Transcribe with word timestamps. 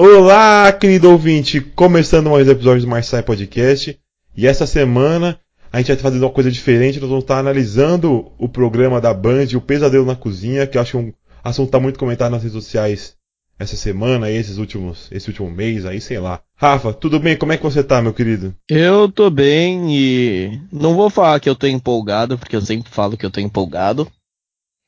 Olá, 0.00 0.72
querido 0.72 1.10
ouvinte! 1.10 1.60
Começando 1.60 2.30
mais 2.30 2.46
um 2.46 2.52
episódio 2.52 2.82
do 2.82 2.88
Marçai 2.88 3.20
Podcast. 3.20 3.98
E 4.36 4.46
essa 4.46 4.64
semana 4.64 5.40
a 5.72 5.78
gente 5.78 5.88
vai 5.88 5.96
fazer 5.96 6.20
uma 6.20 6.30
coisa 6.30 6.52
diferente. 6.52 7.00
Nós 7.00 7.08
vamos 7.08 7.24
estar 7.24 7.36
analisando 7.36 8.30
o 8.38 8.48
programa 8.48 9.00
da 9.00 9.12
Band, 9.12 9.48
O 9.56 9.60
Pesadelo 9.60 10.06
na 10.06 10.14
Cozinha, 10.14 10.68
que 10.68 10.78
eu 10.78 10.82
acho 10.82 10.98
um 10.98 11.12
assunto 11.42 11.66
está 11.66 11.80
muito 11.80 11.98
comentado 11.98 12.30
nas 12.30 12.44
redes 12.44 12.54
sociais 12.62 13.16
essa 13.58 13.74
semana, 13.74 14.30
esses 14.30 14.58
últimos, 14.58 15.08
esse 15.10 15.30
último 15.30 15.50
mês 15.50 15.84
aí, 15.84 16.00
sei 16.00 16.20
lá. 16.20 16.42
Rafa, 16.54 16.92
tudo 16.92 17.18
bem? 17.18 17.36
Como 17.36 17.50
é 17.50 17.56
que 17.56 17.64
você 17.64 17.82
tá, 17.82 18.00
meu 18.00 18.14
querido? 18.14 18.54
Eu 18.68 19.10
tô 19.10 19.28
bem 19.28 19.92
e 19.92 20.60
não 20.70 20.94
vou 20.94 21.10
falar 21.10 21.40
que 21.40 21.50
eu 21.50 21.56
tô 21.56 21.66
empolgado, 21.66 22.38
porque 22.38 22.54
eu 22.54 22.62
sempre 22.62 22.88
falo 22.88 23.16
que 23.16 23.26
eu 23.26 23.32
tô 23.32 23.40
empolgado, 23.40 24.06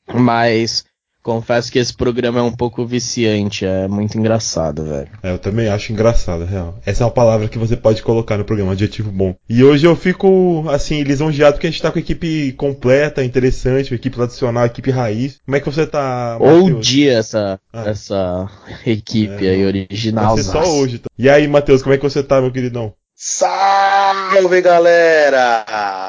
mas 0.07 0.85
Confesso 1.23 1.71
que 1.71 1.77
esse 1.77 1.93
programa 1.93 2.39
é 2.39 2.41
um 2.41 2.51
pouco 2.51 2.83
viciante, 2.83 3.63
é 3.63 3.87
muito 3.87 4.17
engraçado, 4.17 4.83
velho. 4.83 5.07
É, 5.21 5.31
eu 5.31 5.37
também 5.37 5.67
acho 5.67 5.93
engraçado, 5.93 6.45
real. 6.45 6.79
Essa 6.83 7.03
é 7.03 7.05
uma 7.05 7.11
palavra 7.11 7.47
que 7.47 7.59
você 7.59 7.77
pode 7.77 8.01
colocar 8.01 8.37
no 8.37 8.43
programa, 8.43 8.71
adjetivo 8.71 9.11
bom. 9.11 9.35
E 9.47 9.63
hoje 9.63 9.85
eu 9.85 9.95
fico, 9.95 10.65
assim, 10.69 11.03
lisonjeado 11.03 11.53
porque 11.53 11.67
a 11.67 11.69
gente 11.69 11.81
tá 11.81 11.91
com 11.91 11.99
a 11.99 12.01
equipe 12.01 12.53
completa, 12.53 13.23
interessante, 13.23 13.93
equipe 13.93 14.15
tradicional, 14.15 14.65
equipe 14.65 14.89
raiz. 14.89 15.39
Como 15.45 15.55
é 15.55 15.59
que 15.59 15.65
você 15.67 15.85
tá, 15.85 16.37
Ou 16.39 16.79
dia 16.79 17.13
essa, 17.19 17.59
ah. 17.71 17.89
essa 17.89 18.49
equipe 18.83 19.45
é, 19.45 19.51
aí 19.51 19.65
original. 19.65 20.35
Vai 20.35 20.43
ser 20.43 20.51
só 20.51 20.63
hoje. 20.63 20.99
Tá? 20.99 21.09
E 21.19 21.29
aí, 21.29 21.47
Matheus, 21.47 21.83
como 21.83 21.93
é 21.93 21.97
que 21.97 22.03
você 22.03 22.23
tá, 22.23 22.41
meu 22.41 22.51
queridão? 22.51 22.95
Salve, 23.15 24.59
galera! 24.61 25.63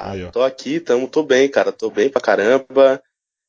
Aí, 0.04 0.26
tô 0.32 0.42
aqui, 0.42 0.80
tamo, 0.80 1.06
tô 1.06 1.22
bem, 1.22 1.46
cara, 1.50 1.70
tô 1.70 1.90
bem 1.90 2.08
pra 2.08 2.22
caramba 2.22 3.02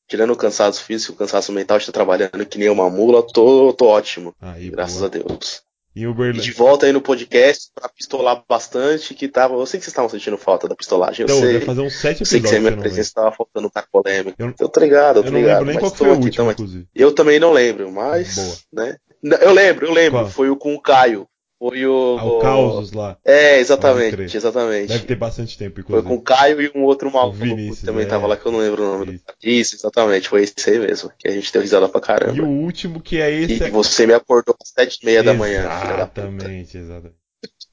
tirando 0.08 0.32
o 0.32 0.38
cansaço 0.38 0.84
físico, 0.84 1.14
o 1.14 1.16
cansaço 1.16 1.52
mental, 1.52 1.78
estou 1.78 1.94
trabalhando 1.94 2.46
que 2.46 2.58
nem 2.58 2.70
uma 2.70 2.90
mula, 2.90 3.22
tô, 3.24 3.74
tô 3.74 3.88
ótimo. 3.88 4.34
Aí, 4.42 4.70
graças 4.70 4.98
boa. 4.98 5.08
a 5.08 5.10
Deus. 5.10 5.64
E, 5.96 6.08
o 6.08 6.26
e 6.26 6.34
de 6.34 6.52
volta 6.52 6.88
aí 6.88 6.92
no 6.92 7.02
podcast 7.02 7.70
para 7.76 7.88
pistolar 7.88 8.44
bastante, 8.50 9.14
que 9.14 9.28
tava. 9.28 9.54
Eu 9.54 9.66
sei 9.68 9.80
que 9.80 9.86
vocês 9.86 9.92
estavam 9.92 10.10
sentindo 10.10 10.40
falta 10.40 10.68
da 10.68 10.76
pistolagem. 10.76 11.22
Eu 11.22 11.26
então, 11.26 11.40
sei. 11.40 11.62
fazer 11.62 11.82
uns 11.82 11.94
sete 11.94 12.22
eu 12.22 12.26
sei 12.26 12.42
que 12.42 12.48
você 12.48 12.60
minha 12.60 12.76
presença 12.76 13.02
estava 13.02 13.32
faltando 13.32 13.68
um 13.68 13.70
cara 13.70 13.86
polêmico. 13.92 14.36
Eu, 14.40 14.52
eu 14.60 14.70
tô 14.70 14.80
ligado, 14.80 15.18
eu 15.18 15.22
tô 15.22 15.30
eu 15.30 15.34
não 15.34 15.40
ligado. 15.40 15.60
Lembro 15.60 15.72
nem 15.72 15.80
qual 15.80 15.94
foi 15.94 16.08
o 16.08 16.12
último, 16.14 16.30
então, 16.30 16.52
inclusive. 16.52 16.88
Eu 16.96 17.14
também 17.14 17.40
não 17.40 17.52
lembro, 17.52 17.92
mas. 17.92 18.36
Boa. 18.36 18.86
né? 18.88 18.98
Eu 19.40 19.54
lembro, 19.54 19.86
eu 19.86 19.94
lembro. 19.94 20.20
Qual? 20.22 20.30
Foi 20.32 20.50
o 20.50 20.56
com 20.56 20.74
o 20.74 20.82
Caio. 20.82 21.28
Foi 21.64 21.86
o. 21.86 22.18
Ah, 22.20 22.26
o 22.26 22.40
Causos 22.40 22.92
lá. 22.92 23.18
É, 23.24 23.58
exatamente, 23.58 24.36
exatamente. 24.36 24.90
Deve 24.90 25.06
ter 25.06 25.16
bastante 25.16 25.58
tempo, 25.58 25.80
inclusive. 25.80 26.06
Foi 26.06 26.18
com 26.18 26.22
o 26.22 26.22
Caio 26.22 26.62
e 26.62 26.70
um 26.76 26.84
outro 26.84 27.10
maluco 27.10 27.38
que 27.38 27.86
também 27.86 28.04
é, 28.04 28.06
tava 28.06 28.28
lá 28.28 28.36
que 28.36 28.46
eu 28.46 28.52
não 28.52 28.60
lembro 28.60 28.84
o 28.84 28.98
nome. 29.00 29.14
Isso. 29.14 29.24
Do... 29.26 29.34
isso, 29.42 29.76
exatamente, 29.78 30.28
foi 30.28 30.44
esse 30.44 30.70
aí 30.70 30.78
mesmo. 30.78 31.10
Que 31.18 31.30
a 31.30 31.32
gente 31.32 31.54
deu 31.54 31.62
risada 31.62 31.88
pra 31.88 32.02
caramba. 32.02 32.36
E 32.36 32.42
o 32.42 32.50
último 32.50 33.00
que 33.00 33.22
é 33.22 33.32
esse. 33.32 33.64
E 33.64 33.64
é... 33.64 33.70
você 33.70 34.06
me 34.06 34.14
acordou 34.14 34.54
às 34.62 34.72
sete 34.72 35.00
e 35.02 35.06
meia 35.06 35.24
da 35.24 35.34
manhã. 35.34 35.62
Exatamente, 35.62 36.78
exatamente. 36.78 37.16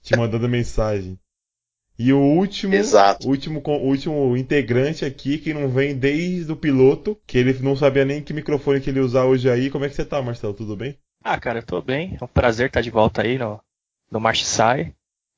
Te 0.04 0.16
mandando 0.16 0.48
mensagem. 0.48 1.18
E 1.98 2.12
o 2.12 2.20
último, 2.20 2.72
Exato. 2.72 3.26
último, 3.26 3.60
último 3.60 4.36
integrante 4.36 5.04
aqui 5.04 5.36
que 5.36 5.52
não 5.52 5.68
vem 5.68 5.96
desde 5.96 6.52
o 6.52 6.56
piloto, 6.56 7.18
que 7.26 7.36
ele 7.36 7.58
não 7.60 7.74
sabia 7.74 8.04
nem 8.04 8.22
que 8.22 8.32
microfone 8.32 8.80
que 8.80 8.88
ele 8.88 9.00
usar 9.00 9.24
hoje 9.24 9.50
aí. 9.50 9.68
Como 9.68 9.84
é 9.84 9.88
que 9.88 9.96
você 9.96 10.04
tá, 10.04 10.22
Marcelo? 10.22 10.54
Tudo 10.54 10.76
bem? 10.76 10.96
Ah, 11.24 11.38
cara, 11.40 11.58
eu 11.58 11.66
tô 11.66 11.82
bem. 11.82 12.16
É 12.20 12.24
um 12.24 12.28
prazer 12.28 12.68
estar 12.68 12.80
de 12.80 12.88
volta 12.88 13.22
aí 13.22 13.36
no, 13.36 13.60
no 14.10 14.20
March 14.20 14.44
Sai. 14.44 14.92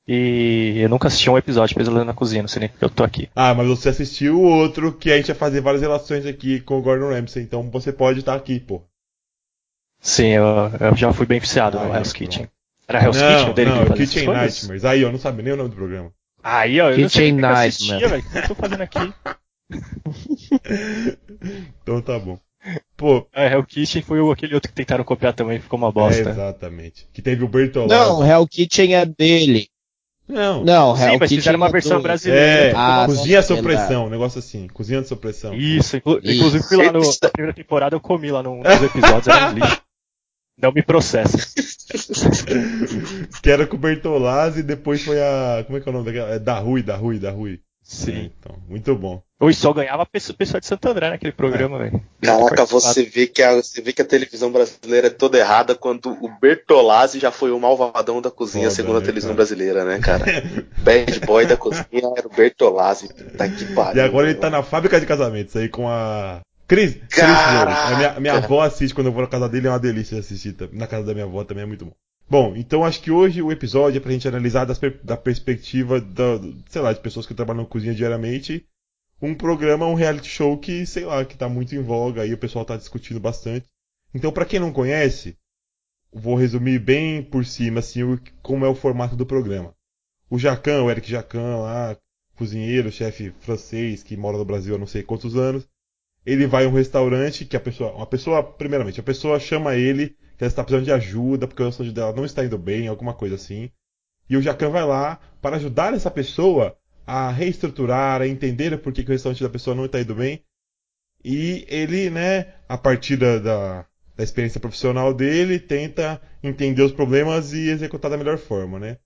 E 0.07 0.81
eu 0.81 0.89
nunca 0.89 1.07
assisti 1.07 1.31
um 1.31 1.39
episódio 1.39 1.69
de 1.69 1.75
Pesadelo 1.77 2.05
na 2.05 2.13
Cozinha, 2.13 2.43
não 2.43 2.49
sei 2.49 2.61
nem 2.61 2.69
porque 2.69 2.85
eu 2.85 2.91
tô 2.91 3.05
aqui. 3.05 3.31
Ah, 3.37 3.55
mas 3.55 3.69
você 3.69 3.91
assistiu 3.91 4.41
o 4.41 4.43
outro 4.43 4.93
que 4.93 5.13
a 5.13 5.17
gente 5.17 5.29
ia 5.29 5.35
fazer 5.35 5.61
várias 5.61 5.81
relações 5.81 6.27
aqui 6.27 6.61
com 6.61 6.79
o 6.79 6.83
Gordon 6.83 7.11
Ramsay, 7.11 7.43
então 7.43 7.71
você 7.71 7.93
pode 7.93 8.19
estar 8.19 8.35
aqui, 8.35 8.59
pô. 8.59 8.83
Sim, 10.01 10.31
eu, 10.31 10.45
eu 10.81 10.97
já 10.97 11.13
fui 11.13 11.25
bem 11.25 11.39
viciado 11.39 11.79
ah, 11.79 11.85
no 11.85 11.95
Hell's 11.95 12.13
Kitchen. 12.13 12.49
Era 12.89 13.01
Hell's 13.01 13.21
não, 13.21 13.37
Kitchen 13.37 13.55
dele 13.55 13.71
não, 13.71 13.85
que 13.85 13.93
Kitchen 13.93 14.27
Nightmares. 14.27 14.85
Aí, 14.85 15.05
ó, 15.05 15.13
não 15.13 15.19
sabe 15.21 15.43
nem 15.45 15.53
o 15.53 15.57
nome 15.57 15.71
do 15.71 15.77
programa. 15.77 16.13
Aí, 16.43 16.81
ó, 16.81 16.91
eu 16.91 16.97
Kitchen 16.97 17.33
não 17.35 17.55
sei 17.55 17.91
Nightmares. 17.93 18.11
velho. 18.11 18.23
O 18.25 18.31
que 18.31 18.39
eu 18.39 18.49
tô 18.49 18.55
fazendo 18.57 18.81
aqui? 18.81 19.15
então 21.83 22.03
tá 22.03 22.19
bom. 22.19 22.39
Pô. 22.97 23.27
É, 23.33 23.53
Hell 23.53 23.65
Kitchen 23.65 24.03
foi 24.03 24.31
aquele 24.31 24.55
outro 24.55 24.69
que 24.69 24.75
tentaram 24.75 25.05
copiar 25.05 25.33
também, 25.33 25.61
ficou 25.61 25.79
uma 25.79 25.91
bosta. 25.91 26.29
É, 26.29 26.33
exatamente. 26.33 27.07
Que 27.13 27.21
teve 27.21 27.45
o 27.45 27.49
Bertolazzi. 27.49 27.95
Não, 27.95 28.25
Hell 28.25 28.47
Kitchen 28.47 28.95
é 28.95 29.05
dele. 29.05 29.69
Não. 30.29 30.65
Não, 30.65 30.97
Sim, 30.97 31.03
Hell 31.03 31.19
mas 31.19 31.31
fizeram 31.31 31.59
uma 31.59 31.69
é 31.69 31.73
versão 31.73 31.99
do... 31.99 32.03
brasileira. 32.03 32.45
É, 32.45 32.73
ah, 32.75 33.05
cozinha 33.07 33.43
sob 33.43 33.63
pressão, 33.63 34.07
um 34.07 34.11
negócio 34.11 34.39
assim. 34.39 34.69
Cozinha 34.69 35.03
sob 35.03 35.21
pressão. 35.21 35.55
Isso, 35.55 35.97
inclu 35.97 36.21
Isso. 36.23 36.33
inclusive 36.33 36.65
fui 36.65 36.77
lá 36.77 36.93
no, 36.93 37.01
na 37.01 37.29
primeira 37.29 37.55
temporada, 37.55 37.97
eu 37.97 38.01
comi 38.01 38.31
lá 38.31 38.43
num 38.43 38.63
dos 38.63 38.83
episódios, 38.83 39.27
era 39.27 39.51
um 39.51 39.55
lixo. 39.55 39.83
Não 40.61 40.71
me 40.71 40.83
processa. 40.83 41.39
que 43.43 43.51
era 43.51 43.67
com 43.67 43.77
o 43.77 43.79
Bertolazzi 43.79 44.61
e 44.61 44.63
depois 44.63 45.03
foi 45.03 45.21
a. 45.21 45.65
Como 45.67 45.79
é 45.79 45.81
que 45.81 45.89
é 45.89 45.91
o 45.91 45.93
nome 45.93 46.07
daquela? 46.07 46.35
É 46.35 46.39
da 46.39 46.59
Rui, 46.59 46.83
da 46.83 46.97
Rui, 46.97 47.19
da 47.19 47.31
Rui. 47.31 47.61
Sim. 47.83 48.13
É, 48.13 48.23
então, 48.25 48.57
muito 48.69 48.95
bom. 48.95 49.23
Hoje 49.41 49.59
só 49.59 49.73
ganhava 49.73 50.07
pessoa, 50.07 50.37
pessoa 50.37 50.61
de 50.61 50.67
Santo 50.67 50.89
André 50.89 51.11
naquele 51.11 51.33
programa, 51.33 51.77
é. 51.77 51.91
velho. 51.91 52.03
Caraca, 52.23 52.65
você 52.65 53.03
vê, 53.03 53.27
que 53.27 53.43
a, 53.43 53.57
você 53.57 53.83
vê 53.83 53.93
que 53.93 54.01
a 54.01 54.05
televisão 54.05 54.53
brasileira 54.53 55.09
é 55.09 55.11
toda 55.11 55.37
errada 55.37 55.75
quando 55.75 56.17
o 56.21 56.29
Bertolazzi 56.41 57.19
já 57.19 57.33
foi 57.33 57.51
o 57.51 57.59
malvadão 57.59 58.23
da 58.23 58.31
cozinha, 58.31 58.67
Foda, 58.71 58.77
segundo 58.77 58.97
a 58.97 59.01
né, 59.01 59.07
televisão 59.07 59.31
cara? 59.31 59.37
brasileira, 59.37 59.85
né, 59.85 59.99
cara? 59.99 60.25
Bad 60.79 61.21
boy 61.27 61.45
da 61.45 61.57
cozinha 61.57 62.13
era 62.17 62.27
o 62.27 62.31
Bertolazzi. 62.31 63.09
Tá 63.37 63.49
que 63.49 63.65
pariu. 63.75 64.01
E 64.01 64.05
agora 64.05 64.31
ele 64.31 64.39
tá 64.39 64.49
na 64.49 64.63
fábrica 64.63 65.01
de 65.01 65.07
casamentos 65.07 65.57
aí 65.57 65.69
com 65.69 65.89
a. 65.89 66.41
Cris, 66.69 66.95
Cris 67.11 67.25
a 67.25 67.97
minha, 67.97 68.21
minha 68.21 68.35
avó 68.35 68.63
assiste 68.63 68.95
quando 68.95 69.09
eu 69.09 69.13
vou 69.13 69.23
na 69.23 69.29
casa 69.29 69.49
dele, 69.49 69.67
é 69.67 69.71
uma 69.71 69.79
delícia 69.79 70.19
assistir. 70.19 70.57
Na 70.73 70.87
casa 70.87 71.05
da 71.05 71.13
minha 71.13 71.27
avó 71.27 71.43
também 71.43 71.65
é 71.65 71.67
muito 71.67 71.85
bom. 71.85 71.93
Bom, 72.29 72.55
então 72.57 72.85
acho 72.85 73.03
que 73.03 73.11
hoje 73.11 73.43
o 73.43 73.53
episódio 73.53 73.99
é 73.99 74.01
pra 74.01 74.13
gente 74.13 74.27
analisar 74.27 74.65
das, 74.65 74.81
da 75.03 75.17
perspectiva 75.17 76.01
da, 76.01 76.41
sei 76.69 76.81
lá, 76.81 76.93
de 76.93 77.01
pessoas 77.01 77.27
que 77.27 77.35
trabalham 77.35 77.63
na 77.63 77.69
cozinha 77.69 77.95
diariamente. 77.95 78.67
Um 79.21 79.35
programa, 79.35 79.87
um 79.87 79.95
reality 79.95 80.29
show 80.29 80.59
que, 80.59 80.85
sei 80.87 81.05
lá, 81.05 81.25
que 81.25 81.37
tá 81.37 81.49
muito 81.49 81.75
em 81.75 81.83
voga 81.83 82.23
aí, 82.23 82.33
o 82.33 82.39
pessoal 82.39 82.65
tá 82.65 82.77
discutindo 82.77 83.21
bastante. 83.21 83.67
Então, 84.15 84.33
para 84.33 84.45
quem 84.45 84.59
não 84.59 84.73
conhece, 84.73 85.37
vou 86.13 86.35
resumir 86.35 86.79
bem 86.79 87.23
por 87.23 87.45
cima, 87.45 87.81
assim, 87.81 88.03
o, 88.03 88.21
como 88.43 88.65
é 88.65 88.69
o 88.69 88.75
formato 88.75 89.15
do 89.15 89.25
programa. 89.25 89.75
O 90.29 90.39
Jacan, 90.39 90.83
o 90.83 90.91
Eric 90.91 91.09
Jacan 91.09 91.59
lá, 91.59 91.97
cozinheiro, 92.35 92.91
chefe 92.91 93.33
francês, 93.41 94.03
que 94.03 94.17
mora 94.17 94.37
no 94.39 94.45
Brasil 94.45 94.75
há 94.75 94.79
não 94.79 94.87
sei 94.87 95.03
quantos 95.03 95.37
anos, 95.37 95.69
ele 96.25 96.47
vai 96.47 96.65
a 96.65 96.69
um 96.69 96.73
restaurante 96.73 97.45
que 97.45 97.57
a 97.57 97.61
pessoa, 97.61 97.93
uma 97.93 98.07
pessoa, 98.07 98.43
primeiramente, 98.43 99.01
a 99.01 99.03
pessoa 99.03 99.39
chama 99.39 99.77
ele 99.77 100.17
que 100.43 100.45
ela 100.45 100.51
está 100.51 100.65
precisando 100.65 100.85
de 100.85 100.93
ajuda, 100.93 101.47
porque 101.47 101.63
o 101.63 101.67
restaurante 101.67 101.95
dela 101.95 102.13
não 102.13 102.25
está 102.25 102.45
indo 102.45 102.59
bem, 102.59 102.89
alguma 102.89 103.15
coisa 103.15 103.37
assim. 103.37 103.71
E 104.29 104.37
o 104.37 104.43
Jacan 104.43 104.71
vai 104.71 104.85
lá 104.85 105.21
para 105.41 105.57
ajudar 105.57 105.95
essa 105.95 106.11
pessoa 106.11 106.77
a 107.07 107.31
reestruturar, 107.31 108.21
a 108.21 108.27
entender 108.27 108.77
por 108.79 108.93
que, 108.93 109.05
que 109.05 109.11
o 109.11 109.13
restaurante 109.13 109.43
da 109.43 109.49
pessoa 109.49 109.77
não 109.77 109.85
está 109.85 110.01
indo 110.01 110.17
bem. 110.17 110.45
E 111.25 111.65
ele, 111.69 112.11
né, 112.11 112.55
a 112.69 112.77
partir 112.77 113.17
da, 113.17 113.39
da, 113.39 113.87
da, 114.17 114.25
experiência 114.25 114.61
profissional 114.61 115.15
dele, 115.15 115.61
tenta 115.61 116.21
entender 116.43 116.83
os 116.83 116.93
problemas 116.93 117.53
e 117.53 117.69
executar 117.69 118.11
da 118.11 118.17
melhor 118.17 118.37
forma, 118.37 118.81
né? 118.81 118.99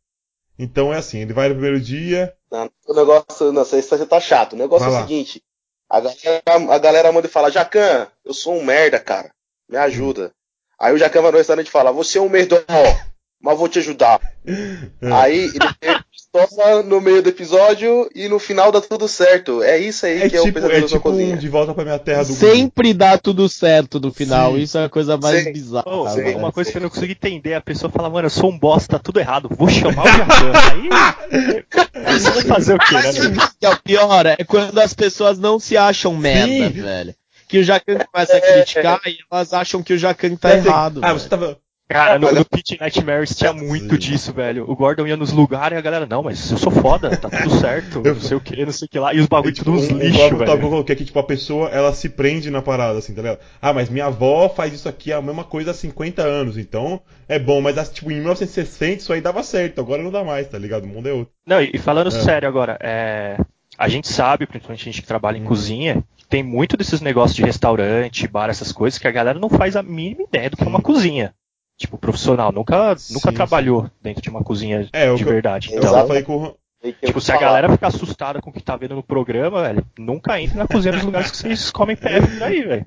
Então 0.59 0.93
é 0.93 0.97
assim, 0.97 1.19
ele 1.19 1.35
vai 1.35 1.49
no 1.49 1.55
primeiro 1.55 1.79
dia. 1.79 2.35
Não, 2.51 2.71
o 2.89 2.95
negócio, 2.95 3.53
não 3.53 3.63
se 3.63 4.07
tá 4.07 4.21
chato. 4.21 4.55
O 4.55 4.57
negócio 4.57 4.87
é 4.87 4.91
o 4.91 5.01
seguinte: 5.03 5.45
a 5.87 6.01
galera, 6.01 6.75
a 6.75 6.79
galera 6.79 7.13
manda 7.13 7.27
e 7.27 7.31
fala, 7.31 7.51
Jacan, 7.51 8.09
eu 8.25 8.33
sou 8.33 8.55
um 8.55 8.65
merda, 8.65 8.99
cara. 8.99 9.31
Me 9.69 9.77
ajuda. 9.77 10.33
Aí 10.79 10.95
o 10.95 10.99
Jacan 10.99 11.23
vai 11.23 11.33
no 11.33 11.39
restaurante 11.39 11.69
e 11.69 11.71
fala, 11.71 11.93
você 11.93 12.19
é 12.19 12.21
um 12.21 12.29
merdó, 12.29 12.61
mas 13.41 13.59
vou 13.59 13.69
te 13.69 13.79
ajudar. 13.79 14.21
É. 14.47 15.13
Aí 15.13 15.45
ele 15.45 15.59
pistola 16.37 16.83
no 16.83 17.01
meio 17.01 17.23
do 17.23 17.29
episódio 17.29 18.11
e 18.15 18.29
no 18.29 18.39
final 18.39 18.71
dá 18.71 18.81
tudo 18.81 19.09
certo. 19.09 19.63
É 19.63 19.79
isso 19.79 20.05
aí 20.05 20.23
é 20.23 20.29
que 20.29 20.37
tipo, 20.37 20.47
é 20.47 20.51
o 20.51 20.53
pesadelo 20.53 20.85
é 20.85 20.89
tipo 20.89 21.11
um 21.11 21.37
de 21.37 21.49
volta 21.49 21.73
pra 21.73 21.85
minha 21.85 21.99
terra 21.99 22.25
do 22.25 22.33
Sempre 22.33 22.93
Google. 22.93 22.99
dá 22.99 23.19
tudo 23.19 23.49
certo 23.49 23.99
no 23.99 24.13
final. 24.13 24.53
Sim. 24.53 24.61
Isso 24.61 24.79
é 24.79 24.85
a 24.85 24.89
coisa 24.89 25.17
mais 25.17 25.45
sim. 25.45 25.53
bizarra. 25.53 25.85
Oh, 25.87 26.09
sim. 26.09 26.35
Uma 26.35 26.53
coisa 26.53 26.71
que 26.71 26.77
eu 26.77 26.83
não 26.83 26.91
consigo 26.91 27.13
entender, 27.13 27.55
a 27.55 27.61
pessoa 27.61 27.91
fala, 27.91 28.11
mano, 28.11 28.27
eu 28.27 28.31
sou 28.31 28.51
um 28.51 28.59
bosta, 28.59 28.99
tá 28.99 28.99
tudo 28.99 29.21
errado, 29.21 29.49
vou 29.57 29.69
chamar 29.69 30.05
o 30.05 30.09
Jacan. 30.09 30.53
aí 32.05 32.19
você 32.19 32.31
vai 32.31 32.43
fazer 32.43 32.75
o 32.75 32.79
quê, 32.79 32.95
né? 32.95 33.13
Que 33.59 33.67
é 33.67 33.71
o 33.71 33.81
pior, 33.81 34.27
é 34.27 34.45
quando 34.45 34.79
as 34.79 34.93
pessoas 34.93 35.39
não 35.39 35.59
se 35.59 35.77
acham 35.77 36.15
merda, 36.15 36.69
velho 36.69 37.15
que 37.49 37.59
o 37.59 37.65
Jacan 37.65 37.99
começa 38.13 38.37
a 38.37 38.41
criticar 38.41 39.01
é, 39.05 39.09
é. 39.09 39.13
e 39.13 39.19
elas 39.31 39.53
acham 39.53 39.83
que 39.83 39.93
o 39.93 39.99
Jacan 39.99 40.37
tá 40.37 40.51
é, 40.51 40.57
errado. 40.57 41.01
Ah, 41.03 41.13
você 41.13 41.29
tava. 41.29 41.59
Cara, 41.89 42.19
no, 42.19 42.33
no 42.33 42.45
Pit 42.45 42.77
Nightmares 42.81 43.37
tinha 43.37 43.53
muito 43.53 43.97
disso, 43.97 44.33
velho. 44.33 44.69
O 44.69 44.75
Gordon 44.75 45.07
ia 45.07 45.17
nos 45.17 45.31
lugares 45.31 45.77
e 45.77 45.79
a 45.79 45.81
galera, 45.81 46.05
não, 46.05 46.21
mas 46.21 46.51
eu 46.51 46.59
sou 46.59 46.73
foda, 46.73 47.17
tá 47.17 47.31
tudo 47.31 47.51
certo, 47.61 48.03
não 48.03 48.21
sei 48.21 48.37
o 48.37 48.41
que, 48.41 48.65
não 48.65 48.73
sei 48.73 48.87
o 48.87 48.89
que 48.89 48.99
lá. 48.99 49.15
E 49.15 49.21
os 49.21 49.27
bagulho 49.27 49.53
é, 49.53 49.55
tipo, 49.55 49.67
tudo 49.67 49.79
uns 49.79 49.87
lixos, 49.87 50.31
velho. 50.31 50.45
Tá, 50.45 50.53
eu 50.53 50.61
coloquei 50.61 50.95
aqui, 50.95 51.05
tipo, 51.05 51.19
a 51.21 51.23
pessoa, 51.23 51.69
ela 51.69 51.93
se 51.93 52.09
prende 52.09 52.51
na 52.51 52.61
parada, 52.61 52.99
assim, 52.99 53.15
tá 53.15 53.23
ligado? 53.23 53.39
Ah, 53.63 53.73
mas 53.73 53.89
minha 53.89 54.07
avó 54.07 54.49
faz 54.49 54.75
isso 54.75 54.89
aqui 54.89 55.13
a 55.13 55.23
mesma 55.23 55.45
coisa 55.45 55.71
há 55.71 55.75
50 55.75 56.23
anos, 56.23 56.59
então 56.59 57.01
é 57.29 57.39
bom, 57.39 57.61
mas 57.61 57.77
tipo, 57.91 58.11
em 58.11 58.17
1960 58.17 59.03
isso 59.03 59.13
aí 59.13 59.21
dava 59.21 59.45
certo, 59.45 59.81
agora 59.81 60.03
não 60.03 60.11
dá 60.11 60.25
mais, 60.25 60.49
tá 60.49 60.59
ligado? 60.59 60.85
O 60.85 60.89
mundo 60.89 61.09
é 61.09 61.13
outro. 61.13 61.33
Não, 61.47 61.61
e 61.61 61.79
falando 61.79 62.09
é. 62.09 62.11
sério 62.11 62.49
agora, 62.49 62.77
é... 62.83 63.39
a 63.79 63.89
gente 63.89 64.09
sabe, 64.09 64.45
principalmente 64.45 64.81
a 64.81 64.93
gente 64.93 65.03
que 65.03 65.09
trabalha 65.09 65.39
em 65.39 65.43
hum. 65.43 65.47
cozinha, 65.47 66.03
tem 66.29 66.43
muito 66.43 66.77
desses 66.77 67.01
negócios 67.01 67.37
de 67.37 67.43
restaurante, 67.43 68.29
bar, 68.29 68.51
essas 68.51 68.73
coisas, 68.73 68.99
que 68.99 69.09
a 69.09 69.13
galera 69.13 69.39
não 69.39 69.49
faz 69.49 69.77
a 69.77 69.83
mínima 69.83 70.23
ideia 70.23 70.51
do 70.51 70.57
que 70.57 70.65
é 70.65 70.67
uma 70.67 70.83
cozinha. 70.83 71.35
tipo, 71.79 71.99
profissional. 71.99 72.53
Nunca, 72.53 72.97
sim, 72.97 73.15
nunca 73.15 73.33
trabalhou 73.33 73.91
dentro 74.03 74.23
de 74.23 74.31
uma 74.31 74.43
cozinha 74.43 74.89
é, 74.93 75.13
de 75.15 75.25
verdade. 75.25 75.73
Eu, 75.73 75.79
então, 75.79 75.99
eu 75.99 76.07
falei 76.07 76.23
com, 76.23 76.55
Tipo, 77.05 77.21
se 77.21 77.33
a 77.33 77.39
galera 77.39 77.69
ficar 77.69 77.89
assustada 77.89 78.41
com 78.41 78.51
o 78.51 78.53
que 78.53 78.63
tá 78.63 78.77
vendo 78.77 78.95
no 78.95 79.03
programa, 79.03 79.63
velho, 79.63 79.85
nunca 79.99 80.41
entre 80.41 80.57
na 80.57 80.67
cozinha 80.67 80.93
dos 80.93 81.03
lugares 81.03 81.31
que 81.31 81.37
vocês 81.37 81.71
comem 81.71 81.97
PF 81.97 82.27
por 82.39 82.43
aí, 82.43 82.63
velho. 82.63 82.87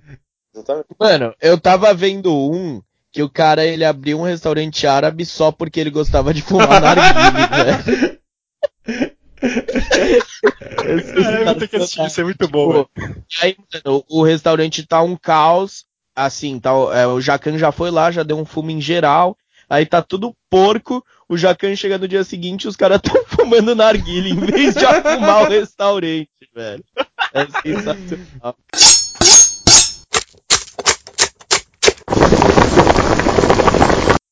Mano, 0.99 1.33
eu 1.41 1.59
tava 1.59 1.93
vendo 1.93 2.33
um 2.33 2.81
que 3.11 3.23
o 3.23 3.29
cara 3.29 3.65
ele 3.65 3.83
abriu 3.83 4.19
um 4.19 4.23
restaurante 4.23 4.85
árabe 4.85 5.25
só 5.25 5.51
porque 5.51 5.79
ele 5.79 5.89
gostava 5.89 6.33
de 6.33 6.41
fumar 6.41 6.79
narguile, 6.81 8.19
velho. 8.85 9.18
Caralho, 11.13 11.45
vou 11.45 11.55
ter 11.55 11.67
que 11.67 11.75
assistir, 11.77 12.05
isso 12.05 12.21
é 12.21 12.23
muito 12.23 12.47
bom, 12.47 12.83
tipo, 12.83 13.23
Aí, 13.41 13.55
mano, 13.73 14.03
o 14.09 14.23
restaurante 14.23 14.85
tá 14.85 15.01
um 15.01 15.15
caos, 15.15 15.85
assim, 16.15 16.59
tá, 16.59 16.71
é, 16.93 17.07
o 17.07 17.21
Jacan 17.21 17.57
já 17.57 17.71
foi 17.71 17.91
lá, 17.91 18.11
já 18.11 18.23
deu 18.23 18.37
um 18.37 18.45
fumo 18.45 18.71
em 18.71 18.81
geral, 18.81 19.37
aí 19.69 19.85
tá 19.85 20.01
tudo 20.01 20.35
porco, 20.49 21.05
o 21.27 21.37
Jacan 21.37 21.75
chega 21.75 21.97
no 21.97 22.07
dia 22.07 22.23
seguinte 22.23 22.67
os 22.67 22.75
caras 22.75 22.99
tão 23.03 23.23
fumando 23.25 23.75
narguilha 23.75 24.29
em 24.29 24.39
vez 24.39 24.73
de 24.73 24.85
arrumar 24.85 25.43
o 25.43 25.49
restaurante, 25.49 26.29
velho. 26.53 26.83
É 27.33 27.45
sensacional. 27.61 28.55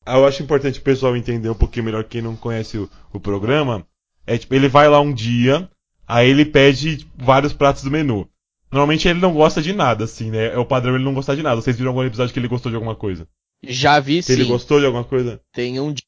Eu 0.04 0.26
acho 0.26 0.42
importante 0.42 0.78
o 0.78 0.82
pessoal 0.82 1.14
entender 1.16 1.50
um 1.50 1.54
pouquinho 1.54 1.84
melhor 1.84 2.02
quem 2.02 2.22
não 2.22 2.34
conhece 2.34 2.78
o, 2.78 2.90
o 3.12 3.20
programa. 3.20 3.86
É 4.28 4.36
tipo, 4.36 4.54
ele 4.54 4.68
vai 4.68 4.88
lá 4.88 5.00
um 5.00 5.12
dia, 5.12 5.68
aí 6.06 6.28
ele 6.28 6.44
pede 6.44 7.06
vários 7.16 7.54
pratos 7.54 7.82
do 7.82 7.90
menu. 7.90 8.28
Normalmente 8.70 9.08
ele 9.08 9.18
não 9.18 9.32
gosta 9.32 9.62
de 9.62 9.72
nada, 9.72 10.04
assim, 10.04 10.30
né? 10.30 10.52
É 10.52 10.58
o 10.58 10.66
padrão 10.66 10.94
ele 10.94 11.04
não 11.04 11.14
gostar 11.14 11.34
de 11.34 11.42
nada. 11.42 11.60
Vocês 11.60 11.76
viram 11.76 11.90
algum 11.90 12.04
episódio 12.04 12.34
que 12.34 12.38
ele 12.38 12.46
gostou 12.46 12.70
de 12.70 12.76
alguma 12.76 12.94
coisa? 12.94 13.26
Já 13.62 13.98
vi 13.98 14.22
sim. 14.22 14.34
Ele 14.34 14.44
gostou 14.44 14.78
de 14.78 14.84
alguma 14.84 15.04
coisa? 15.04 15.40
Tem 15.50 15.80
um 15.80 15.92
dia. 15.92 16.04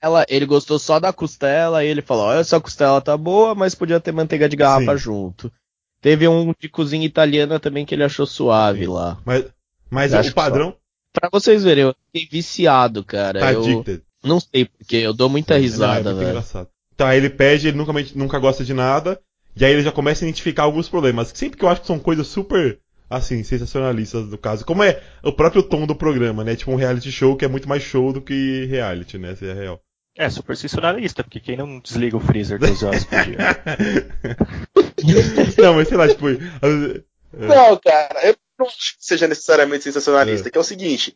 Ela, 0.00 0.24
ele 0.28 0.46
gostou 0.46 0.78
só 0.78 1.00
da 1.00 1.12
costela 1.12 1.84
e 1.84 1.88
ele 1.88 2.02
falou: 2.02 2.26
Olha, 2.26 2.38
essa 2.38 2.60
costela 2.60 3.00
tá 3.00 3.16
boa, 3.16 3.54
mas 3.54 3.74
podia 3.74 3.98
ter 3.98 4.12
manteiga 4.12 4.48
de 4.48 4.56
garrafa 4.56 4.96
sim. 4.96 5.04
junto. 5.04 5.52
Teve 6.00 6.28
um 6.28 6.54
de 6.56 6.68
cozinha 6.68 7.04
italiana 7.04 7.58
também 7.58 7.84
que 7.84 7.94
ele 7.94 8.04
achou 8.04 8.26
suave 8.26 8.84
sim. 8.84 8.86
lá. 8.86 9.18
Mas, 9.24 9.46
mas 9.90 10.28
o 10.28 10.34
padrão. 10.34 10.76
Pra 11.12 11.28
vocês 11.32 11.64
verem, 11.64 11.84
eu 11.84 11.96
fiquei 12.12 12.28
viciado, 12.30 13.02
cara. 13.02 13.40
Tá 13.40 13.52
eu 13.52 13.62
addicted. 13.62 14.02
não 14.22 14.38
sei 14.38 14.66
porque, 14.66 14.96
eu 14.96 15.12
dou 15.12 15.28
muita 15.28 15.56
risada, 15.56 16.12
não, 16.12 16.20
é 16.20 16.20
velho. 16.20 16.30
Engraçado. 16.30 16.68
Então 16.96 17.06
aí 17.06 17.18
ele 17.18 17.28
pede, 17.28 17.68
ele 17.68 17.76
nunca, 17.76 17.92
nunca 18.14 18.38
gosta 18.38 18.64
de 18.64 18.72
nada, 18.72 19.20
e 19.54 19.64
aí 19.64 19.72
ele 19.72 19.82
já 19.82 19.92
começa 19.92 20.24
a 20.24 20.26
identificar 20.26 20.62
alguns 20.62 20.88
problemas. 20.88 21.30
Sempre 21.34 21.58
que 21.58 21.64
eu 21.64 21.68
acho 21.68 21.82
que 21.82 21.86
são 21.86 21.98
coisas 21.98 22.26
super, 22.26 22.80
assim, 23.08 23.44
sensacionalistas 23.44 24.28
do 24.28 24.38
caso. 24.38 24.64
Como 24.64 24.82
é 24.82 25.02
o 25.22 25.30
próprio 25.30 25.62
tom 25.62 25.86
do 25.86 25.94
programa, 25.94 26.42
né? 26.42 26.56
Tipo 26.56 26.72
um 26.72 26.76
reality 26.76 27.12
show 27.12 27.36
que 27.36 27.44
é 27.44 27.48
muito 27.48 27.68
mais 27.68 27.82
show 27.82 28.14
do 28.14 28.22
que 28.22 28.64
reality, 28.64 29.18
né? 29.18 29.36
Se 29.36 29.46
é 29.46 29.52
real. 29.52 29.80
É, 30.16 30.30
super 30.30 30.56
sensacionalista, 30.56 31.22
porque 31.22 31.38
quem 31.38 31.58
não 31.58 31.78
desliga 31.78 32.16
o 32.16 32.20
freezer 32.20 32.58
12 32.58 32.86
horas 32.86 33.04
por 33.04 33.22
dia? 33.22 33.36
não, 35.62 35.74
mas 35.74 35.88
sei 35.88 35.96
lá, 35.98 36.08
tipo. 36.08 36.24
Não, 37.38 37.76
cara, 37.76 38.28
eu 38.28 38.36
não 38.58 38.66
acho 38.66 38.96
que 38.96 39.04
seja 39.04 39.28
necessariamente 39.28 39.84
sensacionalista, 39.84 40.48
é. 40.48 40.50
que 40.50 40.56
é 40.56 40.60
o 40.60 40.64
seguinte. 40.64 41.14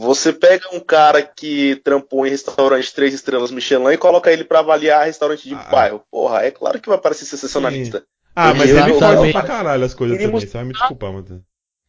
Você 0.00 0.32
pega 0.32 0.74
um 0.74 0.80
cara 0.80 1.20
que 1.20 1.76
trampou 1.84 2.26
em 2.26 2.30
restaurante 2.30 2.94
três 2.94 3.12
estrelas 3.12 3.50
Michelin 3.50 3.92
e 3.92 3.98
coloca 3.98 4.32
ele 4.32 4.44
para 4.44 4.60
avaliar 4.60 5.04
restaurante 5.04 5.46
de 5.46 5.54
ah. 5.54 5.68
bairro. 5.70 6.02
Porra, 6.10 6.42
é 6.42 6.50
claro 6.50 6.80
que 6.80 6.88
vai 6.88 6.96
parecer 6.96 7.26
sensacionalista. 7.26 7.98
Sim. 7.98 8.04
Ah, 8.34 8.54
mas 8.54 8.70
ele 8.70 8.94
faz 8.94 9.32
pra 9.32 9.42
caralho 9.42 9.84
as 9.84 9.92
coisas 9.92 10.16
também, 10.16 10.40
você 10.40 10.46
vai 10.46 10.64
me 10.64 10.72
desculpar, 10.72 11.12
mano. 11.12 11.44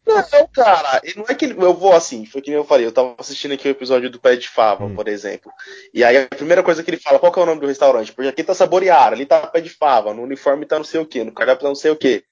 Não, 0.06 0.48
cara, 0.52 1.02
não 1.16 1.26
é 1.30 1.34
que 1.34 1.46
ele, 1.46 1.54
eu 1.54 1.74
vou 1.74 1.94
assim, 1.94 2.26
foi 2.26 2.42
que 2.42 2.50
nem 2.50 2.58
eu 2.58 2.66
falei, 2.66 2.86
eu 2.86 2.92
tava 2.92 3.16
assistindo 3.18 3.54
aqui 3.54 3.68
o 3.68 3.72
episódio 3.72 4.10
do 4.10 4.20
Pé 4.20 4.36
de 4.36 4.50
Fava, 4.50 4.84
hum. 4.84 4.96
por 4.96 5.08
exemplo. 5.08 5.50
E 5.94 6.04
aí 6.04 6.18
a 6.18 6.28
primeira 6.28 6.64
coisa 6.64 6.84
que 6.84 6.90
ele 6.90 6.98
fala, 6.98 7.18
qual 7.18 7.32
que 7.32 7.40
é 7.40 7.44
o 7.44 7.46
nome 7.46 7.62
do 7.62 7.68
restaurante? 7.68 8.12
Porque 8.12 8.28
aqui 8.28 8.44
tá 8.44 8.54
saborear, 8.54 9.14
ali 9.14 9.26
tá 9.26 9.48
Pé 9.48 9.62
de 9.62 9.70
Fava, 9.70 10.14
no 10.14 10.24
uniforme 10.24 10.66
tá 10.66 10.78
não 10.78 10.84
sei 10.84 11.00
o 11.00 11.06
que, 11.06 11.24
no 11.24 11.32
cardápio 11.32 11.62
tá 11.62 11.70
não 11.70 11.76
sei 11.76 11.92
o 11.92 11.96
que. 11.96 12.26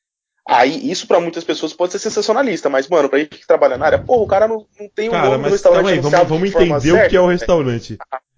Aí, 0.51 0.89
isso 0.89 1.05
para 1.05 1.19
muitas 1.19 1.43
pessoas 1.43 1.73
pode 1.73 1.91
ser 1.91 1.99
sensacionalista, 1.99 2.69
mas, 2.69 2.87
mano, 2.87 3.07
pra 3.07 3.19
gente 3.19 3.37
que 3.37 3.45
trabalha 3.45 3.77
na 3.77 3.85
área, 3.85 3.99
porra, 3.99 4.23
o 4.23 4.27
cara 4.27 4.47
não, 4.47 4.65
não 4.79 4.89
tem 4.89 5.07
um 5.07 5.11
cara, 5.11 5.29
nome 5.29 5.43
do 5.43 5.49
restaurante. 5.51 5.89
Aí, 5.89 5.99
vamos, 5.99 6.27
vamos 6.27 6.49
entender 6.49 6.81
certa, 6.81 7.05
o 7.05 7.09
que 7.09 7.15
é 7.15 7.21
o 7.21 7.27
restaurante. 7.27 7.97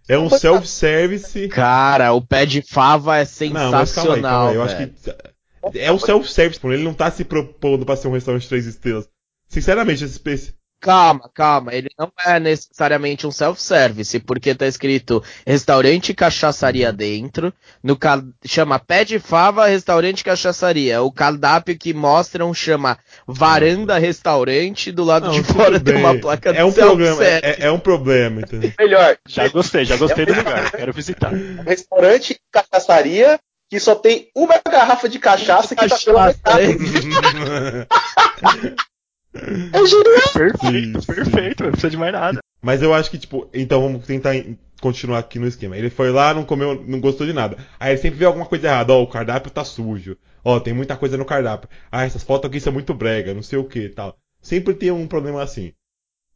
É 0.09 0.17
um 0.17 0.29
self-service. 0.29 1.47
Cara, 1.47 2.11
o 2.11 2.21
pé 2.21 2.45
de 2.45 2.61
fava 2.61 3.17
é 3.17 3.23
sensacional. 3.23 3.71
Não, 3.71 3.79
mas 3.79 3.93
calma 3.93 4.15
aí, 4.15 4.21
calma 4.21 4.49
aí. 4.49 4.55
Eu 4.55 4.63
acho 4.63 4.75
que. 4.75 5.79
É 5.79 5.89
um 5.89 5.99
self-service, 5.99 6.59
ele 6.65 6.83
não 6.83 6.93
tá 6.93 7.09
se 7.09 7.23
propondo 7.23 7.85
pra 7.85 7.95
ser 7.95 8.09
um 8.09 8.13
restaurante 8.13 8.43
de 8.43 8.49
três 8.49 8.65
estrelas. 8.65 9.07
Sinceramente, 9.47 10.03
esse, 10.03 10.53
Calma, 10.81 11.29
calma. 11.31 11.75
Ele 11.75 11.89
não 11.97 12.11
é 12.25 12.39
necessariamente 12.39 13.27
um 13.27 13.31
self-service, 13.31 14.19
porque 14.21 14.55
tá 14.55 14.65
escrito 14.65 15.23
restaurante 15.45 16.09
e 16.09 16.15
cachaçaria 16.15 16.91
dentro. 16.91 17.53
No 17.83 17.95
chama 18.43 18.79
pé 18.79 19.05
de 19.05 19.19
fava 19.19 19.67
restaurante 19.67 20.21
e 20.21 20.23
cachaçaria. 20.23 21.03
O 21.03 21.11
cardápio 21.11 21.77
que 21.77 21.93
mostram 21.93 22.51
chama 22.51 22.97
varanda 23.27 23.99
restaurante. 23.99 24.91
Do 24.91 25.03
lado 25.03 25.27
não, 25.27 25.33
de 25.33 25.43
fora 25.43 25.79
tem 25.79 25.97
uma 25.97 26.17
placa 26.19 26.49
é 26.49 26.65
um 26.65 26.73
problema, 26.73 27.23
é, 27.23 27.55
é, 27.59 27.71
um 27.71 27.79
problema, 27.79 28.41
entendeu? 28.41 28.73
Melhor. 28.79 29.17
Já 29.29 29.47
gostei, 29.49 29.85
já 29.85 29.97
gostei 29.97 30.25
do 30.25 30.33
lugar. 30.33 30.71
Quero 30.71 30.91
visitar. 30.91 31.31
Restaurante 31.63 32.33
e 32.33 32.39
cachaçaria 32.51 33.39
que 33.69 33.79
só 33.79 33.93
tem 33.93 34.29
uma 34.35 34.59
garrafa 34.69 35.07
de 35.07 35.19
cachaça 35.19 35.75
que 35.75 35.87
cachaça, 35.87 36.33
tá 36.43 36.55
pela 36.55 36.67
metade. 36.67 37.87
É 39.33 39.85
genial! 39.85 40.33
Perfeito, 40.33 41.05
perfeito, 41.05 41.63
não 41.63 41.71
precisa 41.71 41.89
de 41.89 41.97
mais 41.97 42.11
nada. 42.11 42.39
Mas 42.61 42.81
eu 42.81 42.93
acho 42.93 43.09
que, 43.09 43.17
tipo, 43.17 43.49
então 43.53 43.81
vamos 43.81 44.05
tentar 44.05 44.33
continuar 44.81 45.19
aqui 45.19 45.39
no 45.39 45.47
esquema. 45.47 45.77
Ele 45.77 45.89
foi 45.89 46.11
lá, 46.11 46.33
não 46.33 46.43
comeu, 46.43 46.83
não 46.85 46.99
gostou 46.99 47.25
de 47.25 47.33
nada. 47.33 47.57
Aí 47.79 47.93
ele 47.93 48.01
sempre 48.01 48.19
vê 48.19 48.25
alguma 48.25 48.45
coisa 48.45 48.67
errada. 48.67 48.93
Ó, 48.93 48.99
oh, 48.99 49.03
o 49.03 49.07
cardápio 49.07 49.51
tá 49.51 49.63
sujo. 49.63 50.17
Ó, 50.43 50.55
oh, 50.55 50.59
tem 50.59 50.73
muita 50.73 50.97
coisa 50.97 51.17
no 51.17 51.25
cardápio. 51.25 51.69
Ah, 51.91 52.03
essas 52.03 52.23
fotos 52.23 52.49
aqui 52.49 52.59
são 52.59 52.73
muito 52.73 52.93
brega, 52.93 53.33
não 53.33 53.43
sei 53.43 53.57
o 53.57 53.63
que 53.63 53.89
tal. 53.89 54.17
Sempre 54.41 54.73
tem 54.73 54.91
um 54.91 55.07
problema 55.07 55.41
assim. 55.41 55.73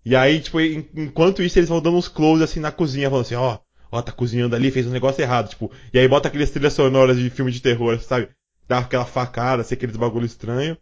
E 0.06 0.16
aí, 0.16 0.40
tipo, 0.40 0.62
enquanto 0.62 1.42
isso, 1.42 1.58
eles 1.58 1.70
vão 1.70 1.82
dando 1.82 1.98
uns 1.98 2.08
close 2.08 2.44
assim 2.44 2.60
na 2.60 2.72
cozinha, 2.72 3.10
falando 3.10 3.26
assim, 3.26 3.36
ó, 3.36 3.58
ó, 3.92 4.02
tá 4.04 4.12
cozinhando 4.12 4.56
ali, 4.56 4.70
fez 4.70 4.86
um 4.86 4.92
negócio 4.92 5.20
errado, 5.20 5.50
tipo, 5.50 5.72
e 5.92 5.98
aí 5.98 6.08
bota 6.08 6.28
aqueles 6.28 6.52
trilhas 6.52 6.74
sonoras 6.74 7.18
de 7.18 7.28
filme 7.32 7.52
de 7.52 7.60
terror, 7.60 8.00
sabe? 8.00 8.30
Dá 8.68 8.80
aquela 8.80 9.06
facada, 9.06 9.64
assim, 9.64 9.74
aqueles 9.74 9.98
bagulho 9.98 10.26
estranho. 10.26 10.78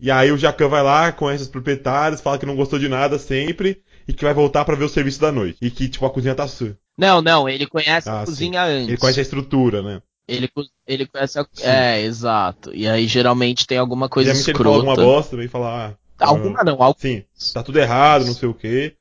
E 0.00 0.10
aí 0.10 0.32
o 0.32 0.38
Jacan 0.38 0.68
vai 0.68 0.82
lá, 0.82 1.12
conhece 1.12 1.42
os 1.42 1.48
proprietários, 1.48 2.22
fala 2.22 2.38
que 2.38 2.46
não 2.46 2.56
gostou 2.56 2.78
de 2.78 2.88
nada 2.88 3.18
sempre 3.18 3.82
e 4.08 4.12
que 4.14 4.24
vai 4.24 4.32
voltar 4.32 4.64
para 4.64 4.74
ver 4.74 4.84
o 4.84 4.88
serviço 4.88 5.20
da 5.20 5.30
noite. 5.30 5.58
E 5.60 5.70
que, 5.70 5.88
tipo, 5.88 6.06
a 6.06 6.10
cozinha 6.10 6.34
tá 6.34 6.48
suja. 6.48 6.76
Não, 6.96 7.20
não, 7.20 7.48
ele 7.48 7.66
conhece 7.66 8.08
ah, 8.08 8.22
a 8.22 8.24
cozinha 8.24 8.64
sim. 8.64 8.72
antes. 8.72 8.88
Ele 8.88 8.96
conhece 8.96 9.20
a 9.20 9.22
estrutura, 9.22 9.82
né? 9.82 10.02
Ele, 10.26 10.50
ele 10.86 11.06
conhece 11.06 11.38
a... 11.38 11.46
Sim. 11.52 11.64
É, 11.64 12.00
exato. 12.00 12.74
E 12.74 12.88
aí 12.88 13.06
geralmente 13.06 13.66
tem 13.66 13.78
alguma 13.78 14.08
coisa 14.08 14.32
geralmente 14.32 14.50
escrota. 14.50 14.78
ele 14.78 14.86
fala 14.86 14.90
alguma 14.92 15.14
bosta, 15.14 15.36
vem 15.36 15.48
falar... 15.48 15.94
Ah, 16.18 16.26
alguma 16.26 16.64
não, 16.64 16.82
algo. 16.82 16.98
Sim, 16.98 17.24
tá 17.52 17.62
tudo 17.62 17.78
errado, 17.78 18.26
não 18.26 18.34
sei 18.34 18.48
o 18.48 18.54
quê. 18.54 18.94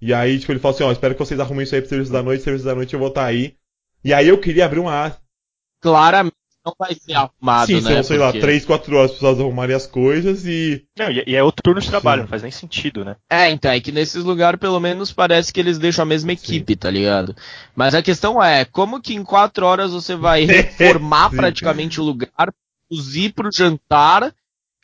E 0.00 0.12
aí, 0.12 0.38
tipo, 0.38 0.52
ele 0.52 0.58
fala 0.58 0.74
assim, 0.74 0.84
ó, 0.84 0.92
espero 0.92 1.14
que 1.14 1.20
vocês 1.20 1.40
arrumem 1.40 1.64
isso 1.64 1.74
aí 1.74 1.80
pro 1.80 1.90
serviço 1.90 2.12
da 2.12 2.22
noite, 2.22 2.42
serviço 2.42 2.64
da 2.64 2.74
noite 2.74 2.92
eu 2.92 2.98
vou 2.98 3.08
estar 3.08 3.22
tá 3.22 3.26
aí. 3.26 3.54
E 4.04 4.12
aí 4.12 4.28
eu 4.28 4.38
queria 4.38 4.66
abrir 4.66 4.80
uma... 4.80 5.16
Claramente 5.80 6.34
não 6.64 6.74
vai 6.78 6.94
ser 6.94 7.12
arrumado, 7.12 7.66
Sim, 7.66 7.74
né? 7.74 7.80
Sim, 7.80 7.94
são, 7.94 8.02
sei 8.02 8.18
porque... 8.18 8.38
lá, 8.38 8.42
3, 8.42 8.64
4 8.64 8.96
horas 8.96 9.10
para 9.10 9.20
pessoas 9.20 9.40
arrumarem 9.40 9.76
as 9.76 9.86
coisas 9.86 10.46
e. 10.46 10.84
Não, 10.98 11.10
e 11.10 11.34
é 11.34 11.42
outro 11.42 11.62
turno 11.62 11.80
de 11.80 11.88
trabalho, 11.88 12.20
Sim. 12.20 12.22
não 12.22 12.28
faz 12.28 12.42
nem 12.42 12.50
sentido, 12.50 13.04
né? 13.04 13.16
É, 13.28 13.50
então, 13.50 13.70
é 13.70 13.80
que 13.80 13.92
nesses 13.92 14.24
lugares 14.24 14.58
pelo 14.58 14.80
menos 14.80 15.12
parece 15.12 15.52
que 15.52 15.60
eles 15.60 15.78
deixam 15.78 16.02
a 16.02 16.06
mesma 16.06 16.32
equipe, 16.32 16.72
Sim. 16.72 16.78
tá 16.78 16.90
ligado? 16.90 17.36
Mas 17.76 17.94
a 17.94 18.02
questão 18.02 18.42
é, 18.42 18.64
como 18.64 19.00
que 19.00 19.14
em 19.14 19.22
4 19.22 19.66
horas 19.66 19.92
você 19.92 20.16
vai 20.16 20.44
reformar 20.46 21.30
praticamente 21.30 22.00
o 22.00 22.04
lugar, 22.04 22.30
produzir 22.88 23.34
pro 23.34 23.50
jantar, 23.52 24.32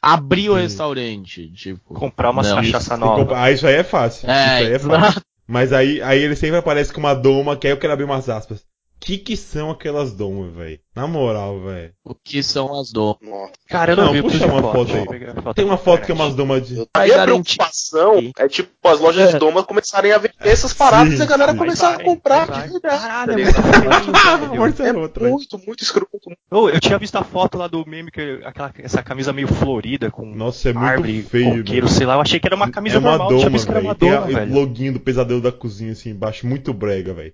abrir 0.03 0.51
o 0.51 0.55
restaurante? 0.55 1.51
Tipo. 1.53 1.95
Comprar 1.95 2.31
uma 2.31 2.43
cachaça 2.43 2.97
nova. 2.97 3.39
Ah, 3.39 3.51
isso 3.51 3.67
aí 3.67 3.77
é 3.77 3.85
fácil. 3.85 4.29
É, 4.31 4.63
isso 4.63 4.67
aí 4.67 4.75
é 4.75 4.79
fácil. 4.79 5.23
Mas 5.49 5.73
aí, 5.73 6.01
aí 6.03 6.23
ele 6.23 6.37
sempre 6.37 6.59
aparece 6.59 6.93
com 6.93 7.01
uma 7.01 7.13
doma, 7.13 7.57
que 7.57 7.67
aí 7.67 7.73
eu 7.73 7.77
quero 7.77 7.93
abrir 7.93 8.05
umas 8.05 8.29
aspas 8.29 8.70
que 9.01 9.17
que 9.17 9.37
são 9.37 9.71
aquelas 9.71 10.13
domas, 10.13 10.55
velho? 10.55 10.79
Na 10.95 11.07
moral, 11.07 11.61
velho. 11.61 11.93
O 12.05 12.15
que 12.15 12.43
são 12.43 12.79
as 12.79 12.93
domas? 12.93 13.51
Cara, 13.69 13.93
eu 13.93 13.97
não, 13.97 14.07
não 14.07 14.13
vi 14.13 14.23
puxa 14.23 14.47
uma 14.47 14.61
foto, 14.61 14.93
foto 14.93 15.13
aí. 15.13 15.55
Tem 15.55 15.65
uma 15.65 15.79
foto 15.79 16.05
que 16.05 16.13
é 16.13 16.15
umas 16.15 16.35
domas 16.35 16.69
de. 16.69 16.87
Aí 16.95 17.13
a 17.13 17.23
preocupação 17.23 18.31
é 18.37 18.49
tipo 18.49 18.71
as 18.85 19.01
lojas 19.01 19.31
é. 19.31 19.33
de 19.33 19.39
domas 19.39 19.65
começarem 19.65 20.13
a 20.13 20.19
vender 20.19 20.35
essas 20.41 20.75
paradas 20.75 21.15
Sim. 21.15 21.21
e 21.21 21.23
a 21.23 21.27
galera 21.27 21.55
começar 21.55 21.95
a 21.95 22.05
comprar 22.05 22.45
de 22.45 22.69
verdade. 22.69 22.81
Caralho, 22.83 23.41
é, 23.41 24.89
é 24.89 24.93
muito, 24.93 25.59
muito 25.67 25.83
escroto. 25.83 26.11
Oh, 26.51 26.69
eu 26.69 26.81
tinha 26.81 26.99
visto 26.99 27.17
a 27.17 27.25
foto 27.25 27.57
lá 27.57 27.67
do 27.69 27.87
meme, 27.87 28.11
que 28.11 28.41
aquela, 28.45 28.73
essa 28.79 29.03
camisa 29.03 29.33
meio 29.33 29.49
florida 29.49 30.11
com. 30.11 30.27
Nossa, 30.27 30.69
é 30.69 30.73
muito 30.75 30.87
árvore, 30.87 31.23
feio. 31.23 31.59
Coqueiro, 31.59 31.89
sei 31.89 32.07
lá, 32.07 32.15
eu 32.15 32.21
achei 32.21 32.39
que 32.39 32.47
era 32.47 32.57
uma 32.57 32.71
camisa 32.71 32.97
é 32.97 32.99
uma 32.99 33.11
normal. 33.13 33.29
Doma, 33.29 33.41
tinha 33.41 33.51
visto 33.51 33.67
que 33.67 33.73
era 33.73 33.81
uma 33.81 33.95
doma, 33.95 34.27
Tem 34.27 34.35
velho. 34.35 34.53
o 34.53 34.55
loginho 34.55 34.93
do 34.93 35.01
pesadelo 35.01 35.41
da 35.41 35.53
cozinha 35.53 35.93
assim 35.93 36.11
embaixo, 36.11 36.47
muito 36.47 36.75
brega, 36.75 37.15
velho. 37.15 37.33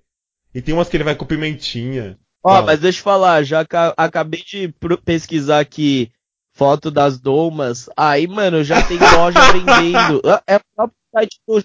E 0.56 0.62
tem 0.62 0.72
umas 0.72 0.88
que 0.88 0.96
ele 0.96 1.04
vai 1.04 1.14
com 1.14 1.26
pimentinha. 1.26 2.18
Ó, 2.42 2.62
mas 2.62 2.80
deixa 2.80 3.00
eu 3.00 3.04
falar, 3.04 3.42
já 3.42 3.62
acabei 3.94 4.42
de 4.42 4.72
pesquisar 5.04 5.60
aqui 5.60 6.10
foto 6.54 6.90
das 6.90 7.20
domas. 7.20 7.90
Aí, 7.94 8.26
mano, 8.26 8.64
já 8.64 8.80
tem 8.80 8.96
loja 9.18 9.38
vendendo. 9.52 10.22
É, 10.46 10.54
é 10.54 10.56
o 10.56 10.60
próprio 10.74 10.96
site 11.14 11.40
do 11.46 11.62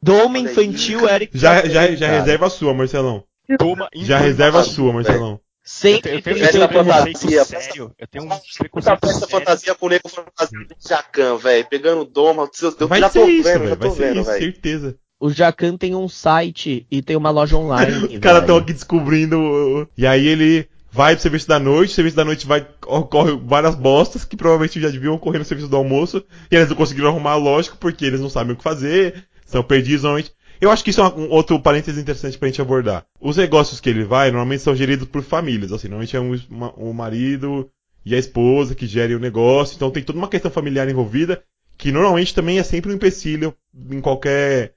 Doma 0.00 0.38
infantil, 0.38 1.06
Eric. 1.06 1.36
Já, 1.36 1.66
já, 1.66 1.94
já 1.94 2.08
reserva 2.08 2.46
a 2.46 2.50
sua, 2.50 2.72
Marcelão. 2.72 3.24
Doma 3.58 3.90
já 3.94 4.16
reserva 4.16 4.60
a 4.60 4.64
sua, 4.64 4.90
Marcelão. 4.90 5.38
Sempre 5.62 6.14
eu, 6.14 6.22
tenho, 6.22 6.38
eu, 6.38 6.50
tenho 6.50 6.64
um 6.64 6.68
fantasia, 6.68 7.44
sério. 7.44 7.94
Eu 7.98 8.06
tenho 8.06 8.24
um 8.24 8.28
preconceito 8.58 9.06
sério. 9.06 9.28
fantasia 9.28 9.74
com 9.74 9.84
o 9.84 9.88
nego 9.90 10.08
fantasia 10.08 10.64
de 10.64 10.88
Jacan, 10.88 11.36
velho. 11.36 11.66
Pegando 11.68 12.06
doma. 12.06 12.48
Eu 12.80 12.88
vai 12.88 13.00
já 13.00 13.10
tô 13.10 13.26
isso, 13.26 13.42
vendo, 13.42 13.68
já 13.68 13.76
tô 13.76 13.90
vai 13.90 14.08
vendo, 14.08 14.24
velho. 14.24 14.40
certeza. 14.40 14.98
O 15.20 15.30
Jacan 15.30 15.76
tem 15.76 15.94
um 15.94 16.08
site 16.08 16.86
e 16.90 17.02
tem 17.02 17.16
uma 17.16 17.30
loja 17.30 17.56
online. 17.56 18.06
Os 18.14 18.18
caras 18.18 18.42
estão 18.42 18.56
aqui 18.56 18.72
descobrindo. 18.72 19.88
E 19.96 20.06
aí 20.06 20.26
ele 20.26 20.68
vai 20.90 21.14
pro 21.14 21.22
serviço 21.22 21.48
da 21.48 21.58
noite, 21.58 21.90
o 21.90 21.94
serviço 21.94 22.16
da 22.16 22.24
noite 22.24 22.46
vai 22.46 22.66
ocorre 22.86 23.36
várias 23.44 23.74
bostas 23.74 24.24
que 24.24 24.36
provavelmente 24.36 24.80
já 24.80 24.88
deviam 24.88 25.14
ocorrer 25.14 25.38
no 25.38 25.44
serviço 25.44 25.68
do 25.68 25.76
almoço, 25.76 26.24
e 26.50 26.56
eles 26.56 26.68
não 26.68 26.76
conseguiram 26.76 27.08
arrumar, 27.08 27.36
lógico, 27.36 27.76
porque 27.76 28.04
eles 28.04 28.20
não 28.20 28.30
sabem 28.30 28.54
o 28.54 28.56
que 28.56 28.62
fazer, 28.62 29.24
são 29.44 29.62
perdidos 29.62 30.02
normalmente. 30.02 30.32
Eu 30.60 30.70
acho 30.70 30.82
que 30.82 30.90
isso 30.90 31.00
é 31.00 31.04
um 31.04 31.30
outro 31.30 31.60
parênteses 31.60 32.00
interessante 32.00 32.36
pra 32.36 32.48
gente 32.48 32.60
abordar. 32.60 33.04
Os 33.20 33.36
negócios 33.36 33.78
que 33.78 33.88
ele 33.88 34.02
vai, 34.02 34.30
normalmente 34.30 34.62
são 34.62 34.74
geridos 34.74 35.06
por 35.06 35.22
famílias, 35.22 35.72
assim, 35.72 35.88
normalmente 35.88 36.16
é 36.16 36.20
um, 36.20 36.36
uma, 36.50 36.74
um 36.76 36.92
marido 36.92 37.70
e 38.04 38.14
a 38.14 38.18
esposa 38.18 38.74
que 38.74 38.86
gerem 38.86 39.14
o 39.14 39.20
negócio, 39.20 39.76
então 39.76 39.90
tem 39.90 40.02
toda 40.02 40.18
uma 40.18 40.28
questão 40.28 40.50
familiar 40.50 40.88
envolvida, 40.88 41.42
que 41.76 41.92
normalmente 41.92 42.34
também 42.34 42.58
é 42.58 42.62
sempre 42.62 42.90
um 42.90 42.94
empecilho 42.94 43.54
em 43.90 44.00
qualquer, 44.00 44.72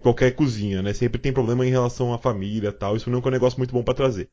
qualquer 0.00 0.32
cozinha, 0.32 0.82
né? 0.82 0.92
Sempre 0.92 1.20
tem 1.20 1.32
problema 1.32 1.66
em 1.66 1.70
relação 1.70 2.12
à 2.12 2.18
família 2.18 2.68
e 2.68 2.72
tal, 2.72 2.96
isso 2.96 3.10
não 3.10 3.20
é 3.20 3.28
um 3.28 3.30
negócio 3.30 3.58
muito 3.58 3.72
bom 3.72 3.82
para 3.82 3.94
trazer. 3.94 4.28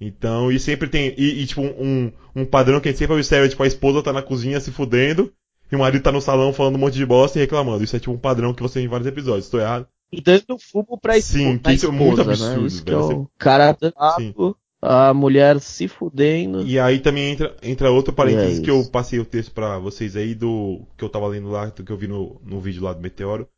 Então, 0.00 0.50
e 0.50 0.58
sempre 0.58 0.88
tem. 0.88 1.14
E, 1.16 1.42
e, 1.42 1.46
tipo, 1.46 1.62
um, 1.62 2.12
um 2.34 2.44
padrão 2.44 2.80
que 2.80 2.88
a 2.88 2.90
gente 2.90 2.98
sempre 2.98 3.14
observa, 3.14 3.48
tipo, 3.48 3.62
a 3.62 3.66
esposa 3.66 4.02
tá 4.02 4.12
na 4.12 4.22
cozinha 4.22 4.60
se 4.60 4.72
fudendo, 4.72 5.32
e 5.70 5.76
o 5.76 5.78
marido 5.78 6.02
tá 6.02 6.12
no 6.12 6.20
salão 6.20 6.52
falando 6.52 6.76
um 6.76 6.78
monte 6.78 6.94
de 6.94 7.06
bosta 7.06 7.38
e 7.38 7.42
reclamando. 7.42 7.82
Isso 7.82 7.96
é 7.96 7.98
tipo 7.98 8.12
um 8.12 8.18
padrão 8.18 8.52
que 8.52 8.62
você 8.62 8.74
tem 8.74 8.84
em 8.84 8.88
vários 8.88 9.06
episódios, 9.06 9.46
estou 9.46 9.60
errado? 9.60 9.86
E 10.12 10.20
dando 10.20 10.58
fumo 10.58 10.98
pra 11.00 11.16
esposa. 11.16 11.38
Sim, 11.38 11.58
que 11.58 11.72
isso 11.72 11.86
é 11.86 11.90
muito 11.90 12.24
né? 12.24 12.32
absurdo, 12.32 12.60
né? 12.60 12.66
Isso 12.66 12.84
velho. 12.84 12.98
É 12.98 13.14
o 13.14 13.30
cara 13.38 13.72
dando 13.72 14.56
a 14.80 15.14
mulher 15.14 15.58
se 15.60 15.88
fudendo. 15.88 16.62
E 16.62 16.78
aí 16.78 17.00
também 17.00 17.32
entra, 17.32 17.56
entra 17.62 17.90
outro 17.90 18.12
parênteses 18.12 18.58
é 18.58 18.62
que 18.62 18.70
eu 18.70 18.84
passei 18.84 19.18
o 19.18 19.24
texto 19.24 19.50
para 19.50 19.78
vocês 19.78 20.14
aí 20.14 20.34
do 20.34 20.82
que 20.96 21.04
eu 21.04 21.08
tava 21.08 21.26
lendo 21.26 21.48
lá, 21.48 21.70
que 21.70 21.90
eu 21.90 21.96
vi 21.96 22.06
no, 22.06 22.40
no 22.44 22.60
vídeo 22.60 22.82
lá 22.82 22.92
do 22.92 23.00
Meteoro, 23.00 23.48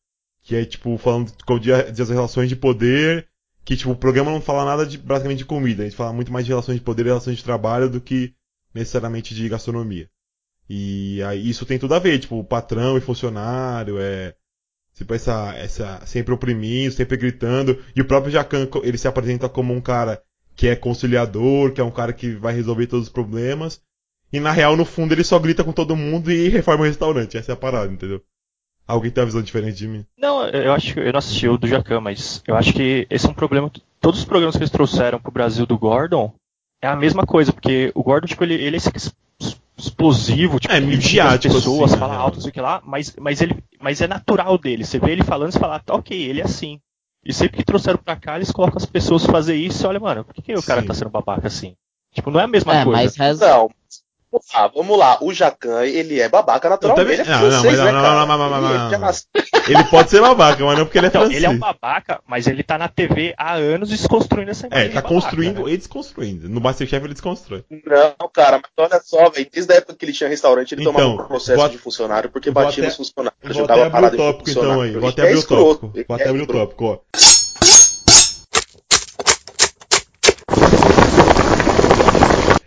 que 0.47 0.55
é 0.55 0.65
tipo 0.65 0.97
falando 0.97 1.33
de, 1.61 1.71
das 1.93 2.09
relações 2.09 2.49
de 2.49 2.55
poder 2.55 3.27
que 3.65 3.77
tipo, 3.77 3.91
o 3.91 3.97
programa 3.97 4.31
não 4.31 4.41
fala 4.41 4.65
nada 4.65 4.87
de 4.87 4.97
basicamente 4.97 5.39
de 5.39 5.45
comida, 5.45 5.83
a 5.83 5.87
gente 5.87 5.97
fala 5.97 6.13
muito 6.13 6.33
mais 6.33 6.47
de 6.47 6.53
relações 6.53 6.77
de 6.77 6.85
poder 6.85 7.05
e 7.05 7.09
relações 7.09 7.37
de 7.37 7.43
trabalho 7.43 7.91
do 7.91 8.01
que 8.01 8.33
necessariamente 8.73 9.35
de 9.35 9.49
gastronomia. 9.49 10.09
E 10.71 11.21
aí 11.25 11.51
isso 11.51 11.67
tem 11.67 11.81
tudo 11.81 11.95
a 11.95 11.99
ver, 11.99 12.21
tipo, 12.21 12.45
patrão 12.45 12.97
e 12.97 13.01
funcionário, 13.01 13.99
é 13.99 14.37
tipo 14.95 15.13
essa 15.15 15.53
essa 15.57 16.07
sempre 16.07 16.33
oprimindo, 16.33 16.95
sempre 16.95 17.17
gritando, 17.17 17.85
e 17.97 18.01
o 18.01 18.05
próprio 18.05 18.33
Jacan, 18.33 18.69
ele 18.85 18.99
se 18.99 19.09
apresenta 19.09 19.49
como 19.49 19.75
um 19.75 19.81
cara 19.81 20.23
que 20.55 20.69
é 20.69 20.77
conciliador, 20.77 21.73
que 21.73 21.81
é 21.81 21.85
um 21.85 21.91
cara 21.91 22.13
que 22.13 22.37
vai 22.37 22.55
resolver 22.55 22.87
todos 22.87 23.09
os 23.09 23.13
problemas. 23.13 23.81
E 24.33 24.39
na 24.39 24.53
real, 24.53 24.77
no 24.77 24.85
fundo, 24.85 25.13
ele 25.13 25.25
só 25.25 25.41
grita 25.41 25.65
com 25.65 25.73
todo 25.73 25.97
mundo 25.97 26.31
e 26.31 26.49
reforma 26.49 26.85
o 26.85 26.87
restaurante. 26.87 27.37
Essa 27.37 27.53
é 27.53 27.55
a 27.55 27.57
parada, 27.57 27.93
entendeu? 27.93 28.23
Alguém 28.87 29.11
tem 29.11 29.23
uma 29.23 29.27
visão 29.27 29.43
diferente 29.43 29.77
de 29.77 29.89
mim? 29.89 30.07
Não, 30.17 30.47
eu 30.49 30.73
acho 30.73 30.95
que 30.95 31.01
eu 31.01 31.13
não 31.13 31.19
assisti 31.19 31.49
o 31.49 31.59
do 31.59 31.67
Jacan, 31.67 32.01
mas 32.01 32.43
eu 32.47 32.57
acho 32.57 32.73
que 32.73 33.07
esse 33.11 33.27
é 33.27 33.31
um 33.31 33.35
problema. 33.35 33.71
Todos 34.01 34.21
os 34.21 34.27
programas 34.27 34.57
que 34.57 34.63
eles 34.63 34.71
trouxeram 34.71 35.19
pro 35.19 35.33
Brasil 35.33 35.67
do 35.67 35.77
Gordon 35.77 36.33
é 36.81 36.87
a 36.87 36.95
mesma 36.95 37.27
coisa, 37.27 37.53
porque 37.53 37.91
o 37.95 38.03
Gordon, 38.03 38.29
tipo, 38.29 38.45
ele, 38.45 38.55
ele 38.55 38.77
é 38.77 38.79
esse 38.79 38.91
explosivo, 39.77 40.61
tipo, 40.61 40.73
é, 40.73 40.81
midiático, 40.81 41.55
pessoas, 41.55 41.91
assim, 41.91 42.01
fala 42.01 42.15
é. 42.15 42.17
alto, 42.17 42.41
sei 42.41 42.53
que 42.53 42.61
lá, 42.61 42.81
mas, 42.85 43.15
mas, 43.19 43.41
ele, 43.41 43.57
mas 43.81 44.01
é 44.01 44.07
natural 44.07 44.57
dele. 44.57 44.85
Você 44.85 44.99
vê 44.99 45.13
ele 45.13 45.25
falando 45.25 45.53
e 45.53 45.59
fala, 45.59 45.81
tá, 45.81 45.95
ok, 45.95 46.17
ele 46.17 46.41
é 46.41 46.45
assim. 46.45 46.81
E 47.25 47.35
sempre 47.35 47.59
que 47.59 47.65
trouxeram 47.65 47.99
pra 47.99 48.15
cá, 48.15 48.37
eles 48.37 48.53
colocam 48.53 48.77
as 48.77 48.87
pessoas 48.87 49.27
fazer 49.27 49.57
isso 49.57 49.85
e 49.85 49.87
olha, 49.87 49.99
mano, 49.99 50.25
por 50.25 50.33
que, 50.33 50.43
que 50.43 50.55
o 50.55 50.63
cara 50.63 50.83
tá 50.83 50.95
sendo 50.95 51.11
babaca 51.11 51.49
assim? 51.49 51.75
Tipo, 52.15 52.31
não 52.31 52.41
é 52.41 52.45
a 52.45 52.49
mesma 52.49 52.75
é, 52.75 52.85
coisa. 52.85 53.13
Mas 53.19 53.41
Não, 53.41 53.71
ah, 54.55 54.71
vamos 54.75 54.99
lá. 54.99 55.19
O 55.21 55.33
Jacan, 55.33 55.85
ele 55.85 56.21
é 56.21 56.29
babaca 56.29 56.69
naturalmente. 56.69 57.13
Ele 57.13 57.23
é 57.23 57.25
francês, 57.25 57.79
não, 57.79 57.85
não, 57.85 57.85
né, 57.85 57.93
não, 57.93 58.27
não, 58.27 58.39
não, 58.39 58.61
não, 58.61 58.99
não, 58.99 59.11
Ele 59.69 59.85
pode 59.85 60.11
ser 60.11 60.21
babaca, 60.21 60.65
mas 60.65 60.79
não 60.79 60.85
porque 60.85 60.99
ele 60.99 61.07
é 61.07 61.09
então, 61.09 61.23
francês. 61.23 61.43
Ele 61.43 61.47
é 61.47 61.51
um 61.51 61.59
babaca, 61.59 62.21
mas 62.27 62.47
ele 62.47 62.63
tá 62.63 62.79
na 62.79 62.89
TV 62.89 63.35
há 63.37 63.55
anos 63.55 63.89
desconstruindo 63.89 64.51
essa 64.51 64.67
imagem. 64.67 64.87
É, 64.87 64.93
tá 64.93 65.03
construindo 65.03 65.65
né? 65.65 65.73
e 65.73 65.77
desconstruindo. 65.77 66.49
No 66.49 66.61
Masterchef 66.61 67.05
ele 67.05 67.15
desconstrói. 67.15 67.65
Não, 67.71 68.29
cara, 68.33 68.61
mas 68.63 68.71
olha 68.77 69.01
só, 69.05 69.29
velho. 69.31 69.49
Desde 69.53 69.73
a 69.73 69.77
época 69.77 69.95
que 69.95 70.05
ele 70.05 70.13
tinha 70.13 70.29
restaurante, 70.29 70.73
ele 70.73 70.83
então, 70.83 70.93
tomava 70.93 71.23
um 71.23 71.27
processo 71.27 71.59
vou, 71.59 71.69
de 71.69 71.79
funcionário 71.79 72.31
porque 72.31 72.51
batia 72.51 72.85
nos 72.85 72.97
funcionários. 72.97 73.57
Vou 73.57 73.65
até 73.65 73.83
abrir 73.85 74.07
o 74.07 74.17
tópico 74.17 74.51
então 74.51 74.81
aí. 74.81 74.93
Vou 74.93 75.09
até 75.09 75.23
abrir 75.23 75.39
o 75.39 75.47
tópico. 75.47 75.93
Vou 76.07 76.15
até 76.17 76.29
abrir 76.29 76.43
o 76.43 76.47
tópico, 76.47 76.85
ó. 76.85 76.99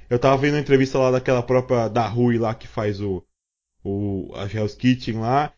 Eu 0.09 0.17
tava 0.17 0.37
vendo 0.37 0.55
a 0.55 0.59
entrevista 0.59 0.97
lá 0.97 1.11
daquela 1.11 1.43
própria 1.43 1.87
da 1.87 2.07
Rui 2.07 2.37
lá 2.37 2.55
que 2.55 2.67
faz 2.67 2.99
o, 2.99 3.23
o 3.83 4.31
a 4.35 4.45
Hell's 4.45 4.73
Kitchen 4.73 5.19
lá 5.19 5.53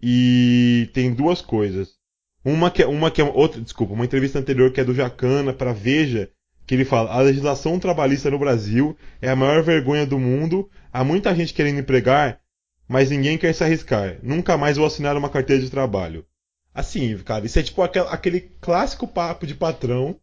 e 0.00 0.88
tem 0.94 1.12
duas 1.12 1.42
coisas. 1.42 1.96
Uma 2.44 2.70
que 2.70 2.82
é 2.82 2.86
uma 2.86 3.10
que 3.10 3.20
é 3.20 3.24
outra, 3.24 3.60
desculpa, 3.60 3.94
uma 3.94 4.04
entrevista 4.04 4.38
anterior 4.38 4.70
que 4.70 4.80
é 4.80 4.84
do 4.84 4.94
Jacana 4.94 5.52
para 5.52 5.72
Veja, 5.72 6.30
que 6.64 6.74
ele 6.74 6.84
fala: 6.84 7.10
"A 7.10 7.20
legislação 7.20 7.80
trabalhista 7.80 8.30
no 8.30 8.38
Brasil 8.38 8.96
é 9.20 9.28
a 9.28 9.36
maior 9.36 9.64
vergonha 9.64 10.06
do 10.06 10.18
mundo. 10.18 10.70
Há 10.92 11.02
muita 11.02 11.34
gente 11.34 11.52
querendo 11.52 11.80
empregar, 11.80 12.40
mas 12.88 13.10
ninguém 13.10 13.36
quer 13.36 13.52
se 13.52 13.64
arriscar. 13.64 14.18
Nunca 14.22 14.56
mais 14.56 14.76
vou 14.76 14.86
assinar 14.86 15.16
uma 15.16 15.28
carteira 15.28 15.60
de 15.60 15.70
trabalho." 15.70 16.24
Assim, 16.72 17.16
cara, 17.18 17.46
isso 17.46 17.58
é 17.58 17.62
tipo 17.62 17.82
aquele 17.82 18.40
clássico 18.60 19.08
papo 19.08 19.46
de 19.46 19.54
patrão 19.54 20.20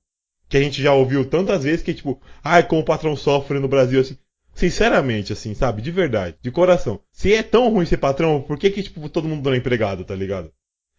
que 0.54 0.58
a 0.58 0.62
gente 0.62 0.84
já 0.84 0.94
ouviu 0.94 1.26
tantas 1.26 1.64
vezes 1.64 1.82
que, 1.82 1.96
tipo, 1.96 2.22
ai, 2.44 2.62
como 2.62 2.82
o 2.82 2.86
patrão 2.86 3.16
sofre 3.16 3.58
no 3.58 3.68
Brasil, 3.68 4.00
assim. 4.00 4.16
Sinceramente, 4.54 5.34
assim, 5.34 5.56
sabe? 5.56 5.82
De 5.82 5.90
verdade, 5.90 6.36
de 6.44 6.52
coração. 6.52 7.00
Se 7.12 7.34
é 7.34 7.42
tão 7.42 7.74
ruim 7.74 7.88
ser 7.88 7.98
patrão, 7.98 8.40
por 8.40 8.60
que 8.60 8.70
que, 8.70 8.84
tipo, 8.84 9.10
todo 9.10 9.28
mundo 9.28 9.44
não 9.44 9.56
é 9.56 9.58
empregado, 9.58 10.06
tá 10.06 10.14
ligado? 10.14 10.52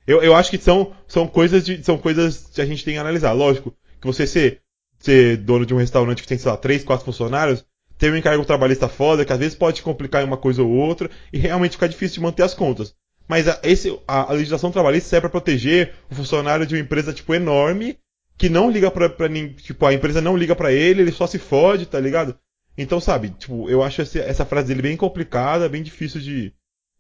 Eu, 0.09 0.21
eu 0.25 0.35
acho 0.35 0.51
que 0.51 0.59
são, 0.59 0.93
são 1.07 1.29
coisas 1.29 1.65
de, 1.65 1.85
são 1.85 1.97
coisas 1.97 2.51
que 2.53 2.61
a 2.61 2.67
gente 2.67 2.85
tem 2.85 2.95
que 2.95 2.99
analisar. 2.99 3.31
Lógico, 3.31 3.73
que 4.01 4.07
você 4.09 4.27
ser, 4.27 4.61
ser 4.99 5.37
dono 5.37 5.65
de 5.65 5.73
um 5.73 5.79
restaurante 5.79 6.23
que 6.23 6.27
tem, 6.27 6.37
sei 6.37 6.51
lá, 6.51 6.57
três, 6.57 6.83
quatro 6.83 7.05
funcionários, 7.05 7.65
ter 7.97 8.13
um 8.13 8.17
encargo 8.17 8.45
trabalhista 8.45 8.89
foda, 8.89 9.25
que 9.25 9.33
às 9.33 9.39
vezes 9.39 9.55
pode 9.55 9.83
complicar 9.83 10.21
em 10.25 10.27
uma 10.27 10.37
coisa 10.37 10.65
ou 10.65 10.71
outra, 10.71 11.09
e 11.33 11.39
realmente 11.39 11.75
fica 11.75 11.89
difícil 11.89 12.15
de 12.15 12.23
manter 12.23 12.43
as 12.43 12.55
contas. 12.55 12.93
Mas 13.29 13.47
a, 13.47 13.61
esse, 13.63 13.97
a, 14.09 14.33
a 14.33 14.33
legislação 14.33 14.73
trabalhista 14.73 15.11
serve 15.11 15.29
para 15.29 15.31
proteger 15.31 15.95
o 16.11 16.15
funcionário 16.17 16.67
de 16.67 16.75
uma 16.75 16.81
empresa, 16.81 17.13
tipo, 17.13 17.33
enorme, 17.33 17.97
que 18.37 18.49
não 18.49 18.71
liga 18.71 18.91
pra, 18.91 19.09
pra 19.09 19.29
tipo, 19.29 19.87
a 19.87 19.95
empresa 19.95 20.21
não 20.21 20.37
liga 20.37 20.55
para 20.55 20.73
ele, 20.73 21.03
ele 21.03 21.13
só 21.13 21.27
se 21.27 21.39
fode, 21.39 21.87
tá 21.87 22.01
ligado? 22.01 22.39
Então, 22.77 23.01
sabe, 23.01 23.31
tipo, 23.31 23.71
eu 23.71 23.83
acho 23.83 24.03
essa, 24.03 24.19
essa 24.19 24.45
frase 24.45 24.69
dele 24.69 24.83
bem 24.83 24.97
complicada, 24.97 25.69
bem 25.69 25.83
difícil 25.83 26.21
de, 26.21 26.53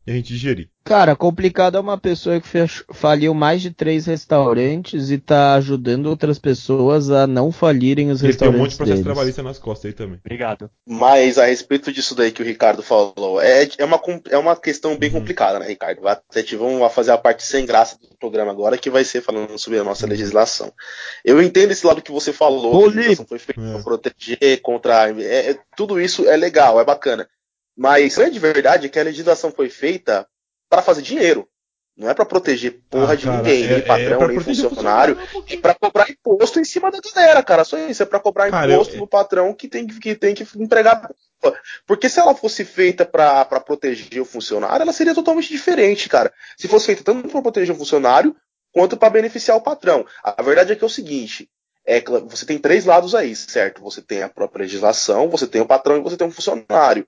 e 0.06 0.11
a 0.11 0.14
gente 0.14 0.28
digerir. 0.28 0.68
Cara, 0.84 1.16
complicado 1.16 1.78
é 1.78 1.80
uma 1.80 1.96
pessoa 1.96 2.38
que 2.38 2.46
fech... 2.46 2.84
faliu 2.92 3.32
mais 3.32 3.62
de 3.62 3.70
três 3.70 4.04
restaurantes 4.04 5.11
e 5.11 5.16
tá 5.16 5.54
ajudando 5.54 6.06
outras 6.06 6.38
pessoas 6.38 7.11
a 7.11 7.26
não 7.26 7.50
falirem 7.50 8.11
os 8.11 8.20
Ele 8.20 8.32
restaurantes. 8.32 8.42
Ele 8.42 8.50
tem 8.50 8.61
um 8.61 8.62
monte 8.62 8.70
de 8.73 8.76
processo 8.76 8.96
deles. 8.96 9.04
trabalhista 9.04 9.42
nas 9.42 9.58
costas 9.58 9.87
aí 9.87 9.92
também. 9.94 10.20
Obrigado. 10.23 10.70
Mas 10.87 11.38
a 11.38 11.46
respeito 11.46 11.90
disso 11.90 12.14
daí 12.14 12.30
que 12.30 12.42
o 12.42 12.44
Ricardo 12.44 12.82
falou, 12.82 13.40
é, 13.40 13.66
é, 13.78 13.84
uma, 13.84 13.99
é 14.28 14.37
uma 14.37 14.54
questão 14.54 14.94
bem 14.94 15.08
uhum. 15.08 15.20
complicada, 15.20 15.58
né, 15.58 15.66
Ricardo? 15.66 16.06
Até 16.06 16.42
vamos 16.54 16.92
fazer 16.92 17.12
a 17.12 17.18
parte 17.18 17.42
sem 17.42 17.64
graça 17.64 17.99
do 17.99 18.14
programa 18.18 18.50
agora, 18.50 18.76
que 18.76 18.90
vai 18.90 19.04
ser 19.04 19.23
falando 19.23 19.58
sobre 19.58 19.78
a 19.78 19.84
nossa 19.84 20.06
legislação. 20.06 20.70
Eu 21.25 21.40
entendo 21.40 21.70
esse 21.70 21.87
lado 21.87 22.02
que 22.02 22.12
você 22.12 22.30
falou, 22.30 22.82
que 22.82 22.84
a 22.84 22.94
legislação 22.94 23.26
foi 23.26 23.38
feita 23.38 23.61
é. 23.62 23.73
para 23.73 23.82
proteger 23.82 24.61
contra. 24.61 25.08
É, 25.08 25.50
é, 25.50 25.58
tudo 25.75 25.99
isso 25.99 26.28
é 26.28 26.37
legal, 26.37 26.78
é 26.78 26.84
bacana. 26.84 27.26
Mas 27.76 28.16
a 28.18 28.22
grande 28.22 28.38
verdade 28.38 28.86
é 28.86 28.88
que 28.88 28.98
a 28.98 29.04
legislação 29.04 29.50
foi 29.50 29.68
feita 29.68 30.26
para 30.68 30.82
fazer 30.82 31.02
dinheiro. 31.02 31.48
Não 31.96 32.10
é 32.10 32.14
para 32.14 32.24
proteger 32.24 32.80
porra 32.90 33.12
ah, 33.12 33.16
de 33.16 33.24
cara, 33.24 33.36
ninguém, 33.36 33.64
é, 33.64 33.68
nem 33.68 33.82
patrão, 33.82 34.22
é 34.22 34.28
nem 34.28 34.40
funcionário. 34.40 35.16
É 35.48 35.56
para 35.58 35.74
cobrar 35.74 36.10
imposto 36.10 36.58
em 36.58 36.64
cima 36.64 36.90
da 36.90 36.98
galera, 36.98 37.40
cara. 37.42 37.62
Só 37.62 37.78
isso. 37.78 38.02
É 38.02 38.06
para 38.06 38.18
cobrar 38.18 38.50
cara, 38.50 38.72
imposto 38.72 38.94
eu... 38.94 39.00
no 39.00 39.06
patrão 39.06 39.54
que 39.54 39.68
tem 39.68 39.86
que, 39.86 40.14
tem 40.16 40.34
que 40.34 40.44
empregar. 40.56 41.08
Porque 41.86 42.08
se 42.08 42.18
ela 42.18 42.34
fosse 42.34 42.64
feita 42.64 43.04
para 43.04 43.44
proteger 43.60 44.20
o 44.20 44.24
funcionário, 44.24 44.82
ela 44.82 44.92
seria 44.92 45.14
totalmente 45.14 45.48
diferente, 45.48 46.08
cara. 46.08 46.32
Se 46.56 46.66
fosse 46.66 46.86
feita 46.86 47.04
tanto 47.04 47.28
para 47.28 47.42
proteger 47.42 47.74
o 47.74 47.78
funcionário 47.78 48.34
quanto 48.72 48.96
para 48.96 49.10
beneficiar 49.10 49.56
o 49.56 49.62
patrão. 49.62 50.04
A 50.22 50.42
verdade 50.42 50.72
é 50.72 50.76
que 50.76 50.82
é 50.82 50.86
o 50.86 50.90
seguinte: 50.90 51.48
é, 51.86 52.02
você 52.26 52.44
tem 52.44 52.58
três 52.58 52.84
lados 52.86 53.14
aí, 53.14 53.36
certo? 53.36 53.80
Você 53.82 54.02
tem 54.02 54.24
a 54.24 54.28
própria 54.28 54.62
legislação, 54.62 55.28
você 55.28 55.46
tem 55.46 55.60
o 55.60 55.66
patrão 55.66 55.98
e 55.98 56.02
você 56.02 56.16
tem 56.16 56.26
o 56.26 56.32
funcionário 56.32 57.06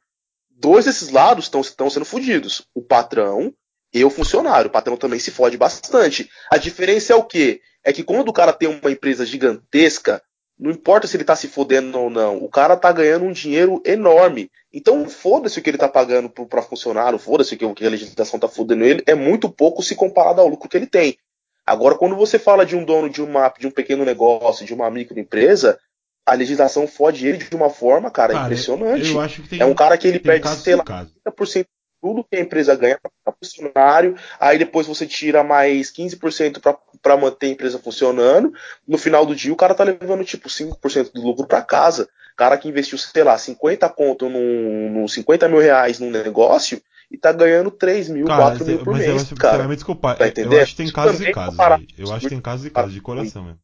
dois 0.56 0.84
desses 0.84 1.10
lados 1.10 1.44
estão 1.44 1.90
sendo 1.90 2.04
fodidos. 2.04 2.66
O 2.74 2.82
patrão 2.82 3.52
e 3.92 4.04
o 4.04 4.10
funcionário. 4.10 4.68
O 4.68 4.72
patrão 4.72 4.96
também 4.96 5.18
se 5.18 5.30
fode 5.30 5.56
bastante. 5.56 6.28
A 6.50 6.56
diferença 6.56 7.12
é 7.12 7.16
o 7.16 7.24
quê? 7.24 7.60
É 7.84 7.92
que 7.92 8.02
quando 8.02 8.28
o 8.28 8.32
cara 8.32 8.52
tem 8.52 8.68
uma 8.68 8.90
empresa 8.90 9.24
gigantesca, 9.24 10.22
não 10.58 10.70
importa 10.70 11.06
se 11.06 11.16
ele 11.16 11.22
está 11.22 11.36
se 11.36 11.48
fodendo 11.48 11.98
ou 11.98 12.10
não, 12.10 12.38
o 12.38 12.48
cara 12.48 12.74
está 12.74 12.90
ganhando 12.90 13.26
um 13.26 13.32
dinheiro 13.32 13.80
enorme. 13.84 14.50
Então, 14.72 15.08
foda-se 15.08 15.58
o 15.58 15.62
que 15.62 15.70
ele 15.70 15.76
está 15.76 15.88
pagando 15.88 16.28
para 16.28 16.62
funcionário, 16.62 17.18
foda-se 17.18 17.54
o 17.54 17.74
que, 17.74 17.86
a 17.86 17.90
legislação 17.90 18.38
está 18.38 18.48
fodendo 18.48 18.84
ele, 18.84 19.02
é 19.06 19.14
muito 19.14 19.48
pouco 19.48 19.82
se 19.82 19.94
comparado 19.94 20.40
ao 20.40 20.48
lucro 20.48 20.68
que 20.68 20.76
ele 20.76 20.86
tem. 20.86 21.16
Agora, 21.64 21.96
quando 21.96 22.16
você 22.16 22.38
fala 22.38 22.64
de 22.64 22.76
um 22.76 22.84
dono 22.84 23.10
de 23.10 23.20
uma 23.20 23.48
de 23.58 23.66
um 23.66 23.70
pequeno 23.70 24.04
negócio, 24.04 24.64
de 24.64 24.72
uma 24.72 24.90
microempresa, 24.90 25.78
a 26.26 26.34
legislação 26.34 26.88
fode 26.88 27.26
ele 27.26 27.38
de 27.38 27.54
uma 27.54 27.70
forma, 27.70 28.10
cara, 28.10 28.32
cara 28.32 28.44
impressionante. 28.46 29.12
Eu 29.12 29.20
acho 29.20 29.42
que 29.42 29.48
tem, 29.50 29.60
é 29.60 29.64
um 29.64 29.74
cara 29.74 29.96
que 29.96 30.08
ele 30.08 30.18
perde, 30.18 30.48
sei 30.56 30.74
lá, 30.74 30.84
30% 30.84 31.60
de 31.60 31.66
tudo 32.02 32.24
que 32.24 32.36
a 32.36 32.40
empresa 32.40 32.74
ganha 32.74 32.98
para 33.00 33.34
funcionário, 33.40 34.16
aí 34.40 34.58
depois 34.58 34.86
você 34.86 35.06
tira 35.06 35.44
mais 35.44 35.92
15% 35.92 36.60
para 37.00 37.16
manter 37.16 37.46
a 37.46 37.50
empresa 37.50 37.78
funcionando. 37.78 38.52
No 38.86 38.98
final 38.98 39.24
do 39.24 39.36
dia, 39.36 39.52
o 39.52 39.56
cara 39.56 39.74
tá 39.74 39.84
levando 39.84 40.24
tipo 40.24 40.48
5% 40.48 41.12
do 41.12 41.22
lucro 41.22 41.46
para 41.46 41.62
casa. 41.62 42.08
Cara 42.36 42.58
que 42.58 42.68
investiu, 42.68 42.98
sei 42.98 43.24
lá, 43.24 43.38
50 43.38 43.88
conto 43.90 44.28
num, 44.28 44.90
num 44.90 45.08
50 45.08 45.48
mil 45.48 45.60
reais 45.60 45.98
num 45.98 46.10
negócio 46.10 46.82
e 47.10 47.16
tá 47.16 47.32
ganhando 47.32 47.70
3 47.70 48.08
mil, 48.10 48.26
cara, 48.26 48.42
4 48.50 48.66
mil 48.66 48.78
por 48.80 48.92
mas 48.92 48.98
mês. 48.98 49.10
Eu 49.10 49.16
acho, 49.16 49.34
cara. 49.36 49.68
Me 49.68 49.74
desculpa, 49.74 50.14
tá 50.16 50.26
eu 50.36 50.60
acho 50.60 50.72
que 50.72 50.76
tem 50.76 50.92
casos 50.92 51.20
e 51.20 51.32
casos. 51.32 51.58
Eu 51.96 52.12
acho 52.12 52.20
que 52.20 52.28
tem 52.28 52.40
casos 52.40 52.66
e 52.66 52.70
casos 52.70 52.92
de 52.92 53.00
coração 53.00 53.44
mesmo. 53.44 53.60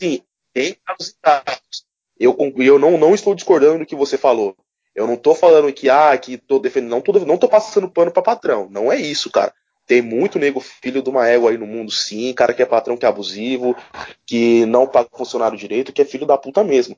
Sim, 0.00 0.22
tem 0.54 0.76
casos 0.86 1.08
e 1.08 1.16
casos. 1.20 1.93
Eu, 2.18 2.36
eu 2.58 2.78
não, 2.78 2.96
não 2.96 3.14
estou 3.14 3.34
discordando 3.34 3.80
do 3.80 3.86
que 3.86 3.96
você 3.96 4.16
falou. 4.16 4.56
Eu 4.94 5.06
não 5.06 5.16
tô 5.16 5.34
falando 5.34 5.72
que, 5.72 5.90
ah, 5.90 6.16
que 6.16 6.36
tô 6.36 6.58
defendendo. 6.58 6.90
Não 6.90 7.00
tô, 7.00 7.12
não 7.20 7.36
tô 7.36 7.48
passando 7.48 7.90
pano 7.90 8.12
pra 8.12 8.22
patrão. 8.22 8.68
Não 8.70 8.92
é 8.92 8.96
isso, 8.96 9.30
cara. 9.30 9.52
Tem 9.86 10.00
muito 10.00 10.38
nego 10.38 10.60
filho 10.60 11.02
de 11.02 11.10
uma 11.10 11.26
égua 11.26 11.50
aí 11.50 11.58
no 11.58 11.66
mundo, 11.66 11.90
sim. 11.90 12.32
Cara 12.32 12.54
que 12.54 12.62
é 12.62 12.66
patrão, 12.66 12.96
que 12.96 13.04
é 13.04 13.08
abusivo, 13.08 13.76
que 14.24 14.64
não 14.66 14.86
paga 14.86 15.08
funcionário 15.12 15.58
direito, 15.58 15.92
que 15.92 16.00
é 16.00 16.04
filho 16.04 16.24
da 16.24 16.38
puta 16.38 16.62
mesmo. 16.62 16.96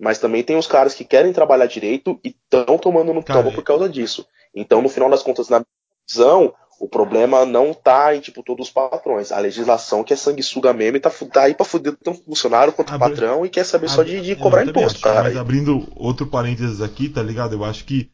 Mas 0.00 0.18
também 0.18 0.42
tem 0.42 0.56
os 0.56 0.66
caras 0.66 0.94
que 0.94 1.04
querem 1.04 1.32
trabalhar 1.32 1.66
direito 1.66 2.18
e 2.24 2.28
estão 2.28 2.76
tomando 2.78 3.14
no 3.14 3.22
tomo 3.22 3.52
por 3.52 3.62
causa 3.62 3.88
disso. 3.88 4.26
Então, 4.54 4.82
no 4.82 4.88
final 4.88 5.08
das 5.08 5.22
contas, 5.22 5.48
na 5.48 5.64
visão, 6.08 6.52
o 6.80 6.88
problema 6.88 7.44
não 7.46 7.72
tá 7.72 8.14
em, 8.14 8.20
tipo, 8.20 8.42
todos 8.42 8.66
os 8.66 8.72
patrões. 8.72 9.32
A 9.32 9.38
legislação 9.38 10.04
que 10.04 10.12
é 10.12 10.16
sanguessuga 10.16 10.72
mesmo 10.72 10.96
e 10.96 11.00
tá, 11.00 11.10
tá 11.10 11.42
aí 11.42 11.54
pra 11.54 11.64
fuder 11.64 11.96
tanto 12.02 12.22
funcionário 12.24 12.72
quanto 12.72 12.92
Abri... 12.92 13.10
patrão 13.10 13.46
e 13.46 13.48
quer 13.48 13.64
saber 13.64 13.86
Abri... 13.86 13.96
só 13.96 14.02
de, 14.02 14.20
de 14.20 14.36
cobrar 14.36 14.66
imposto, 14.66 14.96
acho, 14.96 15.00
cara. 15.00 15.22
Mas 15.24 15.36
abrindo 15.36 15.86
outro 15.96 16.26
parênteses 16.26 16.80
aqui, 16.80 17.08
tá 17.08 17.22
ligado? 17.22 17.54
Eu 17.54 17.64
acho 17.64 17.84
que 17.84 18.10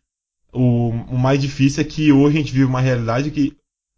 o, 0.53 0.89
o 0.89 1.19
mais 1.19 1.41
difícil 1.41 1.83
é 1.83 1.85
que 1.85 2.13
hoje 2.13 2.37
a 2.37 2.41
gente 2.41 2.53
vive 2.53 2.65
uma 2.65 2.81
realidade 2.81 3.31
que 3.31 3.57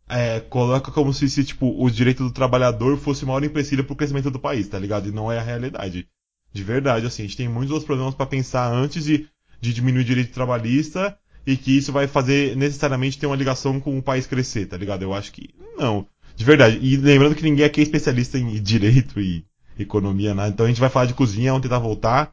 é, 0.08 0.40
coloca 0.40 0.90
como 0.90 1.12
se, 1.12 1.28
se 1.28 1.44
tipo, 1.44 1.82
o 1.82 1.90
direito 1.90 2.22
do 2.22 2.32
trabalhador 2.32 2.96
fosse 2.98 3.24
o 3.24 3.26
maior 3.26 3.42
empecilho 3.42 3.84
pro 3.84 3.96
crescimento 3.96 4.30
do 4.30 4.38
país, 4.38 4.68
tá 4.68 4.78
ligado? 4.78 5.08
E 5.08 5.12
não 5.12 5.32
é 5.32 5.38
a 5.38 5.42
realidade. 5.42 6.06
De 6.52 6.62
verdade, 6.62 7.06
assim, 7.06 7.22
a 7.22 7.26
gente 7.26 7.36
tem 7.36 7.48
muitos 7.48 7.70
outros 7.70 7.86
problemas 7.86 8.14
para 8.14 8.26
pensar 8.26 8.70
antes 8.70 9.04
de, 9.04 9.26
de 9.60 9.72
diminuir 9.72 10.02
o 10.02 10.04
direito 10.04 10.34
trabalhista 10.34 11.18
e 11.46 11.56
que 11.56 11.76
isso 11.76 11.92
vai 11.92 12.06
fazer 12.06 12.56
necessariamente 12.56 13.18
ter 13.18 13.26
uma 13.26 13.36
ligação 13.36 13.80
com 13.80 13.98
o 13.98 14.02
país 14.02 14.26
crescer, 14.26 14.66
tá 14.66 14.76
ligado? 14.76 15.02
Eu 15.02 15.12
acho 15.12 15.32
que 15.32 15.50
não. 15.76 16.06
De 16.36 16.44
verdade. 16.44 16.78
E 16.80 16.96
lembrando 16.96 17.34
que 17.34 17.42
ninguém 17.42 17.64
aqui 17.64 17.80
é 17.80 17.82
especialista 17.82 18.38
em 18.38 18.60
direito 18.62 19.20
e 19.20 19.44
economia, 19.78 20.34
né? 20.34 20.48
Então 20.48 20.66
a 20.66 20.68
gente 20.68 20.80
vai 20.80 20.90
falar 20.90 21.06
de 21.06 21.14
cozinha, 21.14 21.52
vamos 21.52 21.62
tentar 21.62 21.78
voltar. 21.78 22.32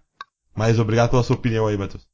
Mas 0.55 0.79
obrigado 0.79 1.09
pela 1.09 1.23
sua 1.23 1.35
opinião 1.35 1.67
aí, 1.67 1.77
Matheus. 1.77 2.07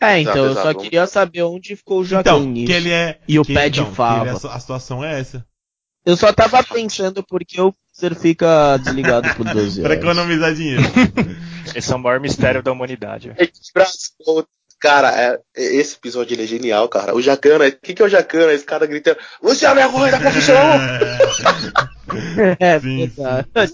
É, 0.00 0.20
então, 0.20 0.44
eu 0.44 0.54
só 0.54 0.74
queria 0.74 1.06
saber 1.06 1.42
onde 1.42 1.76
ficou 1.76 2.00
o 2.00 2.04
Joaquim 2.04 2.28
então, 2.28 2.44
nisso. 2.44 2.66
Que 2.66 2.72
ele 2.72 2.90
é, 2.90 3.18
e 3.26 3.38
o 3.38 3.44
que, 3.44 3.54
pé 3.54 3.70
de 3.70 3.80
então, 3.80 3.94
fava. 3.94 4.28
É, 4.28 4.30
a 4.32 4.60
situação 4.60 5.02
é 5.02 5.18
essa. 5.18 5.46
Eu 6.04 6.16
só 6.16 6.32
tava 6.32 6.62
pensando 6.62 7.22
porque 7.22 7.58
o 7.60 7.72
freezer 7.94 8.20
fica 8.20 8.76
desligado 8.76 9.34
por 9.34 9.44
12 9.48 9.80
horas. 9.80 9.82
pra 9.82 9.94
economizar 9.94 10.54
dinheiro. 10.54 10.82
Esse 11.74 11.92
é 11.92 11.96
o 11.96 11.98
maior 11.98 12.20
mistério 12.20 12.62
da 12.62 12.72
humanidade. 12.72 13.32
Cara, 14.84 15.18
é, 15.18 15.40
esse 15.56 15.96
episódio 15.96 16.38
é 16.38 16.46
genial, 16.46 16.86
cara. 16.90 17.16
O 17.16 17.22
Jacana, 17.22 17.66
o 17.66 17.72
que, 17.72 17.94
que 17.94 18.02
é 18.02 18.04
o 18.04 18.08
Jacana? 18.08 18.52
Esse 18.52 18.66
cara 18.66 18.84
gritando, 18.84 19.16
você 19.40 19.64
é 19.64 19.68
a 19.68 19.72
vergonha 19.72 20.12
da 20.12 20.20
profissão! 20.20 20.54
é 22.60 22.78
verdade. 22.78 23.72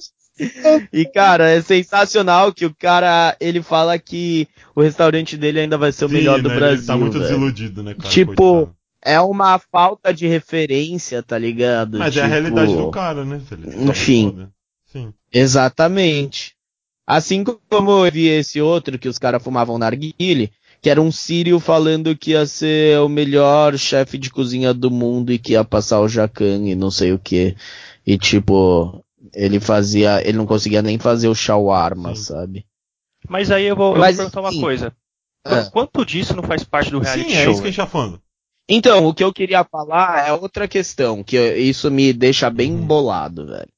E, 0.92 1.04
cara, 1.04 1.50
é 1.50 1.60
sensacional 1.62 2.52
que 2.52 2.64
o 2.64 2.72
cara, 2.72 3.36
ele 3.40 3.60
fala 3.60 3.98
que 3.98 4.46
o 4.72 4.82
restaurante 4.82 5.36
dele 5.36 5.58
ainda 5.58 5.76
vai 5.76 5.90
ser 5.90 6.04
o 6.04 6.08
Sim, 6.08 6.14
melhor 6.14 6.40
do 6.40 6.48
né, 6.48 6.54
Brasil. 6.54 6.78
Ele 6.78 6.86
tá 6.86 6.96
muito 6.96 7.18
velho. 7.18 7.24
desiludido, 7.24 7.82
né, 7.82 7.94
cara? 7.94 8.08
Tipo, 8.08 8.34
Coitado. 8.36 8.76
é 9.02 9.20
uma 9.20 9.58
falta 9.58 10.14
de 10.14 10.28
referência, 10.28 11.24
tá 11.24 11.36
ligado? 11.36 11.98
Mas 11.98 12.14
tipo, 12.14 12.24
é 12.24 12.28
a 12.28 12.30
tipo, 12.30 12.40
realidade 12.40 12.76
do 12.76 12.90
cara, 12.92 13.24
né? 13.24 13.40
Enfim. 13.80 14.48
Sim. 14.86 15.12
Exatamente. 15.32 16.54
Assim 17.04 17.42
como 17.42 18.06
eu 18.06 18.12
vi 18.12 18.28
esse 18.28 18.60
outro 18.60 18.96
que 18.96 19.08
os 19.08 19.18
caras 19.18 19.42
fumavam 19.42 19.76
narguile, 19.76 20.52
que 20.80 20.88
era 20.88 21.00
um 21.00 21.12
sírio 21.12 21.60
falando 21.60 22.16
que 22.16 22.30
ia 22.30 22.46
ser 22.46 22.98
o 23.00 23.08
melhor 23.08 23.76
chefe 23.76 24.16
de 24.16 24.30
cozinha 24.30 24.72
do 24.72 24.90
mundo 24.90 25.32
e 25.32 25.38
que 25.38 25.52
ia 25.52 25.64
passar 25.64 26.00
o 26.00 26.08
Jacan 26.08 26.66
e 26.66 26.74
não 26.74 26.90
sei 26.90 27.12
o 27.12 27.18
que. 27.18 27.54
E 28.06 28.16
tipo, 28.16 29.04
ele 29.34 29.60
fazia, 29.60 30.26
ele 30.26 30.38
não 30.38 30.46
conseguia 30.46 30.80
nem 30.80 30.98
fazer 30.98 31.28
o 31.28 31.34
shawarma, 31.34 32.14
sim. 32.16 32.22
sabe? 32.22 32.66
Mas 33.28 33.50
aí 33.50 33.64
eu 33.64 33.76
vou, 33.76 33.94
eu 33.94 34.00
Mas, 34.00 34.16
vou 34.16 34.30
perguntar 34.30 34.50
sim. 34.50 34.56
uma 34.56 34.62
coisa. 34.62 34.96
Ah. 35.44 35.64
Quanto 35.70 36.04
disso 36.04 36.34
não 36.34 36.42
faz 36.42 36.64
parte 36.64 36.90
do 36.90 36.98
reality 36.98 37.30
sim, 37.30 37.36
show? 37.36 37.42
Sim, 37.42 37.48
é 37.48 37.52
isso 37.52 37.62
que 37.62 37.68
a 37.68 37.70
gente 37.70 37.76
tá 37.76 37.86
falando. 37.86 38.20
Então, 38.68 39.06
o 39.06 39.12
que 39.12 39.24
eu 39.24 39.32
queria 39.32 39.64
falar 39.64 40.28
é 40.28 40.32
outra 40.32 40.68
questão, 40.68 41.24
que 41.24 41.36
isso 41.56 41.90
me 41.90 42.12
deixa 42.12 42.48
bem 42.48 42.72
uhum. 42.72 42.86
bolado, 42.86 43.46
velho. 43.46 43.68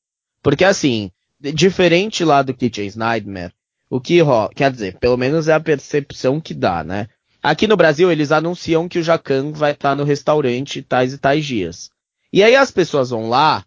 Porque 0.43 0.65
assim, 0.65 1.11
diferente 1.41 2.25
lá 2.25 2.43
do 2.43 2.53
Kitchen's 2.53 2.95
Nightmare, 2.95 3.55
o 3.92 4.00
que 4.00 4.20
quer 4.57 4.72
dizer, 4.72 4.96
pelo 4.98 5.18
menos 5.18 5.48
é 5.48 5.52
a 5.52 5.61
percepção 5.61 6.40
que 6.40 6.55
dá, 6.55 6.83
né? 6.83 7.09
Aqui 7.42 7.66
no 7.66 7.76
Brasil 7.76 8.11
eles 8.11 8.33
anunciam 8.33 8.88
que 8.88 8.98
o 8.98 9.02
Jacan 9.02 9.52
vai 9.52 9.72
estar 9.72 9.94
no 9.94 10.02
restaurante 10.02 10.81
tais 10.81 11.12
e 11.12 11.18
tais 11.18 11.44
dias. 11.44 11.90
E 12.33 12.42
aí 12.42 12.57
as 12.57 12.70
pessoas 12.70 13.11
vão 13.11 13.28
lá 13.28 13.62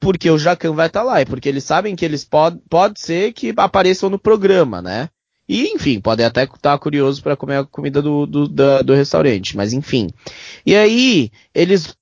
porque 0.00 0.30
o 0.30 0.38
Jacan 0.38 0.72
vai 0.72 0.86
estar 0.86 1.02
lá, 1.02 1.20
e 1.20 1.26
porque 1.26 1.50
eles 1.50 1.64
sabem 1.64 1.94
que 1.94 2.02
eles 2.02 2.24
podem, 2.24 2.62
pode 2.70 2.98
ser 2.98 3.34
que 3.34 3.52
apareçam 3.58 4.08
no 4.08 4.18
programa, 4.18 4.80
né? 4.80 5.10
E, 5.46 5.66
enfim, 5.74 6.00
podem 6.00 6.24
até 6.24 6.44
estar 6.44 6.78
curiosos 6.78 7.20
para 7.20 7.36
comer 7.36 7.56
a 7.56 7.64
comida 7.64 8.00
do, 8.00 8.24
do, 8.24 8.48
do 8.48 8.94
restaurante, 8.94 9.54
mas 9.54 9.74
enfim. 9.74 10.08
E 10.64 10.74
aí, 10.74 11.30
eles 11.54 11.94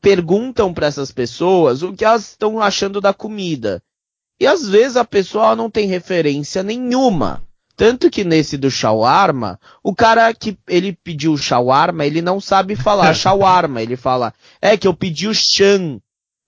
perguntam 0.00 0.72
para 0.72 0.86
essas 0.86 1.10
pessoas 1.10 1.82
o 1.82 1.92
que 1.92 2.04
elas 2.04 2.30
estão 2.30 2.60
achando 2.60 3.00
da 3.00 3.12
comida. 3.12 3.82
E 4.40 4.46
às 4.46 4.68
vezes 4.68 4.96
a 4.96 5.04
pessoa 5.04 5.56
não 5.56 5.70
tem 5.70 5.86
referência 5.86 6.62
nenhuma. 6.62 7.42
Tanto 7.76 8.10
que 8.10 8.24
nesse 8.24 8.56
do 8.56 8.68
shawarma, 8.70 9.58
o 9.84 9.94
cara 9.94 10.34
que 10.34 10.58
ele 10.66 10.92
pediu 10.92 11.36
shawarma, 11.36 12.04
ele 12.04 12.20
não 12.20 12.40
sabe 12.40 12.74
falar 12.74 13.14
shawarma. 13.14 13.80
Ele 13.80 13.96
fala, 13.96 14.34
é 14.60 14.76
que 14.76 14.88
eu 14.88 14.94
pedi 14.94 15.28
o 15.28 15.34
chan. 15.34 16.00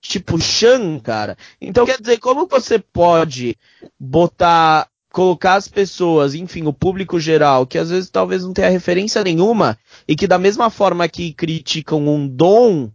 Tipo, 0.03 0.41
chan, 0.41 0.99
cara. 0.99 1.37
Então 1.61 1.87
quer 1.87 2.01
dizer, 2.01 2.19
como 2.19 2.47
você 2.47 2.79
pode 2.79 3.57
botar, 3.99 4.89
colocar 5.13 5.55
as 5.55 5.69
pessoas, 5.69 6.35
enfim, 6.35 6.67
o 6.67 6.73
público 6.73 7.21
geral, 7.21 7.67
que 7.67 7.79
às 7.79 7.91
vezes 7.91 8.11
talvez 8.11 8.43
não 8.43 8.53
tenha 8.53 8.71
referência 8.71 9.23
nenhuma, 9.23 9.79
e 10.09 10.17
que 10.17 10.27
da 10.27 10.39
mesma 10.39 10.69
forma 10.69 11.09
que 11.09 11.33
criticam 11.33 12.09
um 12.09 12.27
dom 12.27 12.91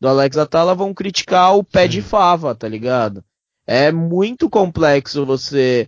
do 0.00 0.08
Alex 0.08 0.36
Atala, 0.36 0.74
vão 0.74 0.92
criticar 0.92 1.56
o 1.56 1.64
pé 1.64 1.88
de 1.88 2.02
fava, 2.02 2.54
tá 2.54 2.68
ligado? 2.68 3.24
É 3.70 3.92
muito 3.92 4.48
complexo 4.48 5.26
você 5.26 5.86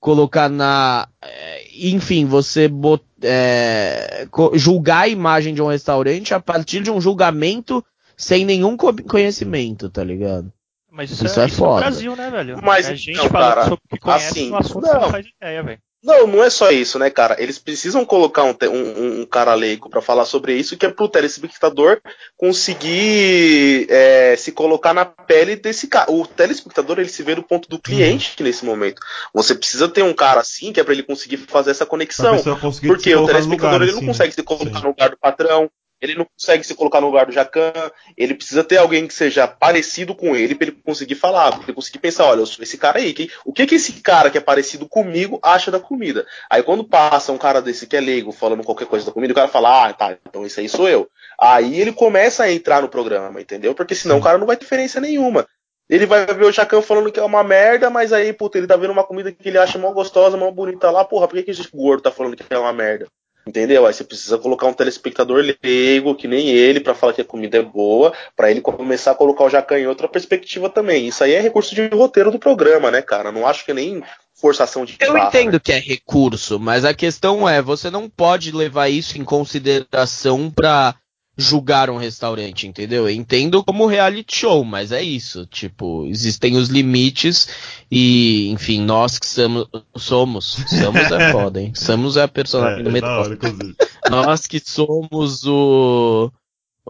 colocar 0.00 0.48
na. 0.48 1.06
É, 1.22 1.66
enfim, 1.86 2.24
você 2.24 2.66
bot, 2.66 3.04
é, 3.22 4.26
julgar 4.54 5.02
a 5.02 5.08
imagem 5.08 5.52
de 5.52 5.60
um 5.60 5.66
restaurante 5.68 6.32
a 6.32 6.40
partir 6.40 6.82
de 6.82 6.90
um 6.90 6.98
julgamento 6.98 7.84
sem 8.16 8.46
nenhum 8.46 8.74
conhecimento, 8.74 9.90
tá 9.90 10.02
ligado? 10.02 10.50
Mas 10.90 11.10
isso, 11.10 11.26
isso 11.26 11.38
é, 11.38 11.44
é, 11.44 11.46
isso 11.46 11.56
foda. 11.56 11.72
é 11.72 11.74
o 11.74 11.90
Brasil, 11.90 12.16
né, 12.16 12.30
velho? 12.30 12.58
Mas, 12.62 12.88
a 12.88 12.94
gente 12.94 13.18
não, 13.18 13.28
fala 13.28 13.48
cara, 13.54 13.62
sobre 13.64 13.84
o 13.84 13.88
que 13.88 14.00
conhece 14.00 14.26
assim, 14.26 14.50
no 14.50 14.56
assunto 14.56 14.86
não. 14.86 15.00
não 15.00 15.10
faz 15.10 15.26
ideia, 15.26 15.62
velho. 15.62 15.80
Não, 16.02 16.26
não 16.26 16.42
é 16.42 16.48
só 16.48 16.70
isso, 16.70 16.98
né, 16.98 17.10
cara? 17.10 17.36
Eles 17.38 17.58
precisam 17.58 18.06
colocar 18.06 18.44
um, 18.44 18.56
um, 18.70 19.20
um 19.20 19.26
cara 19.26 19.52
leigo 19.52 19.90
para 19.90 20.00
falar 20.00 20.24
sobre 20.24 20.54
isso, 20.54 20.76
que 20.76 20.86
é 20.86 20.88
pro 20.88 21.08
telespectador 21.08 22.00
conseguir 22.38 23.86
é, 23.90 24.34
se 24.36 24.50
colocar 24.50 24.94
na 24.94 25.04
pele 25.04 25.56
desse 25.56 25.88
cara. 25.88 26.10
O 26.10 26.26
telespectador 26.26 26.98
ele 26.98 27.10
se 27.10 27.22
vê 27.22 27.34
do 27.34 27.42
ponto 27.42 27.68
do 27.68 27.78
cliente 27.78 28.34
uhum. 28.38 28.46
nesse 28.46 28.64
momento. 28.64 29.02
Você 29.34 29.54
precisa 29.54 29.88
ter 29.88 30.02
um 30.02 30.14
cara 30.14 30.40
assim 30.40 30.72
que 30.72 30.80
é 30.80 30.84
para 30.84 30.94
ele 30.94 31.02
conseguir 31.02 31.36
fazer 31.36 31.70
essa 31.70 31.84
conexão. 31.84 32.42
Porque 32.86 33.14
o 33.14 33.26
telespectador 33.26 33.80
lugar, 33.80 33.82
ele 33.82 33.92
não 33.92 34.06
consegue 34.06 34.30
né? 34.30 34.34
se 34.34 34.42
colocar 34.42 34.78
Sim. 34.78 34.82
no 34.82 34.88
lugar 34.88 35.10
do 35.10 35.18
patrão, 35.18 35.70
ele 36.00 36.14
não 36.14 36.24
consegue 36.24 36.64
se 36.64 36.74
colocar 36.74 37.00
no 37.00 37.08
lugar 37.08 37.26
do 37.26 37.32
Jacan, 37.32 37.72
ele 38.16 38.34
precisa 38.34 38.64
ter 38.64 38.78
alguém 38.78 39.06
que 39.06 39.14
seja 39.14 39.46
parecido 39.46 40.14
com 40.14 40.34
ele 40.34 40.54
para 40.54 40.68
ele 40.68 40.78
conseguir 40.82 41.14
falar, 41.14 41.52
para 41.52 41.64
ele 41.64 41.74
conseguir 41.74 41.98
pensar, 41.98 42.24
olha, 42.26 42.40
eu 42.40 42.46
sou 42.46 42.62
esse 42.62 42.78
cara 42.78 42.98
aí, 42.98 43.12
que, 43.12 43.30
o 43.44 43.52
que 43.52 43.66
que 43.66 43.74
esse 43.74 43.92
cara 44.00 44.30
que 44.30 44.38
é 44.38 44.40
parecido 44.40 44.88
comigo 44.88 45.38
acha 45.42 45.70
da 45.70 45.78
comida? 45.78 46.26
Aí 46.48 46.62
quando 46.62 46.84
passa 46.84 47.32
um 47.32 47.38
cara 47.38 47.60
desse 47.60 47.86
que 47.86 47.96
é 47.96 48.00
leigo 48.00 48.32
falando 48.32 48.64
qualquer 48.64 48.86
coisa 48.86 49.04
da 49.04 49.12
comida, 49.12 49.32
o 49.32 49.36
cara 49.36 49.48
fala, 49.48 49.88
ah, 49.88 49.92
tá, 49.92 50.16
então 50.26 50.46
esse 50.46 50.60
aí 50.60 50.68
sou 50.68 50.88
eu. 50.88 51.08
Aí 51.38 51.80
ele 51.80 51.92
começa 51.92 52.44
a 52.44 52.52
entrar 52.52 52.82
no 52.82 52.88
programa, 52.88 53.40
entendeu? 53.40 53.74
Porque 53.74 53.94
senão 53.94 54.18
o 54.18 54.22
cara 54.22 54.38
não 54.38 54.46
vai 54.46 54.56
ter 54.56 54.64
diferença 54.64 55.00
nenhuma. 55.00 55.46
Ele 55.90 56.06
vai 56.06 56.24
ver 56.24 56.44
o 56.44 56.52
Jacan 56.52 56.80
falando 56.80 57.10
que 57.10 57.18
é 57.18 57.24
uma 57.24 57.42
merda, 57.42 57.90
mas 57.90 58.12
aí, 58.12 58.32
puta, 58.32 58.56
ele 58.56 58.66
tá 58.68 58.76
vendo 58.76 58.92
uma 58.92 59.02
comida 59.02 59.32
que 59.32 59.48
ele 59.48 59.58
acha 59.58 59.76
mó 59.76 59.90
gostosa, 59.90 60.36
mó 60.36 60.48
bonita 60.52 60.88
lá, 60.88 61.04
porra, 61.04 61.26
por 61.26 61.36
que, 61.36 61.42
que 61.42 61.50
esse 61.50 61.68
gordo 61.74 62.04
tá 62.04 62.12
falando 62.12 62.36
que 62.36 62.44
é 62.48 62.58
uma 62.58 62.72
merda? 62.72 63.08
Entendeu? 63.50 63.84
Aí 63.84 63.92
você 63.92 64.04
precisa 64.04 64.38
colocar 64.38 64.68
um 64.68 64.72
telespectador 64.72 65.44
leigo, 65.60 66.14
que 66.14 66.28
nem 66.28 66.50
ele, 66.50 66.78
para 66.78 66.94
falar 66.94 67.12
que 67.12 67.20
a 67.20 67.24
comida 67.24 67.58
é 67.58 67.62
boa, 67.62 68.12
para 68.36 68.48
ele 68.48 68.60
começar 68.60 69.10
a 69.10 69.14
colocar 69.16 69.42
o 69.42 69.50
Jacan 69.50 69.80
em 69.80 69.88
outra 69.88 70.06
perspectiva 70.06 70.70
também. 70.70 71.08
Isso 71.08 71.24
aí 71.24 71.32
é 71.32 71.40
recurso 71.40 71.74
de 71.74 71.88
roteiro 71.88 72.30
do 72.30 72.38
programa, 72.38 72.92
né, 72.92 73.02
cara? 73.02 73.32
Não 73.32 73.44
acho 73.44 73.64
que 73.64 73.74
nem 73.74 74.04
forçação 74.40 74.84
de 74.84 74.96
Eu 75.00 75.12
barra, 75.12 75.26
entendo 75.26 75.54
né? 75.54 75.60
que 75.62 75.72
é 75.72 75.80
recurso, 75.80 76.60
mas 76.60 76.84
a 76.84 76.94
questão 76.94 77.48
é, 77.48 77.60
você 77.60 77.90
não 77.90 78.08
pode 78.08 78.52
levar 78.52 78.88
isso 78.88 79.18
em 79.18 79.24
consideração 79.24 80.48
pra 80.48 80.94
julgar 81.40 81.90
um 81.90 81.96
restaurante, 81.96 82.66
entendeu? 82.66 83.08
Eu 83.08 83.14
entendo 83.14 83.64
como 83.64 83.86
reality 83.86 84.36
show, 84.36 84.64
mas 84.64 84.92
é 84.92 85.02
isso. 85.02 85.46
Tipo, 85.46 86.06
existem 86.06 86.56
os 86.56 86.68
limites 86.68 87.48
e, 87.90 88.48
enfim, 88.50 88.82
nós 88.82 89.18
que 89.18 89.26
somos. 89.26 89.66
Somos, 89.96 90.64
somos 90.68 91.10
é 91.10 91.32
foda, 91.32 91.60
hein? 91.60 91.72
Somos 91.74 92.16
é 92.16 92.22
a 92.22 92.28
personagem 92.28 92.80
é, 92.80 92.82
do 92.82 92.90
metrô. 92.90 93.24
Nós 94.10 94.46
que 94.46 94.58
somos 94.58 95.46
o. 95.46 96.32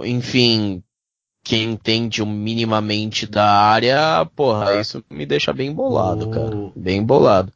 Enfim, 0.02 0.82
quem 1.42 1.72
entende 1.72 2.24
minimamente 2.24 3.26
da 3.26 3.50
área, 3.50 4.24
porra, 4.34 4.74
é. 4.74 4.80
isso 4.80 5.04
me 5.10 5.26
deixa 5.26 5.52
bem 5.52 5.72
bolado, 5.72 6.28
oh. 6.28 6.30
cara. 6.30 6.72
Bem 6.74 7.02
bolado. 7.02 7.52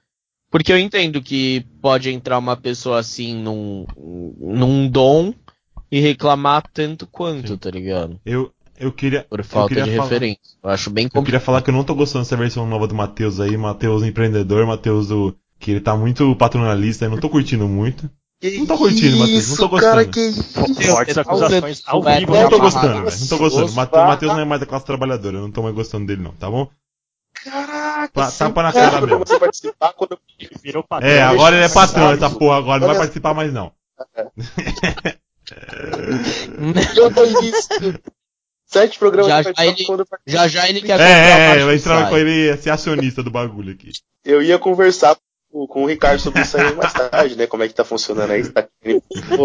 Porque 0.50 0.72
eu 0.72 0.78
entendo 0.78 1.20
que 1.22 1.66
pode 1.80 2.10
entrar 2.10 2.38
uma 2.38 2.56
pessoa 2.56 3.00
assim 3.00 3.34
num, 3.34 3.86
num 3.96 4.88
dom 4.88 5.34
e 5.94 6.00
reclamar 6.00 6.64
tanto 6.72 7.06
quanto, 7.06 7.46
Sim. 7.50 7.56
tá 7.56 7.70
ligado? 7.70 8.18
Eu, 8.26 8.50
eu 8.76 8.90
queria. 8.90 9.24
Por 9.30 9.44
falta 9.44 9.68
queria 9.68 9.84
de 9.84 9.96
falar, 9.96 10.02
referência. 10.08 10.40
Eu 10.60 10.70
acho 10.70 10.90
bem 10.90 11.04
complicado. 11.04 11.20
Eu 11.20 11.24
queria 11.24 11.40
falar 11.40 11.62
que 11.62 11.70
eu 11.70 11.74
não 11.74 11.84
tô 11.84 11.94
gostando 11.94 12.24
dessa 12.24 12.36
versão 12.36 12.66
nova 12.66 12.88
do 12.88 12.96
Matheus 12.96 13.38
aí, 13.38 13.56
Matheus 13.56 14.02
empreendedor, 14.02 14.66
Matheus 14.66 15.06
do. 15.06 15.36
Que 15.56 15.70
ele 15.70 15.80
tá 15.80 15.96
muito 15.96 16.34
patronalista, 16.34 17.04
eu 17.04 17.10
não 17.10 17.18
tô 17.18 17.30
curtindo 17.30 17.68
muito. 17.68 18.10
Que 18.40 18.58
não 18.58 18.66
tô 18.66 18.76
curtindo, 18.76 19.18
Matheus. 19.18 19.50
Não 19.50 19.56
tô 19.56 19.68
gostando. 19.68 19.92
Cara, 19.92 20.04
que 20.04 20.32
Fortes 20.88 21.16
acusações 21.16 21.82
ao 21.86 22.02
vivo. 22.02 22.32
Não 22.34 22.50
tô 22.50 22.58
gostando, 22.58 23.04
velho. 23.04 23.20
Não 23.20 23.28
tô 23.28 23.38
gostando. 23.38 23.70
O 23.70 24.06
Matheus 24.08 24.32
não 24.32 24.40
é 24.40 24.44
mais 24.44 24.60
da 24.60 24.66
classe 24.66 24.84
trabalhadora. 24.84 25.36
Eu 25.36 25.42
não 25.42 25.52
tô 25.52 25.62
mais 25.62 25.76
gostando 25.76 26.06
dele, 26.06 26.22
não, 26.22 26.32
tá 26.32 26.50
bom? 26.50 26.68
Caraca, 27.44 28.08
tá 28.12 28.32
tapa 28.32 28.62
na 28.64 28.72
cara 28.72 29.00
mesmo. 29.00 29.18
Você 29.20 29.38
participar 29.38 29.92
quando 29.92 30.18
virou 30.60 30.82
patrão. 30.82 31.08
É, 31.08 31.22
agora 31.22 31.54
ele 31.54 31.64
é 31.64 31.68
patrão, 31.68 32.10
essa 32.10 32.30
porra. 32.30 32.58
Agora 32.58 32.80
não 32.80 32.88
vai 32.88 32.96
participar 32.96 33.32
mais, 33.32 33.52
não. 33.52 33.70
Eu 36.96 37.12
tô 37.12 37.24
isso. 37.24 37.68
Sete 38.66 38.98
programas 38.98 39.30
já, 39.30 39.42
já, 39.42 39.66
ele, 39.66 39.86
já 40.26 40.48
já 40.48 40.68
ele 40.68 40.80
quer 40.80 40.98
É, 40.98 41.58
é, 41.58 41.62
eu 41.62 41.72
entrava 41.72 42.08
com 42.08 42.16
ele 42.16 42.56
ser 42.56 42.70
acionista 42.70 43.22
do 43.22 43.30
bagulho 43.30 43.72
aqui. 43.72 43.90
Eu 44.24 44.42
ia 44.42 44.58
conversar 44.58 45.16
com 45.68 45.84
o 45.84 45.86
Ricardo 45.86 46.20
sobre 46.20 46.42
isso 46.42 46.56
aí 46.56 46.74
mais 46.74 46.92
tarde, 46.92 47.36
né? 47.36 47.46
Como 47.46 47.62
é 47.62 47.68
que 47.68 47.74
tá 47.74 47.84
funcionando 47.84 48.32
aí? 48.32 48.42
Tá... 48.48 48.66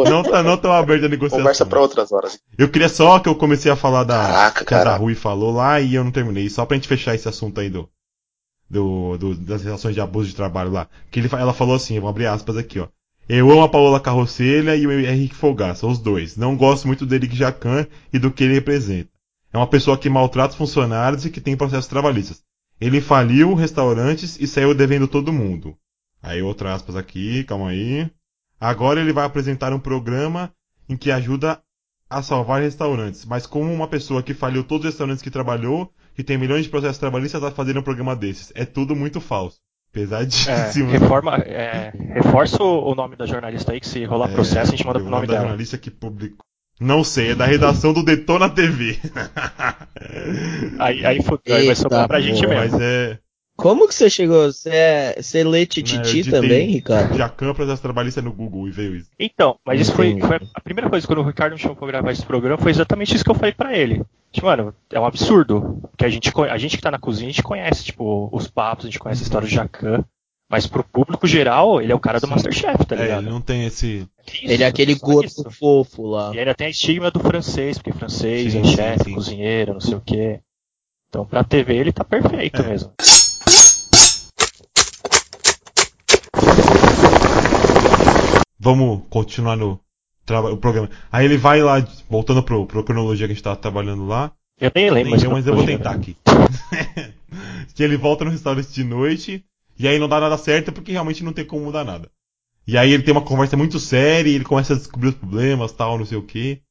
não 0.10 0.24
tá 0.24 0.42
não 0.42 0.58
tão 0.58 0.72
aberto 0.72 1.06
a 1.06 1.10
negociação. 1.10 1.40
Conversa 1.40 1.66
pra 1.66 1.80
outras 1.80 2.12
horas. 2.12 2.40
Eu 2.58 2.70
queria 2.70 2.90
só 2.90 3.20
que 3.20 3.30
eu 3.30 3.36
comecei 3.36 3.72
a 3.72 3.76
falar 3.76 4.04
da 4.04 4.18
Caraca, 4.18 4.66
que 4.66 4.74
a 4.74 4.96
Rui 4.96 5.14
falou 5.14 5.54
lá 5.54 5.80
e 5.80 5.94
eu 5.94 6.04
não 6.04 6.12
terminei. 6.12 6.50
Só 6.50 6.66
pra 6.66 6.76
gente 6.76 6.88
fechar 6.88 7.14
esse 7.14 7.30
assunto 7.30 7.62
aí 7.62 7.70
do, 7.70 7.88
do, 8.68 9.18
do 9.18 9.36
das 9.36 9.64
relações 9.64 9.94
de 9.94 10.02
abuso 10.02 10.30
de 10.30 10.36
trabalho 10.36 10.72
lá. 10.72 10.88
Que 11.12 11.20
ele, 11.20 11.30
ela 11.32 11.54
falou 11.54 11.76
assim, 11.76 12.00
vou 12.00 12.10
abrir 12.10 12.26
aspas 12.26 12.58
aqui, 12.58 12.80
ó. 12.80 12.88
Eu 13.32 13.52
amo 13.52 13.62
a 13.62 13.70
Paola 13.70 14.00
Carrocelha 14.00 14.76
e 14.76 14.88
o 14.88 14.92
Henrique 14.92 15.36
Fogaça, 15.36 15.86
os 15.86 16.00
dois. 16.00 16.36
Não 16.36 16.58
gosto 16.58 16.88
muito 16.88 17.06
do 17.06 17.14
Eric 17.14 17.36
Jacan 17.36 17.86
e 18.12 18.18
do 18.18 18.32
que 18.32 18.44
ele 18.44 18.56
representa. 18.56 19.12
É 19.54 19.58
uma 19.58 19.68
pessoa 19.68 20.00
que 20.00 20.10
maltrata 20.10 20.54
os 20.54 20.58
funcionários 20.58 21.28
e 21.28 21.30
que 21.30 21.40
tem 21.40 21.56
processos 21.56 21.86
trabalhistas. 21.86 22.42
Ele 22.82 23.00
faliu 23.00 23.54
restaurantes 23.54 24.36
e 24.40 24.48
saiu 24.48 24.74
devendo 24.74 25.08
todo 25.08 25.32
mundo. 25.32 25.78
Aí 26.24 26.42
outra 26.42 26.74
aspas 26.74 26.96
aqui, 26.96 27.44
calma 27.44 27.70
aí. 27.70 28.10
Agora 28.60 29.00
ele 29.00 29.14
vai 29.14 29.26
apresentar 29.26 29.74
um 29.74 29.80
programa 29.80 30.52
em 30.90 30.98
que 30.98 31.12
ajuda 31.12 31.62
a 32.10 32.24
salvar 32.24 32.64
restaurantes, 32.64 33.26
mas 33.26 33.46
como 33.46 33.72
uma 33.72 33.88
pessoa 33.88 34.24
que 34.24 34.34
faliu 34.34 34.64
todos 34.64 34.86
os 34.86 34.94
restaurantes 34.94 35.22
que 35.22 35.30
trabalhou, 35.30 35.94
que 36.16 36.24
tem 36.24 36.36
milhões 36.36 36.64
de 36.64 36.70
processos 36.72 36.98
trabalhistas 36.98 37.44
a 37.44 37.52
fazer 37.52 37.78
um 37.78 37.84
programa 37.84 38.16
desses. 38.16 38.52
É 38.56 38.66
tudo 38.66 38.96
muito 38.96 39.22
falso. 39.22 39.60
Pesadíssimo. 39.92 40.90
É, 40.90 40.92
reforma, 40.92 41.36
é, 41.38 41.92
reforça 42.14 42.64
o 42.64 42.94
nome 42.94 43.16
da 43.16 43.26
jornalista 43.26 43.72
aí, 43.72 43.80
que 43.80 43.88
se 43.88 44.04
rolar 44.06 44.30
é, 44.30 44.34
processo 44.34 44.72
a 44.74 44.76
gente 44.76 44.86
manda 44.86 45.00
pro 45.00 45.10
nome, 45.10 45.16
nome 45.16 45.28
da 45.28 45.34
dela. 45.34 45.46
jornalista 45.48 45.78
que 45.78 45.90
publicou. 45.90 46.46
Não 46.80 47.04
sei, 47.04 47.32
é 47.32 47.36
da 47.36 47.46
redação 47.46 47.92
do 47.92 48.04
Detona 48.04 48.50
TV. 48.50 48.98
aí, 50.80 51.06
aí 51.06 51.22
fudeu, 51.22 51.56
aí 51.58 51.66
vai 51.66 51.76
sobrar 51.76 52.08
pra 52.08 52.22
gente 52.22 52.42
mesmo. 52.48 52.56
Mas 52.56 52.74
é. 52.80 53.20
Como 53.60 53.88
que 53.88 53.94
você 53.94 54.10
chegou? 54.10 54.52
Você, 54.52 54.70
é, 54.70 55.22
você 55.22 55.44
lê 55.44 55.66
Tititi 55.66 56.22
é, 56.22 56.32
também, 56.32 56.68
Ricardo? 56.70 57.18
Já 57.18 57.28
campa 57.28 57.64
as 57.66 57.80
trabalhistas 57.82 58.24
no 58.24 58.32
Google 58.32 58.70
e 58.70 58.72
veio 58.72 58.96
isso. 58.96 59.10
Então, 59.20 59.58
mas 59.66 59.82
isso 59.82 59.92
foi, 59.92 60.18
foi, 60.20 60.40
a 60.54 60.62
primeira 60.62 60.90
coisa 60.90 61.06
quando 61.06 61.20
o 61.20 61.26
Ricardo 61.26 61.54
me 61.54 61.60
chamou 61.60 61.76
pra 61.76 61.88
gravar 61.88 62.12
esse 62.12 62.26
programa 62.26 62.58
foi 62.58 62.72
exatamente 62.72 63.14
isso 63.14 63.24
que 63.24 63.30
eu 63.30 63.36
falei 63.36 63.52
para 63.52 63.78
ele. 63.78 64.02
Tipo, 64.32 64.48
mano, 64.48 64.74
é 64.90 65.00
um 65.00 65.06
absurdo. 65.06 65.82
Que 65.98 66.06
a 66.06 66.10
gente, 66.10 66.32
a 66.50 66.58
gente 66.58 66.78
que 66.78 66.84
tá 66.84 66.90
na 66.90 67.00
cozinha, 67.00 67.28
a 67.28 67.32
gente 67.32 67.44
conhece, 67.44 67.84
tipo, 67.84 68.30
os 68.32 68.48
papos, 68.48 68.86
a 68.86 68.88
gente 68.88 69.00
conhece 69.00 69.24
a 69.24 69.26
história 69.26 69.48
do 69.48 69.54
Jacan. 69.54 70.06
Mas 70.50 70.66
pro 70.66 70.84
público 70.84 71.28
geral, 71.28 71.82
ele 71.82 71.92
é 71.92 71.96
o 71.96 72.00
cara 72.00 72.20
do 72.20 72.26
Sim. 72.26 72.34
Masterchef, 72.34 72.86
tá 72.86 72.96
ligado? 72.96 73.20
É, 73.20 73.24
ele 73.24 73.30
não 73.30 73.42
tem 73.42 73.66
esse. 73.66 74.08
Isso, 74.26 74.52
ele 74.52 74.64
é 74.64 74.68
aquele 74.68 74.96
gordo 74.96 75.52
fofo 75.52 76.08
lá. 76.08 76.32
E 76.34 76.40
ainda 76.40 76.56
tem 76.56 76.68
a 76.68 76.70
estigma 76.72 77.12
do 77.12 77.20
francês, 77.20 77.78
porque 77.78 77.92
francês 77.92 78.54
sim, 78.54 78.62
é 78.62 78.64
chefe, 78.64 79.14
cozinheiro, 79.14 79.74
não 79.74 79.82
sei 79.82 79.96
o 79.96 80.02
quê. 80.02 80.40
Então 81.08 81.26
pra 81.26 81.44
TV 81.44 81.76
ele 81.76 81.92
tá 81.92 82.04
perfeito 82.04 82.62
é. 82.62 82.68
mesmo. 82.68 82.92
Vamos 88.70 89.02
continuar 89.10 89.56
no 89.56 89.80
o 90.52 90.58
programa. 90.58 90.92
Aí 91.12 91.26
ele 91.26 91.38
vai 91.38 91.60
lá, 91.60 91.80
voltando 92.08 92.44
pro, 92.44 92.68
pro 92.68 92.84
cronologia 92.84 93.26
que 93.26 93.32
a 93.32 93.36
gente 93.36 93.44
tava 93.44 93.56
trabalhando 93.56 94.06
lá. 94.06 94.32
Eu 94.62 94.72
nem 94.76 94.92
lembro, 94.92 95.10
mas, 95.10 95.24
mas 95.24 95.48
eu 95.48 95.56
vou 95.56 95.66
tentar 95.66 95.90
aqui. 95.90 96.16
que 97.74 97.82
ele 97.82 97.98
volta 97.98 98.24
no 98.24 98.30
restaurante 98.30 98.72
de 98.72 98.84
noite, 98.84 99.44
e 99.80 99.88
aí 99.88 99.98
não 99.98 100.08
dá 100.08 100.20
nada 100.20 100.38
certo 100.38 100.72
porque 100.72 100.92
realmente 100.92 101.24
não 101.24 101.34
tem 101.34 101.44
como 101.44 101.66
mudar 101.66 101.84
nada. 101.84 102.12
E 102.68 102.78
aí 102.78 102.92
ele 102.92 103.02
tem 103.02 103.12
uma 103.12 103.24
conversa 103.24 103.58
muito 103.58 103.80
séria, 103.80 104.30
ele 104.30 104.44
começa 104.44 104.74
a 104.74 104.78
descobrir 104.78 105.08
os 105.08 105.16
problemas, 105.16 105.72
tal, 105.72 105.98
não 105.98 106.06
sei 106.06 106.20
o 106.20 106.24
que. 106.24 106.62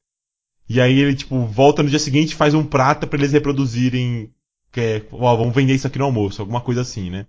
E 0.69 0.79
aí 0.79 0.97
ele, 0.97 1.15
tipo, 1.15 1.45
volta 1.47 1.83
no 1.83 1.89
dia 1.89 1.99
seguinte 1.99 2.31
e 2.31 2.35
faz 2.35 2.53
um 2.53 2.63
prato 2.63 3.07
para 3.07 3.19
eles 3.19 3.33
reproduzirem. 3.33 4.31
Que 4.71 4.79
é, 4.79 5.05
ó, 5.11 5.35
vamos 5.35 5.53
vender 5.53 5.73
isso 5.73 5.87
aqui 5.87 5.99
no 5.99 6.05
almoço, 6.05 6.41
alguma 6.41 6.61
coisa 6.61 6.79
assim, 6.79 7.09
né? 7.09 7.25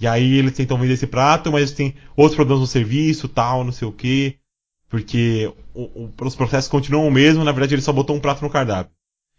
E 0.00 0.06
aí 0.06 0.38
eles 0.38 0.52
tentam 0.52 0.78
vender 0.78 0.94
esse 0.94 1.06
prato, 1.06 1.50
mas 1.50 1.72
tem 1.72 1.94
outros 2.16 2.36
problemas 2.36 2.60
no 2.60 2.66
serviço, 2.66 3.28
tal, 3.28 3.64
não 3.64 3.72
sei 3.72 3.88
o 3.88 3.92
que. 3.92 4.38
Porque 4.88 5.52
o, 5.74 5.82
o, 5.82 6.12
os 6.22 6.36
processos 6.36 6.70
continuam 6.70 7.06
o 7.06 7.10
mesmo, 7.10 7.44
na 7.44 7.52
verdade 7.52 7.74
ele 7.74 7.82
só 7.82 7.92
botou 7.92 8.16
um 8.16 8.20
prato 8.20 8.42
no 8.42 8.50
cardápio. 8.50 8.92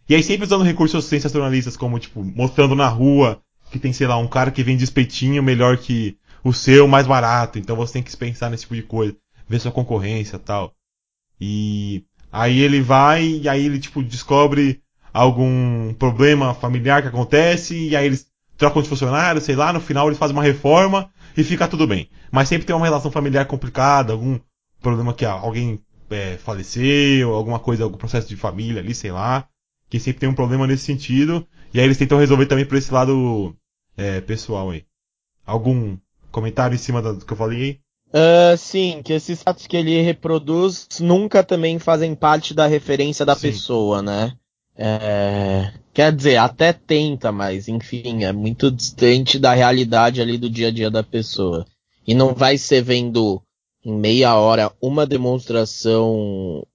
E 0.08 0.15
aí 0.15 0.24
sempre 0.24 0.45
usando 0.45 0.63
recursos 0.63 1.06
sensacionalistas, 1.06 1.78
como, 1.78 2.00
tipo, 2.00 2.24
mostrando 2.24 2.76
na 2.76 2.88
rua 2.88 3.41
que 3.72 3.80
tem, 3.80 3.93
sei 3.93 4.08
lá, 4.08 4.17
um 4.17 4.28
cara 4.28 4.52
que 4.52 4.63
vende 4.63 4.84
espetinho 4.84 5.43
melhor 5.43 5.78
que 5.78 6.17
o 6.43 6.52
seu, 6.52 6.88
mais 6.88 7.06
barato. 7.06 7.60
Então 7.60 7.76
você 7.76 7.93
tem 7.93 8.04
que 8.04 8.15
pensar 8.17 8.50
nesse 8.50 8.63
tipo 8.63 8.76
de 8.76 8.84
coisa. 8.84 9.15
Ver 9.48 9.60
sua 9.60 9.72
concorrência 9.72 10.39
tal. 10.39 10.74
E 11.39 12.04
aí 12.32 12.60
ele 12.60 12.82
vai, 12.82 13.24
e 13.24 13.48
aí 13.50 13.65
ele, 13.65 13.80
tipo, 13.80 14.04
descobre 14.04 14.82
algum 15.13 15.93
problema 15.93 16.54
familiar 16.54 17.02
que 17.02 17.08
acontece, 17.08 17.76
e 17.76 17.95
aí 17.95 18.06
eles 18.06 18.29
trocam 18.60 18.82
de 18.82 18.89
funcionário, 18.89 19.41
sei 19.41 19.56
lá, 19.56 19.72
no 19.72 19.80
final 19.80 20.08
eles 20.08 20.19
fazem 20.19 20.36
uma 20.36 20.43
reforma 20.43 21.10
e 21.36 21.43
fica 21.43 21.67
tudo 21.67 21.88
bem. 21.88 22.10
Mas 22.30 22.50
sempre 22.50 22.67
tem 22.67 22.76
uma 22.76 22.86
relação 22.86 23.10
familiar 23.10 23.45
complicada, 23.45 24.12
algum 24.12 24.38
problema 24.82 25.13
que 25.13 25.26
alguém 25.26 25.80
é, 26.12 26.38
faleceu, 26.38 27.34
alguma 27.34 27.58
coisa, 27.58 27.86
algum 27.86 27.98
processo 27.98 28.28
de 28.28 28.36
família 28.36 28.82
ali, 28.82 28.93
sei 28.93 29.12
lá. 29.12 29.48
Que 29.89 30.00
sempre 30.00 30.19
tem 30.19 30.30
um 30.30 30.36
problema 30.36 30.67
nesse 30.67 30.84
sentido. 30.84 31.48
E 31.74 31.80
aí 31.80 31.86
eles 31.86 31.98
tentam 31.98 32.19
resolver 32.19 32.45
também 32.48 32.65
por 32.65 32.78
esse 32.78 32.93
lado 32.93 33.56
é, 33.98 34.19
pessoal 34.22 34.69
aí. 34.69 34.84
Algum 35.45 35.98
comentário 36.30 36.76
em 36.76 36.78
cima 36.80 37.02
do 37.02 37.26
que 37.26 37.32
eu 37.32 37.38
falei 37.38 37.62
aí? 37.62 37.80
Uh, 38.10 38.58
sim, 38.58 39.02
que 39.04 39.13
esses 39.13 39.41
fatos 39.41 39.67
que 39.67 39.78
ele 39.78 40.02
reproduz 40.02 40.88
nunca 41.00 41.43
também 41.43 41.80
fazem 41.80 42.13
parte 42.13 42.54
da 42.54 42.67
referência 42.67 43.26
da 43.26 43.36
sim. 43.36 43.50
pessoa, 43.50 44.02
né? 44.02 44.34
É, 44.76 45.72
quer 46.00 46.16
dizer, 46.16 46.38
até 46.38 46.72
tenta, 46.72 47.30
mas 47.30 47.68
enfim, 47.68 48.24
é 48.24 48.32
muito 48.32 48.72
distante 48.72 49.38
da 49.38 49.54
realidade 49.54 50.22
ali 50.22 50.38
do 50.38 50.50
dia 50.50 50.70
a 50.70 50.72
dia 50.72 50.90
da 50.90 51.04
pessoa. 51.04 51.66
E 52.08 52.16
não 52.16 52.34
vai 52.34 52.58
ser 52.58 52.82
vendo 52.82 53.42
em 53.84 53.94
meia 54.00 54.34
hora 54.36 54.72
uma 54.82 55.06
demonstração, 55.06 56.66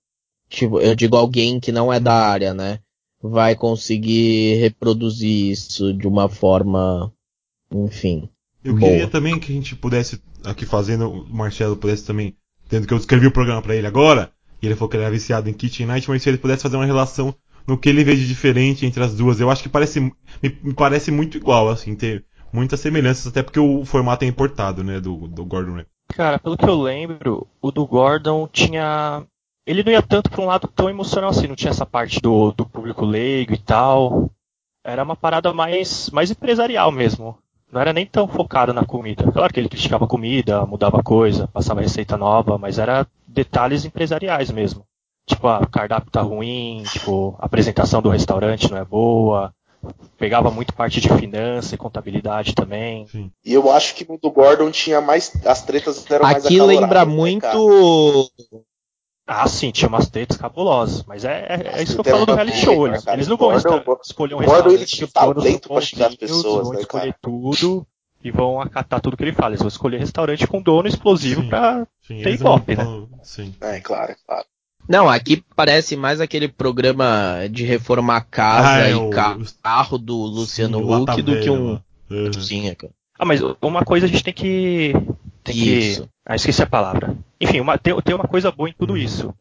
tipo, 0.51 0.79
eu 0.79 0.95
digo 0.95 1.17
alguém 1.17 1.59
que 1.59 1.73
não 1.73 1.91
é 1.91 1.99
da 1.99 2.13
área, 2.13 2.53
né? 2.53 2.81
Vai 3.23 3.57
conseguir 3.57 4.57
reproduzir 4.57 5.53
isso 5.53 5.95
de 5.95 6.07
uma 6.07 6.29
forma, 6.29 7.11
enfim. 7.73 8.29
Eu 8.63 8.77
boa. 8.77 8.93
queria 8.93 9.09
também 9.09 9.39
que 9.39 9.51
a 9.51 9.55
gente 9.55 9.75
pudesse, 9.75 10.21
aqui 10.45 10.67
fazendo, 10.67 11.09
o 11.09 11.35
Marcelo 11.35 11.79
pudesse 11.79 12.05
também, 12.05 12.37
tendo 12.69 12.87
que 12.87 12.93
eu 12.93 12.99
escrevi 12.99 13.27
o 13.27 13.33
programa 13.33 13.63
para 13.63 13.75
ele 13.75 13.87
agora, 13.87 14.31
e 14.61 14.67
ele 14.67 14.75
falou 14.75 14.91
que 14.91 14.99
ele 14.99 15.05
era 15.05 15.15
viciado 15.15 15.49
em 15.49 15.55
Kitchen 15.55 15.87
Night, 15.87 16.11
mas 16.11 16.23
se 16.23 16.29
ele 16.29 16.37
pudesse 16.37 16.63
fazer 16.63 16.77
uma 16.77 16.85
relação 16.85 17.35
no 17.67 17.79
que 17.79 17.89
ele 17.89 18.05
vê 18.05 18.15
de 18.15 18.27
diferente 18.27 18.87
entre 18.87 19.03
as 19.03 19.15
duas. 19.15 19.41
Eu 19.41 19.51
acho 19.51 19.63
que 19.63 19.69
parece, 19.69 20.01
me, 20.01 20.13
me 20.43 20.75
parece 20.75 21.11
muito 21.11 21.37
igual, 21.37 21.69
assim, 21.69 21.95
ter 21.95 22.25
muitas 22.53 22.81
semelhanças, 22.81 23.27
até 23.27 23.43
porque 23.43 23.59
o 23.59 23.85
formato 23.85 24.25
é 24.25 24.29
importado, 24.29 24.85
né, 24.85 25.01
do, 25.01 25.27
do 25.29 25.45
Gordon 25.45 25.73
Ramsay. 25.73 25.87
Cara, 26.09 26.39
pelo 26.39 26.57
que 26.57 26.69
eu 26.69 26.81
lembro, 26.81 27.47
o 27.61 27.71
do 27.71 27.87
Gordon 27.87 28.47
tinha. 28.47 29.25
Ele 29.67 29.83
não 29.83 29.91
ia 29.91 30.03
tanto 30.03 30.31
pra 30.31 30.43
um 30.43 30.47
lado 30.47 30.69
tão 30.69 30.91
emocional 30.91 31.31
assim, 31.31 31.47
não 31.47 31.57
tinha 31.57 31.71
essa 31.71 31.87
parte 31.87 32.21
do, 32.21 32.53
do 32.53 32.67
público 32.67 33.05
leigo 33.05 33.55
e 33.55 33.59
tal. 33.59 34.31
Era 34.85 35.03
uma 35.03 35.17
parada 35.17 35.53
mais, 35.53 36.11
mais 36.11 36.31
empresarial 36.31 36.93
mesmo. 36.93 37.39
Não 37.73 37.81
era 37.81 37.93
nem 37.93 38.07
tão 38.07 38.29
focado 38.29 38.75
na 38.75 38.85
comida. 38.85 39.33
Claro 39.33 39.53
que 39.53 39.59
ele 39.59 39.69
criticava 39.69 40.05
a 40.05 40.09
comida, 40.09 40.67
mudava 40.67 41.03
coisa, 41.03 41.49
passava 41.49 41.81
receita 41.81 42.17
nova, 42.17 42.59
mas 42.59 42.79
era 42.79 43.07
detalhes 43.27 43.85
empresariais 43.85 44.51
mesmo. 44.51 44.85
Tipo, 45.27 45.49
a 45.49 45.59
ah, 45.59 45.67
cardápio 45.67 46.11
tá 46.11 46.21
ruim, 46.21 46.83
tipo, 46.93 47.35
a 47.39 47.47
apresentação 47.47 48.03
do 48.03 48.11
restaurante 48.11 48.71
não 48.71 48.77
é 48.77 48.85
boa, 48.85 49.55
pegava 50.19 50.51
muito 50.51 50.75
parte 50.75 51.01
de 51.01 51.09
finança 51.09 51.75
e 51.75 51.79
contabilidade 51.79 52.55
também. 52.55 53.07
Sim. 53.09 53.31
E 53.45 53.53
eu 53.53 53.71
acho 53.71 53.95
que 53.95 54.07
no 54.07 54.19
do 54.19 54.31
Gordon 54.31 54.71
tinha 54.71 55.01
mais. 55.01 55.33
As 55.47 55.63
tretas 55.63 56.05
eram 56.11 56.27
Aqui 56.27 56.33
mais 56.33 56.47
Aqui 56.47 56.61
lembra 56.61 57.05
né, 57.07 57.13
muito. 57.13 58.31
Ah, 59.27 59.49
sim, 59.49 59.71
tinha 59.71 59.89
umas 59.89 60.11
tretas 60.11 60.37
cabulosas, 60.37 61.03
mas 61.05 61.25
é, 61.25 61.47
é, 61.49 61.79
é 61.79 61.83
isso 61.83 61.95
que 61.95 62.01
eu 62.01 62.13
falo 62.13 62.27
do 62.27 62.35
reality 62.35 62.59
show. 62.59 62.87
Eles, 62.87 63.07
eles 63.07 63.29
não 63.29 63.39
vão 63.39 63.57
escolher 63.57 64.35
um 64.35 64.45
Gordon, 64.45 64.71
ele 64.73 64.85
tinha 64.85 65.09
talento 65.09 65.69
pra 65.69 65.81
chegar 65.81 66.09
as 66.09 66.15
pessoas, 66.15 66.65
vão 66.65 66.75
né, 66.75 66.81
escolher 66.81 67.17
tudo 67.23 67.87
e 68.23 68.31
vão 68.31 68.61
acatar 68.61 69.01
tudo 69.01 69.17
que 69.17 69.23
ele 69.23 69.33
fala. 69.33 69.51
Eles 69.51 69.61
vão 69.61 69.69
escolher 69.69 69.99
restaurante 69.99 70.47
com 70.47 70.61
dono 70.61 70.87
explosivo 70.87 71.41
sim, 71.41 71.49
pra 71.49 71.87
sim, 72.07 72.23
ter 72.23 72.35
ibope, 72.35 72.77
né? 72.77 72.85
Sim. 73.23 73.55
É, 73.63 73.81
claro, 73.81 74.15
claro. 74.27 74.45
Não, 74.89 75.09
aqui 75.09 75.43
parece 75.57 75.97
mais 75.97 76.21
aquele 76.21 76.49
programa 76.49 77.47
de 77.51 77.65
reformar 77.65 78.21
casa 78.23 78.69
ah, 78.69 78.89
é, 78.89 78.93
e 78.93 78.95
o, 78.95 79.11
carro 79.63 79.99
do 79.99 80.17
Luciano 80.17 80.79
sim, 80.79 80.85
Huck 80.85 81.23
do 81.23 81.41
que 81.41 81.51
um 81.51 81.81
uhum. 82.11 82.31
cozinha, 82.33 82.75
cara. 82.75 82.93
Ah, 83.19 83.25
mas 83.25 83.41
uma 83.63 83.85
coisa 83.85 84.07
a 84.07 84.09
gente 84.09 84.23
tem 84.23 84.35
que. 84.35 84.93
Tem 85.43 85.57
isso. 85.57 86.03
que. 86.03 86.09
Ah, 86.27 86.37
esqueci 86.37 86.63
a 86.63 86.67
palavra. 86.67 87.17
Enfim, 87.41 87.61
uma, 87.61 87.79
tem, 87.79 87.99
tem 88.03 88.15
uma 88.15 88.29
coisa 88.29 88.51
boa 88.51 88.69
em 88.69 88.75
tudo 88.75 88.97
isso. 88.97 89.35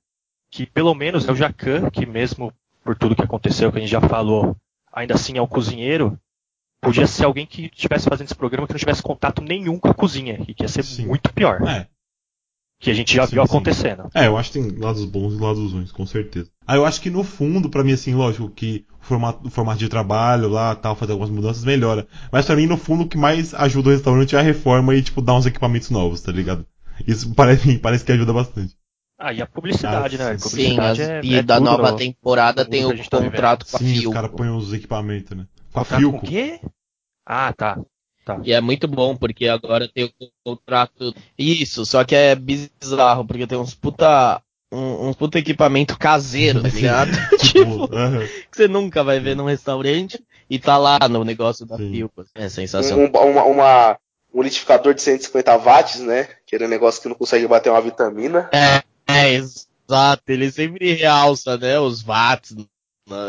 Que 0.51 0.65
pelo 0.65 0.93
menos 0.93 1.27
é 1.27 1.31
o 1.31 1.35
Jacan, 1.35 1.89
que 1.89 2.05
mesmo 2.05 2.53
por 2.83 2.95
tudo 2.95 3.15
que 3.15 3.23
aconteceu, 3.23 3.71
que 3.71 3.77
a 3.77 3.81
gente 3.81 3.91
já 3.91 4.01
falou, 4.01 4.55
ainda 4.93 5.15
assim 5.15 5.37
é 5.37 5.41
um 5.41 5.47
cozinheiro, 5.47 6.17
podia 6.81 7.07
ser 7.07 7.25
alguém 7.25 7.45
que 7.45 7.65
estivesse 7.65 8.07
fazendo 8.07 8.27
esse 8.27 8.35
programa 8.35 8.67
que 8.67 8.73
não 8.73 8.79
tivesse 8.79 9.01
contato 9.01 9.41
nenhum 9.41 9.79
com 9.79 9.87
a 9.87 9.93
cozinha, 9.93 10.39
e 10.47 10.53
que 10.53 10.63
ia 10.63 10.67
ser 10.67 10.83
Sim. 10.83 11.07
muito 11.07 11.33
pior. 11.33 11.61
É 11.67 11.87
que 12.83 12.91
a 12.91 12.93
gente 12.93 13.15
já 13.15 13.25
sim, 13.25 13.33
viu 13.33 13.43
acontecendo. 13.43 14.09
É, 14.13 14.27
eu 14.27 14.37
acho 14.37 14.51
que 14.51 14.59
tem 14.59 14.77
lados 14.77 15.05
bons 15.05 15.33
e 15.33 15.37
lados 15.37 15.71
ruins, 15.71 15.91
com 15.91 16.05
certeza. 16.05 16.49
Ah, 16.67 16.75
eu 16.75 16.85
acho 16.85 16.99
que 16.99 17.09
no 17.09 17.23
fundo, 17.23 17.69
para 17.69 17.83
mim, 17.83 17.93
assim, 17.93 18.13
lógico, 18.13 18.49
que 18.49 18.85
o 19.01 19.05
formato, 19.05 19.47
o 19.47 19.49
formato 19.49 19.79
de 19.79 19.87
trabalho 19.87 20.49
lá, 20.49 20.75
tal, 20.75 20.95
fazer 20.95 21.13
algumas 21.13 21.31
mudanças 21.31 21.63
melhora. 21.63 22.05
Mas 22.31 22.45
para 22.45 22.55
mim, 22.57 22.67
no 22.67 22.77
fundo, 22.77 23.03
o 23.03 23.07
que 23.07 23.17
mais 23.17 23.53
ajuda 23.53 23.89
o 23.89 23.91
restaurante 23.93 24.35
é 24.35 24.39
a 24.39 24.41
reforma 24.41 24.93
e, 24.95 25.01
tipo, 25.01 25.21
dar 25.21 25.35
uns 25.35 25.45
equipamentos 25.45 25.89
novos, 25.89 26.21
tá 26.21 26.31
ligado? 26.31 26.65
Isso 27.07 27.31
parece, 27.35 27.77
parece 27.79 28.03
que 28.03 28.11
ajuda 28.11 28.33
bastante. 28.33 28.75
Ah, 29.17 29.31
e 29.31 29.41
a 29.41 29.47
publicidade, 29.47 30.17
ah, 30.17 30.25
né? 30.25 30.31
A 30.31 30.37
publicidade 30.37 31.05
sim, 31.05 31.09
é, 31.09 31.21
e 31.23 31.35
é 31.35 31.41
da 31.41 31.59
nova 31.59 31.95
temporada 31.95 32.65
tem 32.65 32.83
o 32.83 32.97
tá 33.09 33.19
contrato 33.19 33.65
com 33.65 33.77
a 33.77 33.79
Sim, 33.79 34.07
os 34.07 34.13
caras 34.13 34.31
põem 34.31 34.49
os 34.49 34.73
equipamentos, 34.73 35.37
né? 35.37 35.47
Com 35.71 35.79
a 35.79 35.85
Filco. 35.85 36.19
Com 36.19 36.25
o 36.25 36.29
quê? 36.29 36.59
Ah, 37.25 37.53
tá. 37.53 37.79
Tá. 38.25 38.39
E 38.43 38.53
é 38.53 38.61
muito 38.61 38.87
bom, 38.87 39.15
porque 39.15 39.47
agora 39.47 39.87
tem 39.87 40.05
o 40.05 40.11
contrato. 40.43 41.13
Isso, 41.37 41.85
só 41.85 42.03
que 42.03 42.15
é 42.15 42.35
bizarro, 42.35 43.25
porque 43.25 43.47
tem 43.47 43.57
uns 43.57 43.73
puta. 43.75 44.41
Um, 44.71 45.09
um 45.09 45.13
puta 45.13 45.37
equipamento 45.37 45.99
caseiro, 45.99 46.63
tá 46.63 46.69
ligado? 46.69 47.11
tipo, 47.37 47.87
que 47.87 48.57
você 48.57 48.67
nunca 48.67 49.03
vai 49.03 49.19
ver 49.19 49.35
num 49.35 49.45
restaurante 49.45 50.19
e 50.49 50.57
tá 50.57 50.77
lá 50.77 50.97
no 51.07 51.23
negócio 51.23 51.63
da 51.63 51.77
Filpa. 51.77 52.25
É 52.33 52.49
sensacional. 52.49 53.05
Um, 53.05 53.31
uma, 53.31 53.43
uma, 53.43 53.97
um 54.33 54.41
liquidificador 54.41 54.95
de 54.95 55.01
150 55.03 55.57
watts, 55.57 55.99
né? 55.99 56.27
Que 56.47 56.55
é 56.55 56.65
um 56.65 56.69
negócio 56.69 57.01
que 57.01 57.07
não 57.07 57.15
consegue 57.15 57.47
bater 57.47 57.69
uma 57.69 57.81
vitamina. 57.81 58.49
É, 58.51 58.81
é 59.07 59.33
exato. 59.33 60.23
Ele 60.27 60.51
sempre 60.51 60.93
realça, 60.93 61.55
né? 61.55 61.79
Os 61.79 62.01
watts 62.01 62.55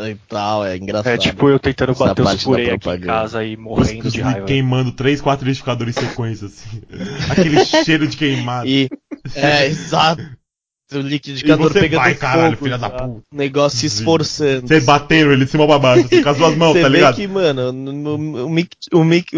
e 0.08 0.14
tal, 0.28 0.64
é 0.64 0.76
engraçado. 0.76 1.12
É 1.12 1.18
tipo 1.18 1.48
eu 1.48 1.58
tentando 1.58 1.92
Essa 1.92 2.06
bater 2.06 2.22
os 2.22 2.44
purê 2.44 2.70
aqui 2.70 2.90
em 2.90 3.00
casa 3.00 3.44
e 3.44 3.56
morrendo 3.56 4.10
de 4.10 4.20
raiva. 4.20 4.46
Queimando 4.46 4.92
3, 4.92 5.20
4 5.20 5.44
liquidificadores 5.44 5.96
em 5.96 6.00
sequência, 6.00 6.46
assim. 6.46 6.82
Aquele 7.30 7.64
cheiro 7.64 8.06
de 8.06 8.16
queimado. 8.16 8.68
E, 8.68 8.88
é, 9.34 9.66
exato. 9.66 10.22
O 10.92 10.98
liquidificador 10.98 11.72
pegando 11.72 12.02
vai, 12.02 12.14
caralho, 12.14 12.56
filha 12.56 12.78
da 12.78 12.88
puta. 12.88 13.22
O 13.32 13.36
negócio 13.36 13.78
se 13.78 13.86
esforçando. 13.86 14.68
Você 14.68 14.80
bateram 14.80 15.32
ele 15.32 15.44
de 15.44 15.50
cima 15.50 15.66
pra 15.66 15.78
baixo, 15.78 16.06
assim, 16.06 16.22
com 16.22 16.28
as 16.28 16.36
duas 16.36 16.56
mãos, 16.56 16.80
tá 16.80 16.88
ligado? 16.88 17.16
Você 17.16 17.22
vê 17.22 17.26
que, 17.26 17.32
mano, 17.32 17.70
o, 17.70 18.46
o, 18.46 18.48
mic, 18.48 18.76
o, 18.92 19.02
mic, 19.02 19.32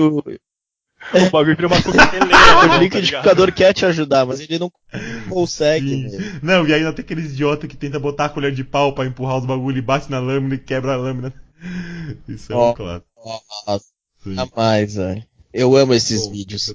o, 1.15 1.31
bagulho 1.31 1.57
vira 1.57 1.69
uma 1.69 1.81
coqueteleira. 1.83 2.77
o 2.77 2.79
liquidificador 2.79 3.53
quer 3.53 3.73
te 3.73 3.87
ajudar, 3.87 4.27
mas 4.27 4.41
ele 4.41 4.59
não 4.59 4.71
consegue. 5.29 6.09
Não, 6.43 6.67
e 6.67 6.75
ainda 6.75 6.93
tem 6.93 7.05
aqueles 7.05 7.33
idiota 7.33 7.69
que 7.69 7.77
tenta 7.77 7.99
botar 7.99 8.27
a 8.27 8.29
colher 8.29 8.53
de 8.53 8.65
pau 8.65 8.93
pra 8.93 9.07
empurrar 9.07 9.39
os 9.39 9.47
bagulho 9.47 9.79
e 9.79 9.83
bate 9.83 10.11
na 10.11 10.19
lâmina 10.19 10.55
e 10.55 10.59
quebra 10.59 10.95
a 10.95 10.97
lâmina. 10.97 11.33
Isso 12.29 12.53
é 12.53 12.57
oh, 12.57 12.71
um 12.71 12.75
clássico. 12.75 13.07
Nossa, 13.67 13.87
jamais, 14.27 14.95
velho. 14.95 15.25
Eu 15.53 15.77
amo 15.77 15.95
esses 15.95 16.27
vídeos. 16.27 16.75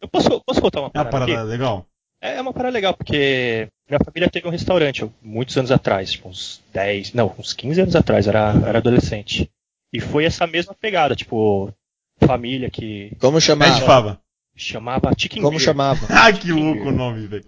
Eu 0.00 0.08
posso, 0.10 0.40
posso 0.44 0.60
contar 0.60 0.80
uma 0.80 0.90
parada? 0.90 0.98
É 0.98 1.02
uma 1.02 1.10
parada 1.10 1.32
aqui? 1.32 1.50
legal? 1.50 1.86
É 2.24 2.40
uma 2.40 2.54
parada 2.54 2.72
legal, 2.72 2.94
porque 2.94 3.68
minha 3.86 4.00
família 4.02 4.30
teve 4.30 4.48
um 4.48 4.50
restaurante 4.50 5.06
muitos 5.20 5.58
anos 5.58 5.70
atrás, 5.70 6.12
tipo 6.12 6.30
uns 6.30 6.62
10, 6.72 7.12
não, 7.12 7.34
uns 7.38 7.52
15 7.52 7.82
anos 7.82 7.94
atrás, 7.94 8.26
era, 8.26 8.54
era 8.66 8.78
adolescente. 8.78 9.50
E 9.92 10.00
foi 10.00 10.24
essa 10.24 10.46
mesma 10.46 10.74
pegada, 10.74 11.14
tipo, 11.14 11.70
família 12.18 12.70
que. 12.70 13.12
Como 13.20 13.38
chamava? 13.42 13.80
Fava. 13.82 14.20
Chamava 14.56 15.12
Chicken 15.14 15.42
Como 15.42 15.58
Beer. 15.58 15.62
chamava? 15.62 16.00
ah, 16.08 16.32
que 16.32 16.50
louco 16.50 16.88
o 16.88 16.92
nome, 16.92 17.26
velho. 17.26 17.44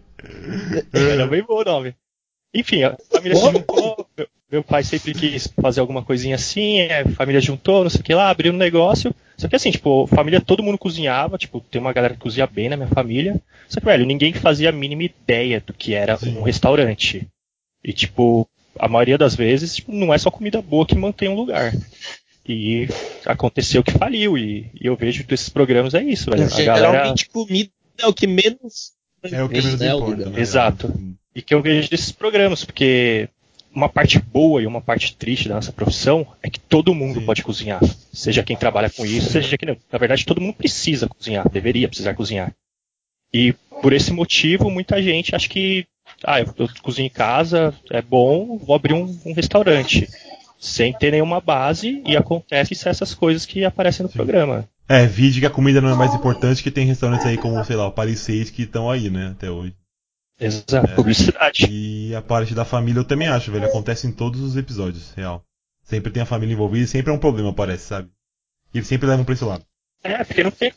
Era 0.93 1.27
bem 1.27 1.43
bom 1.43 1.63
o 1.63 1.65
nome. 1.65 1.95
Enfim, 2.55 2.83
a 2.85 2.95
família 3.11 3.35
se 3.35 3.51
juntou, 3.51 4.07
meu, 4.15 4.29
meu, 4.53 4.63
pai 4.63 4.85
sempre 4.85 5.15
quis 5.15 5.47
fazer 5.59 5.81
alguma 5.81 6.03
coisinha 6.03 6.37
assim, 6.37 6.83
a 6.83 7.09
família 7.15 7.41
juntou, 7.41 7.83
não 7.83 7.91
sei 7.91 8.01
o 8.03 8.05
que 8.05 8.15
lá, 8.15 8.29
abriu 8.29 8.53
um 8.53 8.57
negócio. 8.57 9.15
Só 9.37 9.49
que 9.49 9.57
assim, 9.57 9.71
tipo, 9.71 10.07
família 10.07 10.41
todo 10.41 10.63
mundo 10.63 10.79
cozinhava, 10.79 11.37
tipo, 11.37 11.61
tem 11.61 11.81
uma 11.81 11.93
galera 11.93 12.15
que 12.15 12.21
cozinha 12.21 12.47
bem 12.47 12.69
na 12.69 12.77
minha 12.77 12.89
família. 12.89 13.41
Só 13.69 13.81
que, 13.81 13.87
velho, 13.87 14.07
ninguém 14.07 14.33
fazia 14.33 14.71
a 14.71 14.73
mínima 14.73 15.03
ideia 15.03 15.63
do 15.65 15.73
que 15.73 15.95
era 15.95 16.17
Sim. 16.17 16.39
um 16.39 16.43
restaurante. 16.43 17.27
E, 17.85 17.93
tipo, 17.93 18.49
a 18.79 18.89
maioria 18.89 19.19
das 19.19 19.35
vezes, 19.35 19.77
tipo, 19.77 19.93
não 19.93 20.13
é 20.13 20.19
só 20.19 20.31
comida 20.31 20.63
boa 20.63 20.87
que 20.87 20.97
mantém 20.97 21.29
um 21.29 21.37
lugar. 21.37 21.73
E 22.49 22.89
aconteceu 23.25 23.83
que 23.83 23.91
faliu. 23.91 24.39
E, 24.39 24.71
e 24.81 24.87
eu 24.87 24.97
vejo 24.97 25.25
desses 25.25 25.49
programas 25.49 25.95
é 25.95 26.03
isso, 26.03 26.31
velho. 26.31 26.45
A 26.45 26.49
Geralmente 26.49 27.29
comida 27.29 27.71
é 27.99 28.07
o 28.07 28.15
que 28.15 28.27
menos. 28.27 28.93
É 29.23 29.43
o 29.43 29.49
que 29.49 29.61
menos 29.61 29.81
né, 29.81 29.93
importa. 29.93 30.31
Né? 30.31 30.41
Exato. 30.41 30.95
E 31.35 31.43
que 31.43 31.55
eu 31.55 31.61
vejo 31.61 31.91
desses 31.91 32.13
programas, 32.13 32.65
porque 32.65 33.29
uma 33.77 33.91
parte 33.91 34.19
boa 34.19 34.63
e 34.63 34.67
uma 34.67 34.81
parte 34.81 35.15
triste 35.15 35.51
da 35.51 35.57
nossa 35.57 35.71
profissão 35.71 36.27
é 36.43 36.49
que 36.49 36.59
todo 36.59 36.95
mundo 36.95 37.21
Sim. 37.21 37.27
pode 37.27 37.43
cozinhar. 37.43 37.81
Seja 38.11 38.43
quem 38.43 38.57
trabalha 38.57 38.89
com 38.89 39.05
isso, 39.05 39.31
seja 39.31 39.59
quem 39.59 39.69
não. 39.69 39.77
Na 39.93 39.99
verdade, 39.99 40.25
todo 40.25 40.41
mundo 40.41 40.55
precisa 40.55 41.07
cozinhar, 41.07 41.47
deveria 41.51 41.87
precisar 41.87 42.15
cozinhar. 42.15 42.55
E 43.35 43.53
por 43.83 43.93
esse 43.93 44.11
motivo, 44.15 44.71
muita 44.71 45.03
gente 45.03 45.37
acha 45.37 45.47
que, 45.47 45.85
ah, 46.25 46.41
eu, 46.41 46.47
eu 46.57 46.69
cozinho 46.83 47.07
em 47.07 47.11
casa, 47.11 47.75
é 47.91 48.01
bom, 48.01 48.57
vou 48.57 48.75
abrir 48.75 48.95
um, 48.95 49.15
um, 49.27 49.35
restaurante. 49.35 50.09
Sem 50.59 50.95
ter 50.95 51.11
nenhuma 51.11 51.39
base, 51.39 52.03
e 52.07 52.17
acontece 52.17 52.89
essas 52.89 53.13
coisas 53.13 53.45
que 53.45 53.63
aparecem 53.63 54.05
no 54.05 54.11
Sim. 54.11 54.17
programa. 54.17 54.67
É, 54.89 55.05
vide 55.05 55.41
que 55.41 55.47
a 55.47 55.51
comida 55.51 55.83
não 55.83 55.91
é 55.91 55.95
mais 55.95 56.15
importante, 56.15 56.63
que 56.63 56.71
tem 56.71 56.87
restaurantes 56.87 57.27
aí 57.27 57.37
como, 57.37 57.63
sei 57.63 57.77
lá, 57.77 57.87
o 57.87 57.93
Paris 57.93 58.21
6 58.21 58.49
que 58.49 58.63
estão 58.63 58.91
aí, 58.91 59.11
né, 59.11 59.33
até 59.33 59.51
hoje. 59.51 59.75
Exato, 60.39 60.91
é, 60.91 60.95
publicidade. 60.95 61.67
E 61.71 62.15
a 62.15 62.23
parte 62.23 62.55
da 62.55 62.65
família 62.65 63.01
eu 63.01 63.05
também 63.05 63.29
acho, 63.29 63.51
velho. 63.51 63.67
Acontece 63.67 64.07
em 64.07 64.13
todos 64.13 64.41
os 64.41 64.57
episódios, 64.57 65.13
real. 65.15 65.43
Sempre 65.83 66.13
tem 66.13 66.23
a 66.23 66.27
família 66.27 66.53
envolvida 66.53 66.85
e 66.85 66.89
sempre 66.89 67.11
é 67.11 67.15
um 67.15 67.19
problema, 67.19 67.53
parece, 67.53 67.85
sabe? 67.85 68.09
E 68.75 68.79
eles 68.79 68.89
sempre 68.89 69.07
levam 69.09 69.25
pra 69.25 69.35
esse 69.35 69.45
lado. 69.45 69.65
É, 70.03 70.23
porque 70.25 70.45
não 70.45 70.51
tem. 70.51 70.73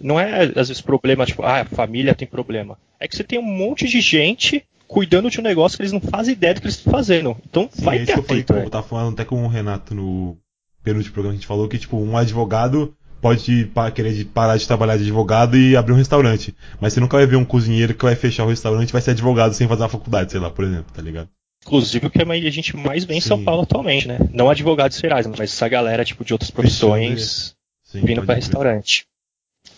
Não 0.00 0.18
é, 0.18 0.44
às 0.44 0.68
vezes, 0.68 0.80
problema, 0.80 1.24
tipo, 1.24 1.42
ah, 1.42 1.60
a 1.60 1.64
família 1.64 2.14
tem 2.14 2.26
problema. 2.26 2.78
É 2.98 3.06
que 3.06 3.16
você 3.16 3.24
tem 3.24 3.38
um 3.38 3.42
monte 3.42 3.86
de 3.88 4.00
gente 4.00 4.64
cuidando 4.86 5.30
de 5.30 5.40
um 5.40 5.42
negócio 5.42 5.76
que 5.76 5.82
eles 5.82 5.92
não 5.92 6.00
fazem 6.00 6.34
ideia 6.34 6.54
do 6.54 6.60
que 6.60 6.66
eles 6.66 6.76
estão 6.76 6.92
fazendo. 6.92 7.36
Então 7.48 7.68
Sim, 7.72 7.82
vai 7.82 7.96
é 7.96 8.04
ter 8.04 8.12
isso 8.12 8.22
que 8.22 8.52
eu, 8.52 8.58
eu 8.58 8.70
tava 8.70 8.86
falando 8.86 9.14
até 9.14 9.24
com 9.24 9.42
o 9.42 9.48
Renato 9.48 9.94
no 9.94 10.36
penúltimo 10.82 11.14
programa 11.14 11.34
que 11.34 11.38
a 11.38 11.40
gente 11.40 11.46
falou 11.46 11.68
que, 11.68 11.78
tipo, 11.78 11.96
um 11.96 12.16
advogado 12.16 12.94
pode 13.22 13.70
querer 13.94 14.24
parar 14.26 14.56
de 14.56 14.66
trabalhar 14.66 14.96
de 14.96 15.04
advogado 15.04 15.56
e 15.56 15.76
abrir 15.76 15.92
um 15.92 15.96
restaurante. 15.96 16.54
Mas 16.80 16.92
você 16.92 17.00
nunca 17.00 17.16
vai 17.16 17.24
ver 17.24 17.36
um 17.36 17.44
cozinheiro 17.44 17.94
que 17.94 18.04
vai 18.04 18.16
fechar 18.16 18.44
o 18.44 18.48
restaurante 18.48 18.88
e 18.88 18.92
vai 18.92 19.00
ser 19.00 19.12
advogado 19.12 19.54
sem 19.54 19.68
fazer 19.68 19.82
uma 19.82 19.88
faculdade, 19.88 20.32
sei 20.32 20.40
lá, 20.40 20.50
por 20.50 20.64
exemplo, 20.64 20.92
tá 20.92 21.00
ligado? 21.00 21.28
Inclusive 21.64 22.08
o 22.08 22.10
que 22.10 22.20
a 22.20 22.50
gente 22.50 22.76
mais 22.76 23.04
vê 23.04 23.14
em 23.14 23.20
Sim. 23.20 23.28
São 23.28 23.44
Paulo 23.44 23.62
atualmente, 23.62 24.08
né? 24.08 24.18
Não 24.32 24.50
advogados 24.50 24.98
gerais, 24.98 25.26
mas 25.28 25.38
essa 25.40 25.68
galera 25.68 26.04
tipo 26.04 26.24
de 26.24 26.32
outras 26.32 26.50
profissões 26.50 27.54
Sim, 27.84 28.04
vindo 28.04 28.24
para 28.24 28.34
restaurante. 28.34 29.06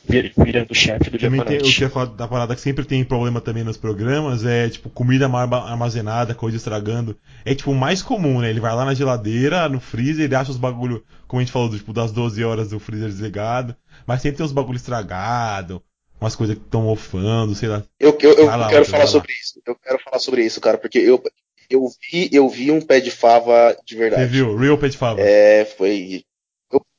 Virando 0.07 0.75
chefe 0.75 1.11
do 1.11 1.19
também 1.19 1.43
tem, 1.45 1.59
O 1.59 1.63
que 1.63 1.83
eu 1.83 1.91
falo 1.91 2.11
da 2.11 2.29
parada 2.29 2.55
que 2.55 2.61
sempre 2.61 2.85
tem 2.85 3.03
problema 3.05 3.41
também 3.41 3.65
nos 3.65 3.77
programas 3.77 4.45
é, 4.45 4.69
tipo, 4.69 4.91
comida 4.91 5.29
mal 5.29 5.53
armazenada, 5.55 6.35
coisa 6.35 6.57
estragando. 6.57 7.17
É, 7.45 7.55
tipo, 7.55 7.71
o 7.71 7.75
mais 7.75 8.03
comum, 8.03 8.41
né? 8.41 8.51
Ele 8.51 8.61
vai 8.61 8.75
lá 8.75 8.85
na 8.85 8.95
geladeira, 8.95 9.69
no 9.69 9.81
freezer, 9.81 10.25
ele 10.25 10.35
acha 10.35 10.51
os 10.51 10.57
bagulho, 10.57 11.03
como 11.27 11.41
a 11.41 11.45
gente 11.45 11.53
falou, 11.53 11.71
tipo, 11.71 11.93
das 11.93 12.13
12 12.13 12.45
horas 12.45 12.69
do 12.69 12.79
freezer 12.79 13.09
desligado. 13.09 13.75
Mas 14.07 14.23
sempre 14.23 14.39
tem 14.39 14.47
uns 14.47 14.53
bagulho 14.53 14.77
estragado, 14.77 15.83
umas 16.21 16.37
coisas 16.37 16.57
que 16.57 16.63
estão 16.63 16.83
mofando, 16.83 17.55
sei 17.55 17.69
lá. 17.69 17.83
Eu, 17.99 18.17
eu, 18.21 18.33
eu 18.35 18.47
lá, 18.47 18.69
quero 18.69 18.85
falar 18.85 19.07
sobre 19.07 19.33
isso. 19.33 19.61
Eu 19.67 19.75
quero 19.77 19.99
falar 19.99 20.19
sobre 20.19 20.45
isso, 20.45 20.61
cara, 20.61 20.79
porque 20.79 20.99
eu, 20.99 21.23
eu 21.71 21.89
vi, 22.11 22.29
eu 22.33 22.49
vi 22.49 22.71
um 22.71 22.81
pé 22.81 23.01
de 23.01 23.11
fava 23.11 23.77
de 23.85 23.97
verdade. 23.97 24.23
Você 24.23 24.29
viu? 24.29 24.57
Real 24.57 24.79
pé 24.79 24.89
de 24.89 24.97
fava. 24.97 25.21
É, 25.21 25.65
foi 25.65 26.25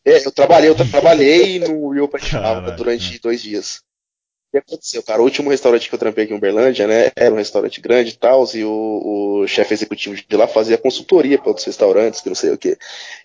é, 0.06 0.26
eu 0.26 0.32
trabalhei, 0.32 0.70
eu 0.70 0.76
trabalhei 0.76 1.60
no 1.68 1.90
Rio 1.90 2.08
Patinava 2.08 2.72
durante 2.72 3.20
dois 3.20 3.42
dias. 3.42 3.78
O 4.50 4.52
que 4.52 4.58
aconteceu, 4.60 5.04
cara? 5.04 5.22
O 5.22 5.26
último 5.26 5.50
restaurante 5.50 5.90
que 5.90 5.96
eu 5.96 6.00
trampei 6.00 6.24
aqui 6.24 6.34
em 6.34 6.38
Uberlândia, 6.38 6.88
né? 6.88 7.12
Era 7.16 7.34
um 7.34 7.38
restaurante 7.38 7.82
grande 7.82 8.12
e 8.12 8.18
tal, 8.18 8.46
e 8.54 8.64
o, 8.64 9.42
o 9.42 9.48
chefe 9.48 9.74
executivo 9.74 10.16
de 10.16 10.38
lá 10.38 10.48
fazia 10.48 10.78
consultoria 10.78 11.38
para 11.38 11.50
outros 11.50 11.66
restaurantes, 11.66 12.22
que 12.22 12.30
não 12.30 12.36
sei 12.36 12.52
o 12.52 12.58
quê. 12.58 12.78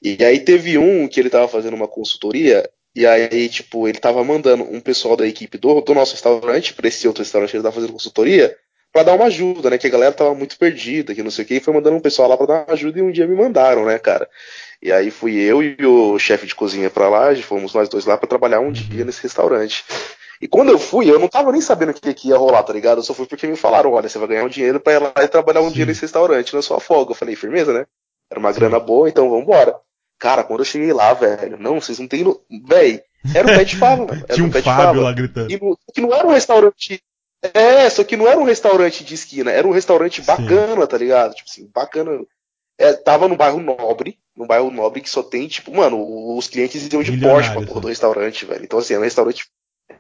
E 0.03 0.25
aí 0.25 0.40
teve 0.40 0.77
um 0.79 1.07
que 1.07 1.21
ele 1.21 1.31
tava 1.31 1.47
fazendo 1.47 1.75
uma 1.75 1.87
consultoria, 1.87 2.69
e 2.97 3.07
aí, 3.07 3.49
tipo, 3.49 3.87
ele 3.87 3.99
tava 3.99 4.25
mandando 4.25 4.64
um 4.64 4.81
pessoal 4.81 5.16
da 5.16 5.27
equipe 5.27 5.57
do, 5.57 5.81
do 5.81 5.95
nosso 5.95 6.12
restaurante 6.12 6.75
para 6.75 6.88
esse 6.88 7.07
outro 7.07 7.23
restaurante 7.23 7.51
que 7.51 7.57
ele 7.57 7.62
tava 7.62 7.77
fazendo 7.77 7.93
consultoria, 7.93 8.57
para 8.93 9.05
dar 9.05 9.14
uma 9.14 9.27
ajuda, 9.27 9.71
né? 9.71 9.79
Que 9.79 9.87
a 9.87 9.90
galera 9.90 10.12
tava 10.12 10.35
muito 10.35 10.59
perdida, 10.59 11.14
que 11.14 11.23
não 11.23 11.31
sei 11.31 11.45
o 11.45 11.49
quê, 11.49 11.55
e 11.57 11.61
foi 11.61 11.73
mandando 11.73 11.97
um 11.97 12.01
pessoal 12.01 12.29
lá 12.29 12.37
para 12.37 12.47
dar 12.47 12.64
uma 12.64 12.75
ajuda 12.75 12.99
e 12.99 13.03
um 13.03 13.12
dia 13.12 13.27
me 13.27 13.37
mandaram, 13.37 13.85
né, 13.85 13.99
cara? 13.99 14.29
E 14.83 14.90
aí 14.90 15.11
fui 15.11 15.38
eu 15.38 15.62
e 15.62 15.77
o 15.85 16.19
chefe 16.19 16.47
de 16.47 16.55
cozinha 16.55 16.88
para 16.88 17.09
lá, 17.09 17.37
fomos 17.37 17.75
nós 17.75 17.88
dois 17.88 18.07
lá 18.07 18.16
para 18.16 18.29
trabalhar 18.29 18.61
um 18.61 18.73
dia 18.73 19.05
nesse 19.05 19.23
restaurante. 19.23 19.85
E 20.40 20.49
quando 20.49 20.71
eu 20.71 20.79
fui, 20.79 21.11
eu 21.11 21.19
não 21.19 21.29
tava 21.29 21.53
nem 21.53 21.61
sabendo 21.61 21.90
o 21.90 21.95
que, 21.95 22.14
que 22.14 22.29
ia 22.29 22.37
rolar, 22.37 22.62
tá 22.62 22.73
ligado? 22.73 22.99
Eu 22.99 23.03
só 23.03 23.12
fui 23.12 23.27
porque 23.27 23.47
me 23.47 23.57
falaram, 23.57 23.93
olha, 23.93 24.09
você 24.09 24.19
vai 24.19 24.29
ganhar 24.29 24.45
um 24.45 24.49
dinheiro 24.49 24.81
pra 24.81 24.95
ir 24.95 24.99
lá 24.99 25.12
e 25.19 25.29
trabalhar 25.29 25.61
um 25.61 25.69
Sim. 25.69 25.75
dia 25.75 25.87
nesse 25.87 26.01
restaurante 26.01 26.55
na 26.55 26.62
sua 26.62 26.81
folga. 26.81 27.11
Eu 27.11 27.16
falei, 27.16 27.37
firmeza, 27.37 27.75
né? 27.75 27.85
Era 28.31 28.40
uma 28.40 28.53
Sim. 28.53 28.61
grana 28.61 28.81
boa, 28.81 29.07
então 29.07 29.29
vambora. 29.29 29.77
Cara, 30.19 30.43
quando 30.43 30.61
eu 30.61 30.64
cheguei 30.64 30.93
lá, 30.95 31.12
velho, 31.12 31.59
não, 31.59 31.79
vocês 31.79 31.99
não 31.99 32.09
tem. 32.09 32.25
No... 32.25 32.40
Véi, 32.66 33.03
era 33.35 33.53
um 33.53 33.57
pé 33.57 33.64
de 33.64 33.77
fava, 33.77 34.07
mano. 34.07 34.25
Tinha 34.33 34.47
um, 34.47 34.53
Fábio 34.53 35.03
lá 35.03 35.12
gritando. 35.12 35.53
E 35.53 35.61
no... 35.61 35.79
que 35.95 36.01
não 36.01 36.14
era 36.14 36.27
um 36.27 36.33
restaurante. 36.33 37.03
É, 37.43 37.88
só 37.88 38.03
que 38.05 38.16
não 38.16 38.27
era 38.27 38.38
um 38.38 38.45
restaurante 38.45 39.03
de 39.03 39.14
esquina, 39.14 39.51
era 39.51 39.66
um 39.66 39.73
restaurante 39.73 40.21
bacana, 40.21 40.83
Sim. 40.83 40.87
tá 40.87 40.99
ligado? 40.99 41.35
Tipo 41.35 41.49
assim, 41.51 41.71
bacana. 41.73 42.21
É, 42.79 42.95
tava 42.95 43.29
no 43.29 43.37
bairro 43.37 43.61
nobre, 43.61 44.19
no 44.40 44.46
bairro 44.46 44.70
nobre 44.70 45.03
que 45.03 45.11
só 45.11 45.22
tem, 45.22 45.46
tipo, 45.46 45.70
mano, 45.76 45.98
os 46.35 46.48
clientes 46.48 46.90
iam 46.90 47.03
de 47.03 47.18
Porsche 47.18 47.53
pra 47.53 47.61
porra 47.61 47.83
do 47.83 47.88
restaurante, 47.88 48.46
velho. 48.46 48.64
Então, 48.64 48.79
assim, 48.79 48.94
era 48.94 49.03
um 49.03 49.05
restaurante. 49.05 49.44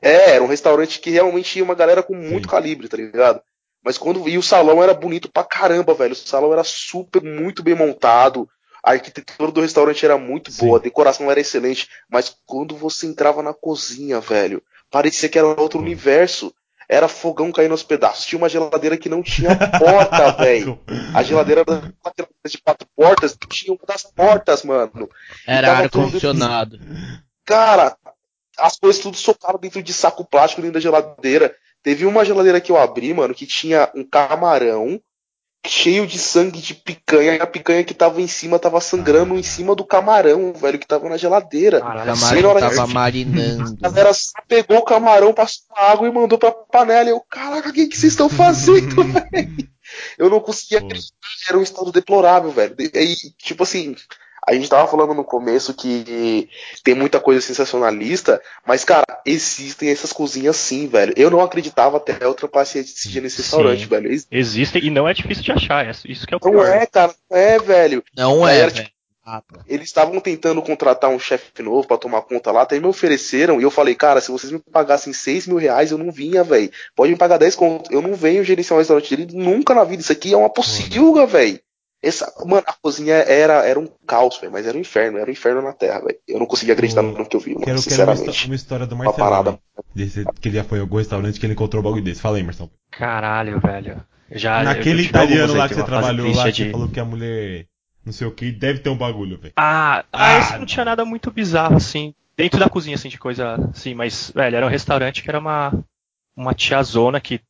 É, 0.00 0.30
era 0.30 0.42
um 0.42 0.46
restaurante 0.46 0.98
que 0.98 1.10
realmente 1.10 1.58
ia 1.58 1.64
uma 1.64 1.74
galera 1.74 2.02
com 2.02 2.14
muito 2.14 2.44
Sim. 2.44 2.50
calibre, 2.50 2.88
tá 2.88 2.96
ligado? 2.96 3.42
Mas 3.84 3.98
quando. 3.98 4.26
E 4.26 4.38
o 4.38 4.42
salão 4.42 4.82
era 4.82 4.94
bonito 4.94 5.30
pra 5.30 5.44
caramba, 5.44 5.92
velho. 5.92 6.14
O 6.14 6.16
salão 6.16 6.54
era 6.54 6.64
super, 6.64 7.22
muito 7.22 7.62
bem 7.62 7.74
montado. 7.74 8.48
A 8.82 8.92
arquitetura 8.92 9.52
do 9.52 9.60
restaurante 9.60 10.06
era 10.06 10.16
muito 10.16 10.50
Sim. 10.50 10.64
boa, 10.64 10.78
a 10.78 10.82
decoração 10.82 11.30
era 11.30 11.40
excelente. 11.40 11.86
Mas 12.08 12.34
quando 12.46 12.74
você 12.74 13.06
entrava 13.06 13.42
na 13.42 13.52
cozinha, 13.52 14.20
velho, 14.20 14.62
parecia 14.90 15.28
que 15.28 15.38
era 15.38 15.48
outro 15.48 15.78
universo 15.78 16.50
era 16.90 17.06
fogão 17.06 17.52
caindo 17.52 17.70
aos 17.70 17.84
pedaços. 17.84 18.26
Tinha 18.26 18.38
uma 18.38 18.48
geladeira 18.48 18.98
que 18.98 19.08
não 19.08 19.22
tinha 19.22 19.54
porta, 19.78 20.32
velho. 20.42 20.76
A 21.14 21.22
geladeira 21.22 21.64
de 22.44 22.58
quatro 22.58 22.86
portas 22.96 23.38
tinha 23.48 23.72
uma 23.72 23.86
das 23.86 24.02
portas, 24.02 24.64
mano. 24.64 25.08
Era 25.46 25.72
ar-condicionado. 25.78 26.80
Cara, 27.44 27.96
as 28.58 28.76
coisas 28.76 29.00
tudo 29.00 29.16
socaram 29.16 29.60
dentro 29.60 29.80
de 29.80 29.92
saco 29.92 30.24
plástico 30.24 30.62
dentro 30.62 30.74
da 30.74 30.80
geladeira. 30.80 31.54
Teve 31.80 32.04
uma 32.04 32.24
geladeira 32.24 32.60
que 32.60 32.72
eu 32.72 32.76
abri, 32.76 33.14
mano, 33.14 33.34
que 33.34 33.46
tinha 33.46 33.88
um 33.94 34.02
camarão 34.02 35.00
cheio 35.66 36.06
de 36.06 36.18
sangue 36.18 36.60
de 36.60 36.74
picanha. 36.74 37.36
E 37.36 37.40
a 37.40 37.46
picanha 37.46 37.84
que 37.84 37.94
tava 37.94 38.20
em 38.20 38.26
cima 38.26 38.58
tava 38.58 38.80
sangrando 38.80 39.34
ah. 39.34 39.38
em 39.38 39.42
cima 39.42 39.74
do 39.74 39.84
camarão, 39.84 40.52
velho, 40.52 40.78
que 40.78 40.86
tava 40.86 41.08
na 41.08 41.16
geladeira. 41.16 41.80
Caralho, 41.80 42.18
camarão 42.18 42.58
tava 42.58 42.86
que... 42.86 42.94
marinando. 42.94 43.78
A 43.82 43.88
galera 43.88 44.10
pegou 44.48 44.78
o 44.78 44.84
camarão, 44.84 45.32
passou 45.32 45.64
água 45.76 46.08
e 46.08 46.12
mandou 46.12 46.38
pra 46.38 46.52
panela. 46.52 47.08
E 47.08 47.12
eu, 47.12 47.20
caraca, 47.20 47.68
o 47.68 47.72
que, 47.72 47.86
que 47.86 47.96
vocês 47.96 48.12
estão 48.12 48.28
fazendo, 48.28 49.02
velho? 49.04 49.70
Eu 50.16 50.30
não 50.30 50.40
conseguia 50.40 50.78
acreditar, 50.78 51.16
era 51.48 51.58
um 51.58 51.62
estado 51.62 51.90
deplorável, 51.90 52.50
velho. 52.50 52.76
E, 52.78 53.16
tipo 53.38 53.64
assim, 53.64 53.96
a 54.46 54.54
gente 54.54 54.68
tava 54.68 54.88
falando 54.88 55.14
no 55.14 55.24
começo 55.24 55.74
que 55.74 56.48
tem 56.82 56.94
muita 56.94 57.20
coisa 57.20 57.40
sensacionalista, 57.40 58.40
mas, 58.66 58.84
cara, 58.84 59.06
existem 59.24 59.90
essas 59.90 60.12
cozinhas 60.12 60.56
sim, 60.56 60.88
velho. 60.88 61.12
Eu 61.16 61.30
não 61.30 61.40
acreditava 61.40 61.98
até 61.98 62.16
eu 62.20 62.34
trapacear 62.34 62.84
esse 62.84 63.08
dia 63.08 63.20
nesse 63.20 63.38
restaurante, 63.38 63.86
velho. 63.86 64.10
Ex 64.10 64.26
existem 64.30 64.84
e 64.84 64.90
não 64.90 65.08
é 65.08 65.14
difícil 65.14 65.44
de 65.44 65.52
achar, 65.52 65.86
é 65.86 65.90
isso 65.90 66.26
que 66.26 66.34
é 66.34 66.36
o 66.36 66.40
pior. 66.40 66.52
Não 66.52 66.66
é, 66.66 66.86
cara, 66.86 67.14
não 67.30 67.36
é, 67.36 67.58
velho. 67.58 68.04
Não 68.16 68.48
é, 68.48 68.58
era, 68.58 68.70
tipo, 68.70 68.90
eles 69.66 69.86
estavam 69.86 70.18
tentando 70.18 70.62
contratar 70.62 71.10
um 71.10 71.18
chefe 71.18 71.62
novo 71.62 71.86
para 71.86 71.98
tomar 71.98 72.22
conta 72.22 72.50
lá, 72.50 72.62
até 72.62 72.80
me 72.80 72.86
ofereceram, 72.86 73.60
e 73.60 73.62
eu 73.62 73.70
falei, 73.70 73.94
cara, 73.94 74.20
se 74.20 74.30
vocês 74.30 74.50
me 74.50 74.58
pagassem 74.58 75.12
6 75.12 75.46
mil 75.46 75.58
reais, 75.58 75.90
eu 75.90 75.98
não 75.98 76.10
vinha, 76.10 76.42
velho. 76.42 76.70
Pode 76.96 77.12
me 77.12 77.18
pagar 77.18 77.38
10 77.38 77.54
conto. 77.54 77.92
Eu 77.92 78.02
não 78.02 78.14
venho 78.14 78.42
gerenciar 78.42 78.76
um 78.76 78.80
restaurante 78.80 79.14
dele 79.14 79.32
nunca 79.32 79.74
na 79.74 79.84
vida. 79.84 80.02
Isso 80.02 80.12
aqui 80.12 80.32
é 80.32 80.36
uma 80.36 80.50
pocilga, 80.50 81.26
velho. 81.26 81.60
Essa, 82.02 82.32
mano, 82.46 82.62
a 82.66 82.72
cozinha 82.72 83.14
era, 83.14 83.66
era 83.66 83.78
um 83.78 83.86
caos, 84.06 84.38
véio, 84.38 84.50
mas 84.50 84.66
era 84.66 84.76
um 84.76 84.80
inferno, 84.80 85.18
era 85.18 85.28
um 85.28 85.32
inferno 85.32 85.60
na 85.60 85.72
Terra, 85.72 86.00
velho. 86.00 86.18
Eu 86.26 86.38
não 86.38 86.46
conseguia 86.46 86.72
acreditar 86.72 87.02
no 87.02 87.26
que 87.26 87.36
eu 87.36 87.40
vi, 87.40 87.52
mano, 87.52 87.66
quero, 87.66 87.78
sinceramente. 87.78 88.30
Quero 88.30 88.46
uma, 88.46 88.54
história 88.54 88.86
do 88.86 88.96
Marcelo. 88.96 89.18
Uma 89.18 89.30
parada. 89.30 89.58
Desse, 89.94 90.24
que 90.40 90.48
ele 90.48 90.56
já 90.56 90.64
foi 90.64 90.78
a 90.78 90.82
algum 90.82 90.96
restaurante 90.96 91.38
que 91.38 91.44
ele 91.44 91.52
encontrou 91.52 91.80
o 91.80 91.84
bagulho 91.84 92.02
desse. 92.02 92.22
Fala 92.22 92.38
aí, 92.38 92.42
Marcelo. 92.42 92.70
Caralho, 92.90 93.60
velho. 93.60 94.02
Já, 94.30 94.62
Naquele 94.62 95.02
italiano 95.02 95.54
lá 95.54 95.68
que 95.68 95.74
você 95.74 95.82
trabalhou 95.82 96.32
lá, 96.34 96.44
que 96.44 96.64
de... 96.64 96.70
falou 96.70 96.88
que 96.88 97.00
a 97.00 97.04
mulher 97.04 97.66
não 98.04 98.12
sei 98.12 98.26
o 98.26 98.32
que, 98.32 98.50
deve 98.50 98.80
ter 98.80 98.88
um 98.88 98.96
bagulho, 98.96 99.38
velho. 99.38 99.52
Ah, 99.56 100.04
ah, 100.12 100.38
esse 100.38 100.58
não 100.58 100.64
tinha 100.64 100.84
nada 100.84 101.04
muito 101.04 101.30
bizarro, 101.30 101.76
assim. 101.76 102.14
Dentro 102.36 102.58
da 102.58 102.68
cozinha, 102.68 102.94
assim, 102.94 103.08
de 103.08 103.18
coisa 103.18 103.56
assim, 103.70 103.94
mas, 103.94 104.32
velho, 104.34 104.56
era 104.56 104.66
um 104.66 104.70
restaurante 104.70 105.22
que 105.22 105.28
era 105.28 105.38
uma, 105.38 105.84
uma 106.34 106.54
tiazona 106.54 107.20
que 107.20 107.40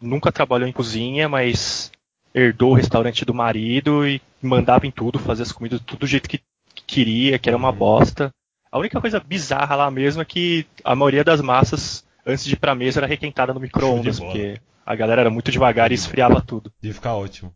nunca 0.00 0.32
trabalhou 0.32 0.68
em 0.68 0.72
cozinha, 0.72 1.28
mas 1.28 1.92
herdou 2.34 2.72
o 2.72 2.74
restaurante 2.74 3.24
do 3.24 3.34
marido 3.34 4.06
e 4.06 4.20
mandava 4.42 4.86
em 4.86 4.90
tudo, 4.90 5.18
fazia 5.18 5.42
as 5.42 5.52
comidas 5.52 5.80
tudo 5.80 6.00
do 6.00 6.06
jeito 6.06 6.28
que, 6.28 6.38
que 6.74 6.84
queria, 6.86 7.38
que 7.38 7.48
era 7.48 7.56
uma 7.56 7.72
bosta. 7.72 8.32
A 8.70 8.78
única 8.78 9.00
coisa 9.00 9.18
bizarra 9.18 9.74
lá 9.74 9.90
mesmo 9.90 10.22
é 10.22 10.24
que 10.24 10.64
a 10.84 10.94
maioria 10.94 11.24
das 11.24 11.40
massas, 11.40 12.04
antes 12.24 12.44
de 12.44 12.54
ir 12.54 12.56
pra 12.56 12.74
mesa, 12.74 13.00
era 13.00 13.06
requentada 13.06 13.52
no 13.52 13.60
micro-ondas, 13.60 14.20
porque 14.20 14.60
a 14.86 14.94
galera 14.94 15.22
era 15.22 15.30
muito 15.30 15.50
devagar 15.50 15.90
e 15.90 15.94
esfriava 15.94 16.40
tudo. 16.40 16.72
Ia 16.82 16.94
ficar 16.94 17.14
ótimo. 17.14 17.52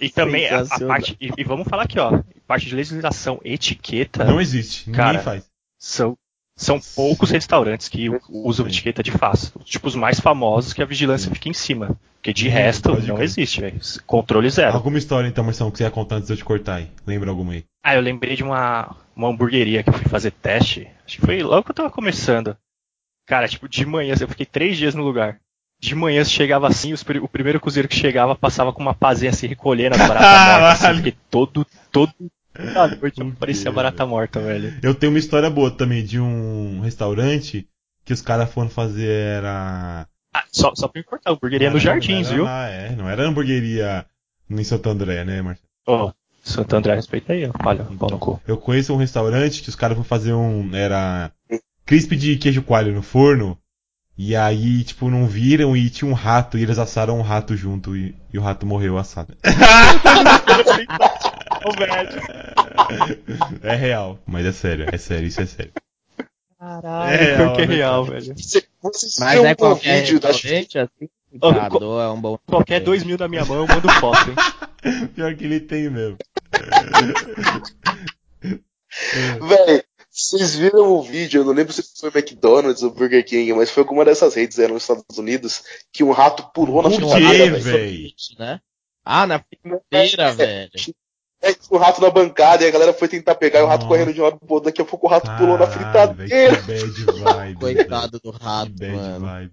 E 0.00 0.08
também 0.08 0.48
a, 0.48 0.60
a 0.62 0.80
parte. 0.86 1.16
E, 1.20 1.30
e, 1.36 1.44
vamos 1.44 1.68
falar 1.68 1.82
aqui, 1.82 1.98
ó. 1.98 2.22
Parte 2.46 2.66
de 2.66 2.74
legislação, 2.74 3.38
etiqueta. 3.44 4.24
Não 4.24 4.40
existe, 4.40 4.90
cara, 4.90 5.08
ninguém 5.08 5.24
faz. 5.24 5.50
São, 5.78 6.16
são 6.56 6.80
poucos 6.94 7.30
restaurantes 7.30 7.88
que 7.88 8.08
usam 8.28 8.66
etiqueta 8.66 9.02
de 9.02 9.10
fato. 9.10 9.58
Tipo, 9.62 9.88
os 9.88 9.94
mais 9.94 10.18
famosos 10.18 10.72
que 10.72 10.82
a 10.82 10.86
vigilância 10.86 11.30
fica 11.30 11.48
em 11.48 11.52
cima. 11.52 11.98
Porque 12.20 12.34
de 12.34 12.48
resto 12.50 12.90
não 12.90 13.16
crer. 13.16 13.22
existe, 13.22 13.62
velho. 13.62 13.80
Controle 14.06 14.50
zero. 14.50 14.74
Alguma 14.76 14.98
história, 14.98 15.26
então, 15.26 15.42
Marção, 15.42 15.70
que 15.70 15.78
você 15.78 15.84
ia 15.84 15.90
contar 15.90 16.16
antes 16.16 16.26
de 16.26 16.34
eu 16.34 16.36
te 16.36 16.44
cortar 16.44 16.74
aí? 16.76 16.90
Lembra 17.06 17.30
alguma 17.30 17.54
aí? 17.54 17.64
Ah, 17.82 17.94
eu 17.94 18.02
lembrei 18.02 18.36
de 18.36 18.44
uma, 18.44 18.94
uma 19.16 19.28
hamburgueria 19.28 19.82
que 19.82 19.88
eu 19.88 19.94
fui 19.94 20.06
fazer 20.06 20.30
teste. 20.30 20.86
Acho 21.06 21.18
que 21.18 21.24
foi 21.24 21.42
logo 21.42 21.64
que 21.64 21.70
eu 21.70 21.74
tava 21.74 21.90
começando. 21.90 22.54
Cara, 23.26 23.48
tipo, 23.48 23.66
de 23.66 23.86
manhã, 23.86 24.14
eu 24.20 24.28
fiquei 24.28 24.44
três 24.44 24.76
dias 24.76 24.94
no 24.94 25.02
lugar. 25.02 25.40
De 25.80 25.94
manhã 25.94 26.22
chegava 26.22 26.68
assim, 26.68 26.92
os, 26.92 27.02
o 27.22 27.28
primeiro 27.28 27.58
cozinheiro 27.58 27.88
que 27.88 27.96
chegava 27.96 28.36
passava 28.36 28.70
com 28.70 28.82
uma 28.82 28.92
pazinha 28.92 29.30
assim, 29.30 29.46
recolhendo 29.46 29.96
as 29.96 30.02
baratas 30.06 30.60
mortas, 30.60 30.84
assim, 30.84 30.94
porque 30.96 31.16
todo, 31.30 31.66
todo, 31.90 32.12
toda 32.52 32.96
noite 32.96 33.24
parecia 33.38 33.72
barata 33.72 34.04
morta, 34.04 34.40
velho. 34.40 34.74
Eu 34.82 34.94
tenho 34.94 35.10
uma 35.10 35.18
história 35.18 35.48
boa 35.48 35.70
também 35.70 36.04
de 36.04 36.20
um 36.20 36.80
restaurante 36.80 37.66
que 38.04 38.12
os 38.12 38.20
caras 38.20 38.52
foram 38.52 38.68
fazer 38.68 39.08
era 39.08 40.06
ah, 40.32 40.44
só, 40.50 40.72
só 40.74 40.88
pra 40.88 41.00
importar, 41.00 41.32
hamburgueria 41.32 41.70
nos 41.70 41.82
Jardins, 41.82 42.28
não 42.28 42.36
viu? 42.36 42.46
Ah, 42.46 42.68
é, 42.68 42.94
não 42.94 43.08
era 43.08 43.24
hamburgueria 43.24 44.06
em 44.48 44.64
Santo 44.64 44.88
André, 44.88 45.24
né, 45.24 45.42
Marcelo? 45.42 45.68
Oh, 45.86 46.12
Santo 46.42 46.74
André, 46.74 46.94
respeita 46.94 47.32
aí, 47.32 47.48
olha, 47.64 47.86
então, 47.90 48.08
no 48.08 48.18
cu. 48.18 48.40
Eu 48.46 48.56
conheço 48.56 48.94
um 48.94 48.96
restaurante 48.96 49.62
que 49.62 49.68
os 49.68 49.76
caras 49.76 49.96
foram 49.96 50.08
fazer 50.08 50.32
um. 50.32 50.74
Era. 50.74 51.30
Crisp 51.84 52.16
de 52.16 52.36
queijo 52.36 52.62
coalho 52.62 52.94
no 52.94 53.02
forno. 53.02 53.58
E 54.16 54.36
aí, 54.36 54.84
tipo, 54.84 55.08
não 55.08 55.26
viram 55.26 55.76
e 55.76 55.88
tinha 55.88 56.10
um 56.10 56.14
rato 56.14 56.58
e 56.58 56.62
eles 56.62 56.78
assaram 56.78 57.18
um 57.18 57.22
rato 57.22 57.56
junto 57.56 57.96
e, 57.96 58.14
e 58.32 58.38
o 58.38 58.42
rato 58.42 58.66
morreu 58.66 58.98
assado. 58.98 59.34
é 63.62 63.74
real, 63.74 64.18
mas 64.26 64.44
é 64.44 64.52
sério, 64.52 64.86
é 64.92 64.98
sério, 64.98 65.26
isso 65.26 65.40
é 65.40 65.46
sério. 65.46 65.72
Caralho, 66.60 67.14
é 67.14 67.16
real, 67.16 67.54
que 67.54 67.62
é 67.62 67.64
real, 67.64 68.04
velho. 68.04 68.34
Vocês 68.82 69.16
Mas 69.18 69.42
é 69.42 69.54
qualquer 69.54 70.02
vídeo 70.02 70.20
da 70.20 70.28
assim, 70.28 70.66
cuidado, 71.30 72.00
é 72.00 72.10
um 72.10 72.20
bom. 72.20 72.38
Qualquer 72.46 72.80
dois 72.80 73.02
mil 73.02 73.16
da 73.16 73.26
minha 73.26 73.46
mão 73.46 73.56
eu 73.56 73.66
mando 73.66 73.88
foto, 73.92 74.28
hein? 74.28 74.36
Pior 75.16 75.34
que 75.34 75.44
ele 75.44 75.60
tem 75.60 75.88
mesmo. 75.88 76.18
Véi, 79.40 79.82
Vocês 80.10 80.56
viram 80.56 80.92
o 80.92 81.02
vídeo, 81.02 81.40
eu 81.40 81.44
não 81.46 81.54
lembro 81.54 81.72
se 81.72 81.82
foi 81.98 82.10
McDonald's 82.14 82.82
ou 82.82 82.90
Burger 82.90 83.24
King, 83.24 83.54
mas 83.54 83.70
foi 83.70 83.82
alguma 83.82 84.04
dessas 84.04 84.34
redes 84.34 84.58
aí 84.58 84.68
nos 84.68 84.82
Estados 84.82 85.16
Unidos 85.16 85.64
que 85.90 86.04
um 86.04 86.10
rato 86.10 86.50
pulou 86.52 86.82
na 86.82 86.90
fritadeira, 86.90 87.58
velho. 87.58 88.12
Né? 88.38 88.60
Ah, 89.02 89.26
na 89.26 89.42
é, 89.90 90.32
velho. 90.32 90.70
É, 91.42 91.54
o 91.70 91.78
rato 91.78 92.02
na 92.02 92.10
bancada 92.10 92.64
e 92.64 92.68
a 92.68 92.70
galera 92.70 92.92
foi 92.92 93.08
tentar 93.08 93.34
pegar 93.34 93.60
e 93.60 93.62
o 93.62 93.66
rato 93.66 93.86
correndo 93.86 94.12
de 94.12 94.20
um 94.20 94.24
lado 94.24 94.38
pro 94.38 94.54
outro. 94.54 94.70
Daqui 94.70 94.82
a 94.82 94.84
pouco 94.84 95.06
o 95.06 95.10
rato 95.10 95.24
Caralho, 95.26 95.44
pulou 95.44 95.58
na 95.58 95.66
fritadeira. 95.66 96.60
Véio, 96.60 96.94
que 96.94 97.04
bad 97.04 97.20
vibe, 97.20 97.60
Coitado 97.60 98.20
do 98.22 98.30
rato, 98.30 98.72
mano. 98.78 99.26
Vibe. 99.26 99.52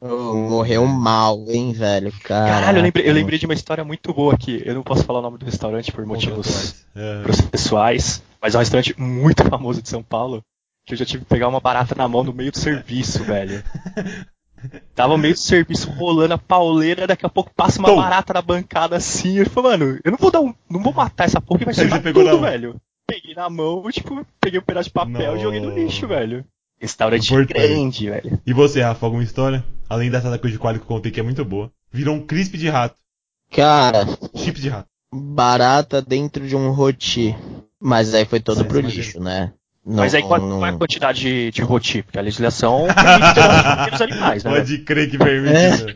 Oh, 0.00 0.34
morreu 0.34 0.86
mal, 0.86 1.44
hein, 1.48 1.72
velho? 1.72 2.12
Caralho, 2.22 2.52
Caralho 2.52 2.78
eu, 2.78 2.82
lembrei, 2.82 3.08
eu 3.08 3.14
lembrei, 3.14 3.38
de 3.38 3.46
uma 3.46 3.54
história 3.54 3.82
muito 3.84 4.12
boa 4.12 4.34
aqui. 4.34 4.62
Eu 4.64 4.74
não 4.74 4.82
posso 4.82 5.02
falar 5.02 5.20
o 5.20 5.22
nome 5.22 5.38
do 5.38 5.46
restaurante 5.46 5.90
por 5.90 6.04
motivos 6.04 6.84
é. 6.94 7.22
processuais, 7.22 8.22
mas 8.40 8.54
é 8.54 8.58
um 8.58 8.60
restaurante 8.60 8.94
muito 9.00 9.42
famoso 9.48 9.80
de 9.80 9.88
São 9.88 10.02
Paulo. 10.02 10.42
Que 10.86 10.92
eu 10.92 10.98
já 10.98 11.06
tive 11.06 11.24
que 11.24 11.30
pegar 11.30 11.48
uma 11.48 11.60
barata 11.60 11.94
na 11.94 12.06
mão 12.06 12.22
no 12.22 12.34
meio 12.34 12.52
do 12.52 12.58
serviço, 12.58 13.24
velho. 13.24 13.64
Tava 14.94 15.18
meio 15.18 15.34
do 15.34 15.40
serviço 15.40 15.90
rolando 15.90 16.34
a 16.34 16.38
pauleira, 16.38 17.06
daqui 17.06 17.26
a 17.26 17.28
pouco 17.28 17.50
passa 17.54 17.78
uma 17.78 17.88
Tom. 17.88 17.96
barata 17.96 18.32
na 18.34 18.42
bancada 18.42 18.96
assim. 18.96 19.38
Eu 19.38 19.50
falei, 19.50 19.72
mano, 19.72 19.98
eu 20.04 20.10
não 20.10 20.18
vou 20.18 20.30
dar 20.30 20.40
um. 20.40 20.54
Não 20.70 20.82
vou 20.82 20.92
matar 20.92 21.24
essa 21.24 21.40
porra 21.40 21.60
que 21.60 21.64
vai 21.66 21.74
ser 21.74 21.88
tudo, 22.12 22.40
velho. 22.40 22.80
Peguei 23.06 23.34
na 23.34 23.50
mão, 23.50 23.82
tipo, 23.90 24.26
peguei 24.40 24.58
um 24.58 24.62
pedaço 24.62 24.88
de 24.88 24.94
papel 24.94 25.36
e 25.36 25.40
joguei 25.40 25.60
no 25.60 25.70
lixo, 25.70 26.06
velho. 26.06 26.44
Restaurante 26.80 27.32
Importante. 27.32 27.68
grande, 27.68 28.10
velho. 28.10 28.40
E 28.46 28.52
você, 28.52 28.82
Rafa, 28.82 29.06
alguma 29.06 29.22
história? 29.22 29.64
Além 29.88 30.10
dessa 30.10 30.30
da 30.30 30.38
coisa 30.38 30.54
de 30.54 30.58
quali 30.58 30.78
que 30.78 30.84
eu 30.84 30.88
contei 30.88 31.12
que 31.12 31.20
é 31.20 31.22
muito 31.22 31.44
boa. 31.44 31.70
Virou 31.92 32.16
um 32.16 32.26
crisp 32.26 32.56
de 32.56 32.68
rato. 32.68 32.96
Cara. 33.50 34.06
Chip 34.34 34.60
de 34.60 34.68
rato. 34.68 34.88
Barata 35.12 36.02
dentro 36.02 36.46
de 36.46 36.56
um 36.56 36.70
roti. 36.72 37.36
Mas 37.80 38.14
aí 38.14 38.24
foi 38.24 38.40
todo 38.40 38.62
Sim, 38.62 38.64
pro 38.64 38.80
lixo, 38.80 39.20
né? 39.20 39.52
Não, 39.86 39.96
Mas 39.96 40.14
aí 40.14 40.22
qual, 40.22 40.40
não... 40.40 40.58
qual 40.58 40.66
é 40.66 40.70
a 40.70 40.78
quantidade 40.78 41.20
de, 41.20 41.50
de 41.50 41.62
roti? 41.62 42.02
Porque 42.02 42.18
a 42.18 42.22
legislação 42.22 42.86
permite 42.94 43.94
os 43.94 44.00
animais, 44.00 44.44
né? 44.44 44.50
Pode 44.50 44.78
crer 44.78 45.10
que 45.10 45.18
permite. 45.18 45.54
É. 45.54 45.70
Né? 45.70 45.94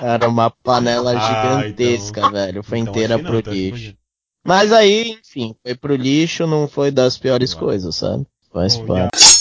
Era 0.00 0.28
uma 0.28 0.48
panela 0.48 1.12
ah, 1.12 1.62
gigantesca, 1.62 2.20
então... 2.20 2.32
velho. 2.32 2.62
Foi 2.62 2.78
então, 2.78 2.92
inteira 2.92 3.18
pro 3.18 3.42
não, 3.44 3.52
lixo. 3.52 3.88
Então 3.88 3.96
Mas 4.44 4.72
aí, 4.72 5.18
enfim, 5.20 5.56
foi 5.60 5.74
pro 5.74 5.96
lixo, 5.96 6.46
não 6.46 6.68
foi 6.68 6.92
das 6.92 7.18
piores 7.18 7.52
coisas, 7.52 7.96
sabe? 7.96 8.24
Faz 8.52 8.76
parte. 8.76 9.36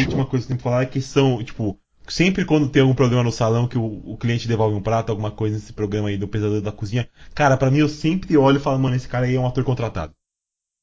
última 0.00 0.26
coisa 0.26 0.44
que 0.44 0.48
tem 0.48 0.56
que 0.56 0.62
falar 0.62 0.82
é 0.82 0.86
que 0.86 1.00
são, 1.00 1.42
tipo, 1.42 1.78
sempre 2.10 2.44
quando 2.44 2.68
tem 2.68 2.82
algum 2.82 2.94
problema 2.94 3.22
no 3.22 3.32
salão 3.32 3.68
que 3.68 3.78
o, 3.78 4.02
o, 4.04 4.16
cliente 4.16 4.48
devolve 4.48 4.76
um 4.76 4.82
prato, 4.82 5.10
alguma 5.10 5.30
coisa 5.30 5.56
nesse 5.56 5.72
programa 5.72 6.08
aí 6.08 6.16
do 6.16 6.28
Pesadelo 6.28 6.60
da 6.60 6.72
Cozinha, 6.72 7.08
cara, 7.34 7.56
para 7.56 7.70
mim 7.70 7.78
eu 7.78 7.88
sempre 7.88 8.36
olho 8.36 8.58
e 8.58 8.60
falo, 8.60 8.78
mano, 8.78 8.96
esse 8.96 9.08
cara 9.08 9.26
aí 9.26 9.36
é 9.36 9.40
um 9.40 9.46
ator 9.46 9.64
contratado. 9.64 10.12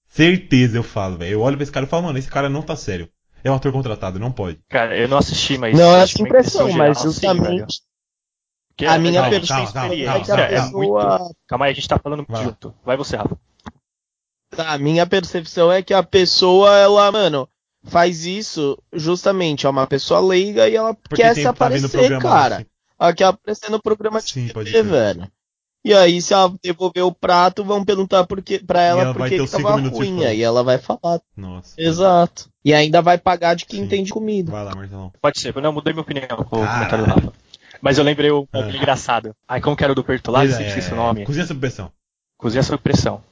Certeza 0.07 0.77
eu 0.77 0.83
falo, 0.83 1.17
velho. 1.17 1.33
Eu 1.33 1.41
olho 1.41 1.57
pra 1.57 1.63
esse 1.63 1.71
cara 1.71 1.85
e 1.85 1.89
falo, 1.89 2.03
mano, 2.03 2.17
esse 2.17 2.29
cara 2.29 2.49
não 2.49 2.61
tá 2.61 2.75
sério. 2.75 3.09
É 3.43 3.51
um 3.51 3.55
ator 3.55 3.71
contratado, 3.71 4.19
não 4.19 4.31
pode. 4.31 4.59
Cara, 4.69 4.97
eu 4.97 5.07
não 5.07 5.17
assisti, 5.17 5.57
mas. 5.57 5.77
Não, 5.77 5.95
é 5.95 6.01
essa 6.01 6.21
impressão, 6.21 6.71
mas 6.71 7.01
justamente. 7.01 7.81
Assim, 8.79 8.85
a 8.85 8.97
minha 8.97 9.23
não, 9.23 9.29
percepção 9.29 9.73
calma, 9.73 9.95
calma, 9.95 10.25
calma, 10.25 10.41
é, 10.43 10.47
pessoa... 10.49 11.19
muito... 11.19 11.35
Calma 11.47 11.65
aí, 11.65 11.71
a 11.71 11.75
gente 11.75 11.87
tá 11.87 11.99
falando 11.99 12.25
Vai. 12.27 12.43
junto. 12.43 12.73
Vai 12.83 12.97
você, 12.97 13.15
Rafa. 13.15 13.37
A 14.57 14.77
minha 14.77 15.05
percepção 15.05 15.71
é 15.71 15.81
que 15.81 15.93
a 15.93 16.03
pessoa, 16.03 16.75
ela, 16.77 17.11
mano, 17.11 17.49
faz 17.87 18.25
isso 18.25 18.77
justamente, 18.93 19.65
é 19.65 19.69
uma 19.69 19.87
pessoa 19.87 20.19
leiga 20.19 20.67
e 20.69 20.75
ela 20.75 20.93
Porque 20.93 21.21
quer 21.21 21.33
se 21.35 21.43
tá 21.43 21.49
aparecer, 21.49 22.19
cara. 22.19 22.57
Assim. 22.57 22.65
Ela 22.99 23.13
quer 23.13 23.23
aparecer 23.25 23.69
no 23.69 23.81
programa 23.81 24.19
de 24.19 24.31
Sim, 24.31 24.47
TV, 24.47 24.83
velho. 24.83 25.31
E 25.85 25.93
aí, 25.93 26.21
se 26.21 26.33
ela 26.33 26.53
devolver 26.61 27.03
o 27.03 27.13
prato, 27.13 27.63
vão 27.63 27.85
perguntar 27.85 28.25
por 28.25 28.41
que, 28.41 28.59
pra 28.59 28.81
ela, 28.81 29.03
ela 29.03 29.13
por 29.13 29.29
que 29.29 29.47
tava 29.47 29.75
ruim. 29.75 30.25
Aí 30.25 30.41
ela 30.41 30.63
vai 30.63 30.77
falar. 30.77 31.21
Nossa. 31.35 31.73
Exato. 31.77 32.49
E 32.65 32.73
ainda 32.73 33.01
vai 33.01 33.17
pagar 33.17 33.55
de 33.55 33.65
quem 33.65 33.79
Sim. 33.79 33.85
entende 33.85 34.11
comida. 34.11 34.51
Vai 34.51 34.65
lá, 34.65 34.75
Marcelão. 34.75 35.13
Pode 35.21 35.39
ser, 35.39 35.55
eu 35.55 35.61
não 35.61 35.71
mudei 35.71 35.93
minha 35.93 36.01
opinião 36.01 36.27
com 36.27 36.43
o 36.43 36.67
comentário 36.67 37.05
do 37.05 37.09
Rafa. 37.09 37.33
Mas 37.79 37.97
eu 37.97 38.03
lembrei 38.03 38.31
o 38.31 38.47
ah. 38.51 38.69
engraçado. 38.69 39.33
Ai, 39.47 39.61
como 39.61 39.77
que 39.77 39.83
era 39.83 39.93
o 39.93 39.95
do 39.95 40.03
Pertolazzi? 40.03 40.61
É, 40.61 40.67
esqueci 40.67 40.91
o 40.91 40.95
nome. 40.95 41.25
Cozinha 41.25 41.45
sob 41.45 41.59
pressão. 41.59 41.91
Cozinha 42.37 42.63
sob 42.63 42.81
pressão 42.81 43.23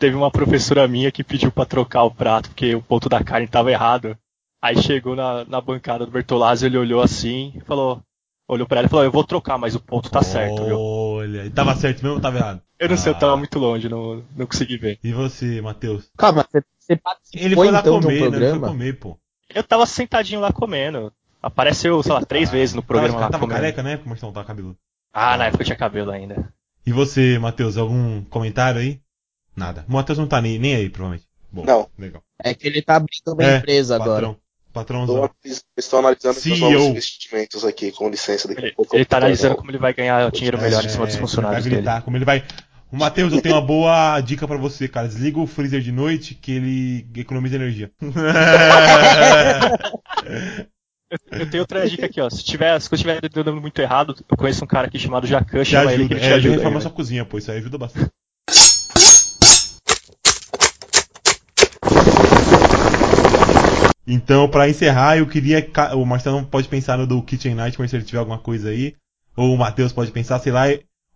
teve 0.00 0.16
uma 0.16 0.30
professora 0.30 0.88
minha 0.88 1.12
que 1.12 1.22
pediu 1.22 1.52
para 1.52 1.66
trocar 1.66 2.04
o 2.04 2.10
prato 2.10 2.48
porque 2.48 2.74
o 2.74 2.82
ponto 2.82 3.08
da 3.08 3.22
carne 3.22 3.44
estava 3.44 3.70
errado. 3.70 4.16
Aí 4.60 4.76
chegou 4.82 5.14
na, 5.14 5.44
na 5.44 5.60
bancada 5.60 6.04
do 6.04 6.10
Bertolazzi, 6.10 6.66
ele 6.66 6.78
olhou 6.78 7.02
assim 7.02 7.52
e 7.54 7.60
falou. 7.60 8.02
Olhou 8.48 8.66
pra 8.66 8.78
ela 8.78 8.86
e 8.88 8.90
falou, 8.90 9.04
eu 9.04 9.12
vou 9.12 9.22
trocar, 9.22 9.56
mas 9.58 9.76
o 9.76 9.80
ponto 9.80 10.10
tá 10.10 10.22
certo, 10.22 10.64
viu? 10.64 10.76
Olha, 10.76 11.46
e 11.46 11.50
tava 11.50 11.72
certo 11.76 12.02
mesmo 12.02 12.16
ou 12.16 12.20
tava 12.20 12.38
errado? 12.38 12.60
Eu 12.80 12.88
não 12.88 12.94
ah. 12.96 12.98
sei, 12.98 13.12
eu 13.12 13.16
tava 13.16 13.34
ah. 13.34 13.36
muito 13.36 13.56
longe, 13.60 13.88
não, 13.88 14.24
não 14.36 14.44
consegui 14.44 14.76
ver. 14.76 14.98
E 15.04 15.12
você, 15.12 15.60
Matheus? 15.60 16.10
Calma, 16.18 16.44
você, 16.50 16.64
você 16.76 16.96
participou 16.96 17.46
ele 17.46 17.54
foi 17.54 17.70
lá 17.70 17.78
então 17.78 18.00
comer, 18.00 18.16
um 18.16 18.18
programa? 18.18 18.40
Né? 18.40 18.50
Ele 18.50 18.58
foi 18.58 18.68
comer, 18.68 18.92
pô. 18.98 19.18
Eu 19.54 19.62
tava 19.62 19.86
sentadinho 19.86 20.40
lá 20.40 20.52
comendo. 20.52 21.12
Apareceu, 21.40 22.02
sei 22.02 22.12
lá, 22.12 22.24
três 22.24 22.48
ah, 22.48 22.52
vezes 22.52 22.74
no 22.74 22.82
programa 22.82 23.12
tava, 23.12 23.24
lá 23.24 23.30
tava 23.30 23.44
comendo. 23.44 23.60
careca, 23.60 23.82
né? 23.84 23.98
Como 23.98 24.16
não 24.20 24.32
tava 24.32 24.46
cabeludo. 24.46 24.76
Ah, 25.12 25.36
na 25.36 25.46
época 25.46 25.62
eu 25.62 25.66
tinha 25.66 25.78
cabelo 25.78 26.10
ainda. 26.10 26.52
E 26.84 26.92
você, 26.92 27.38
Matheus, 27.38 27.76
algum 27.76 28.24
comentário 28.24 28.80
aí? 28.80 29.00
Nada. 29.56 29.84
O 29.88 29.92
Matheus 29.92 30.18
não 30.18 30.26
tá 30.26 30.40
nem, 30.40 30.58
nem 30.58 30.74
aí, 30.74 30.88
provavelmente. 30.88 31.28
Bom, 31.52 31.64
não. 31.64 31.88
Legal. 31.98 32.22
É 32.42 32.54
que 32.54 32.66
ele 32.66 32.80
tá 32.80 32.96
abrindo 32.96 33.34
uma 33.34 33.44
é, 33.44 33.56
empresa 33.58 33.98
patrão, 33.98 34.16
agora. 34.16 34.36
Patrãozão. 34.72 35.30
Estou 35.76 35.98
analisando 35.98 36.38
os 36.38 36.46
novos 36.58 36.82
investimentos 36.82 37.64
aqui, 37.64 37.90
com 37.92 38.08
licença. 38.08 38.46
Daqui 38.46 38.62
ele, 38.62 38.74
ele 38.92 39.04
tá 39.04 39.16
analisando 39.16 39.56
como 39.56 39.70
ele 39.70 39.78
vai 39.78 39.92
ganhar 39.92 40.30
dinheiro 40.30 40.60
melhor 40.60 40.82
é, 40.82 40.86
em 40.86 40.88
cima 40.88 41.06
dos 41.06 41.16
funcionários 41.16 41.64
vai 41.64 41.72
gritar, 41.72 41.92
dele. 41.94 42.04
Como 42.04 42.16
ele 42.16 42.24
vai... 42.24 42.44
O 42.92 42.96
Matheus, 42.96 43.32
eu 43.32 43.40
tenho 43.40 43.54
uma 43.54 43.60
boa 43.60 44.20
dica 44.20 44.48
para 44.48 44.56
você, 44.56 44.88
cara. 44.88 45.06
Desliga 45.06 45.38
o 45.38 45.46
freezer 45.46 45.80
de 45.80 45.92
noite 45.92 46.34
que 46.34 46.50
ele 46.50 47.06
economiza 47.20 47.54
energia. 47.54 47.92
Eu 51.30 51.48
tenho 51.50 51.62
outra 51.62 51.88
dica 51.88 52.06
aqui, 52.06 52.20
ó. 52.20 52.28
Se 52.28 52.42
tiver, 52.42 52.80
se 52.80 52.88
eu 52.90 52.94
estiver 52.96 53.20
dando 53.28 53.60
muito 53.60 53.80
errado, 53.80 54.14
eu 54.28 54.36
conheço 54.36 54.64
um 54.64 54.66
cara 54.66 54.88
aqui 54.88 54.98
chamado 54.98 55.26
Jacan, 55.26 55.64
chama 55.64 55.92
ele 55.92 56.08
que 56.08 56.14
ele 56.14 56.20
te 56.20 56.26
é, 56.26 56.34
ajuda. 56.34 56.56
Reforma 56.56 56.78
aí, 56.78 56.82
sua 56.82 56.90
cozinha, 56.90 57.24
pô, 57.24 57.38
isso 57.38 57.50
aí 57.50 57.58
ajuda 57.58 57.78
bastante. 57.78 58.10
Então, 64.12 64.48
para 64.48 64.68
encerrar, 64.68 65.18
eu 65.18 65.26
queria. 65.26 65.64
O 65.94 66.04
Marcelo 66.04 66.44
pode 66.44 66.66
pensar 66.66 66.98
no 66.98 67.06
do 67.06 67.22
Kitchen 67.22 67.54
Nightmare 67.54 67.88
se 67.88 67.94
ele 67.94 68.04
tiver 68.04 68.18
alguma 68.18 68.38
coisa 68.38 68.70
aí. 68.70 68.96
Ou 69.36 69.54
o 69.54 69.56
Matheus 69.56 69.92
pode 69.92 70.10
pensar, 70.10 70.40
sei 70.40 70.50
lá, 70.50 70.64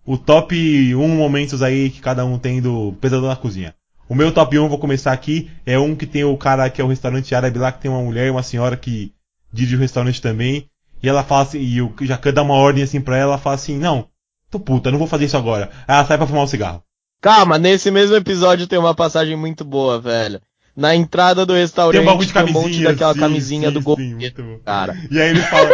o 0.07 0.16
top 0.16 0.95
1 0.95 1.09
momentos 1.09 1.61
aí 1.61 1.90
que 1.90 2.01
cada 2.01 2.24
um 2.24 2.38
tem 2.38 2.62
do 2.62 2.92
Pesadelo 3.01 3.26
na 3.26 3.34
Cozinha. 3.34 3.74
O 4.09 4.14
meu 4.14 4.30
top 4.30 4.57
1, 4.57 4.68
vou 4.68 4.78
começar 4.78 5.12
aqui, 5.12 5.51
é 5.66 5.76
um 5.76 5.97
que 5.97 6.07
tem 6.07 6.22
o 6.22 6.36
cara 6.36 6.70
que 6.70 6.80
é 6.80 6.84
o 6.84 6.88
restaurante 6.88 7.34
árabe 7.34 7.59
lá, 7.59 7.72
que 7.72 7.80
tem 7.80 7.90
uma 7.90 8.01
mulher 8.01 8.28
e 8.28 8.30
uma 8.30 8.45
senhora 8.45 8.76
que 8.76 9.12
dirige 9.53 9.74
o 9.74 9.80
restaurante 9.80 10.22
também. 10.22 10.68
E 11.03 11.09
ela 11.09 11.24
fala 11.24 11.42
assim, 11.42 11.59
e 11.59 11.82
o 11.82 11.92
Jacan 12.01 12.32
dá 12.32 12.42
uma 12.42 12.55
ordem 12.55 12.84
assim 12.84 13.01
pra 13.01 13.16
ela, 13.16 13.32
ela 13.32 13.38
fala 13.38 13.57
assim, 13.57 13.76
não, 13.76 14.07
tô 14.49 14.61
puta, 14.61 14.92
não 14.92 14.99
vou 14.99 15.09
fazer 15.09 15.24
isso 15.24 15.36
agora. 15.36 15.68
Aí 15.88 15.97
ela 15.97 16.07
sai 16.07 16.16
pra 16.16 16.28
fumar 16.28 16.45
um 16.45 16.47
cigarro. 16.47 16.80
Calma, 17.20 17.59
nesse 17.59 17.90
mesmo 17.90 18.14
episódio 18.14 18.68
tem 18.68 18.78
uma 18.78 18.95
passagem 18.95 19.34
muito 19.36 19.64
boa, 19.64 20.01
velho 20.01 20.40
na 20.77 20.95
entrada 20.95 21.47
do 21.47 21.53
restaurante 21.53 22.05
tem 22.05 22.14
um, 22.14 22.18
de 22.18 22.33
camisinha, 22.33 22.59
um 22.59 22.62
monte 22.62 22.83
daquela 22.83 23.14
sim, 23.14 23.20
camisinha 23.20 23.68
sim, 23.68 23.75
do 23.75 23.81
governo, 23.81 24.61
cara. 24.64 24.97
E 25.11 25.20
aí 25.20 25.31
ele 25.31 25.41
fala, 25.41 25.70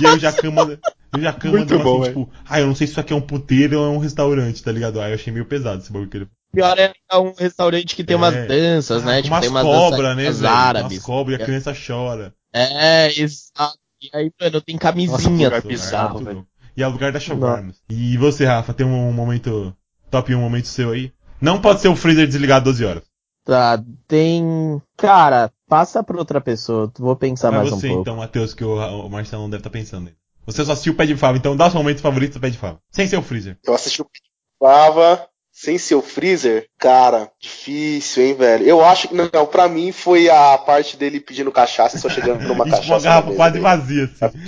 e 0.00 0.06
aí 0.06 0.14
o 0.14 0.18
Jacan 0.18 0.50
manda, 0.50 0.80
o 1.16 1.20
Jacan 1.20 1.52
manda 1.52 1.78
bom, 1.78 2.02
assim, 2.02 2.10
tipo, 2.10 2.30
ah, 2.46 2.60
eu 2.60 2.66
não 2.66 2.74
sei 2.74 2.86
se 2.86 2.92
isso 2.92 3.00
aqui 3.00 3.12
é 3.12 3.16
um 3.16 3.20
puteiro 3.20 3.80
ou 3.80 3.86
é 3.86 3.88
um 3.90 3.98
restaurante, 3.98 4.62
tá 4.62 4.70
ligado? 4.70 5.00
Aí 5.00 5.12
eu 5.12 5.14
achei 5.14 5.32
meio 5.32 5.46
pesado 5.46 5.80
esse 5.82 5.92
bagulho 5.92 6.10
que 6.10 6.16
ele 6.18 6.28
Pior 6.54 6.78
é 6.78 6.92
um 7.18 7.34
restaurante 7.36 7.96
que 7.96 8.04
tem 8.04 8.14
é, 8.14 8.16
umas 8.16 8.34
danças, 8.46 9.02
né? 9.02 9.18
Ah, 9.18 9.22
tipo, 9.22 9.34
umas 9.34 9.40
tem 9.40 9.50
umas 9.50 9.64
cobras, 9.64 10.16
né, 10.16 10.30
velho? 10.30 10.46
Árabes. 10.46 10.98
Umas 10.98 11.04
cobras 11.04 11.38
e 11.38 11.42
a 11.42 11.44
criança 11.44 11.74
chora. 11.74 12.32
É, 12.52 13.20
exato. 13.20 13.76
E 14.00 14.08
aí, 14.16 14.30
mano, 14.40 14.60
tem 14.60 14.78
camisinha. 14.78 15.50
Nossa, 15.50 15.66
bizarro, 15.66 16.20
é, 16.20 16.24
velho. 16.24 16.46
E 16.76 16.82
é 16.82 16.86
o 16.86 16.90
lugar 16.90 17.10
da 17.10 17.18
shawarma. 17.18 17.72
E 17.88 18.16
você, 18.16 18.44
Rafa, 18.44 18.72
tem 18.72 18.86
um 18.86 19.12
momento, 19.12 19.76
top 20.10 20.34
um 20.34 20.40
momento 20.40 20.68
seu 20.68 20.92
aí? 20.92 21.12
Não 21.40 21.60
pode 21.60 21.80
ser 21.80 21.88
o 21.88 21.96
freezer 21.96 22.26
desligado 22.26 22.66
12 22.66 22.84
horas. 22.84 23.02
Tá, 23.44 23.82
tem. 24.08 24.80
Cara, 24.96 25.52
passa 25.68 26.02
pra 26.02 26.18
outra 26.18 26.40
pessoa. 26.40 26.90
Vou 26.98 27.14
pensar 27.14 27.50
Mas 27.50 27.60
mais 27.60 27.70
você, 27.70 27.86
um 27.86 27.90
pouco. 27.90 28.02
então, 28.02 28.16
Matheus, 28.16 28.54
que 28.54 28.64
o, 28.64 28.74
o 28.74 29.10
Marcelo 29.10 29.42
não 29.42 29.50
deve 29.50 29.60
estar 29.60 29.70
tá 29.70 29.78
pensando. 29.78 30.10
Você 30.46 30.64
só 30.64 30.72
assistiu 30.72 30.92
o 30.92 30.96
Pé 30.96 31.06
de 31.06 31.16
Fava, 31.16 31.38
então 31.38 31.56
dá 31.56 31.66
os 31.66 31.74
momentos 31.74 32.02
favoritos 32.02 32.36
do 32.36 32.40
Pé 32.40 32.50
de 32.50 32.58
Fava. 32.58 32.80
Sem 32.90 33.06
ser 33.06 33.16
o 33.16 33.22
Freezer. 33.22 33.58
Eu 33.64 33.74
assisti 33.74 34.02
o 34.02 34.04
Pé 34.04 34.18
de 34.22 34.30
Fava, 34.58 35.26
sem 35.50 35.78
ser 35.78 35.94
o 35.94 36.02
Freezer. 36.02 36.68
Cara, 36.78 37.30
difícil, 37.40 38.24
hein, 38.24 38.34
velho. 38.34 38.66
Eu 38.66 38.84
acho 38.84 39.08
que, 39.08 39.14
não, 39.14 39.46
pra 39.46 39.68
mim 39.68 39.92
foi 39.92 40.28
a 40.28 40.58
parte 40.58 40.96
dele 40.96 41.20
pedindo 41.20 41.52
cachaça 41.52 41.96
e 41.96 42.00
só 42.00 42.08
chegando 42.08 42.46
numa 42.46 42.64
cachaça. 42.64 42.92
Uma 42.92 43.00
garrafa 43.00 43.34
quase 43.34 43.58
vazia, 43.58 44.10
assim. 44.20 44.38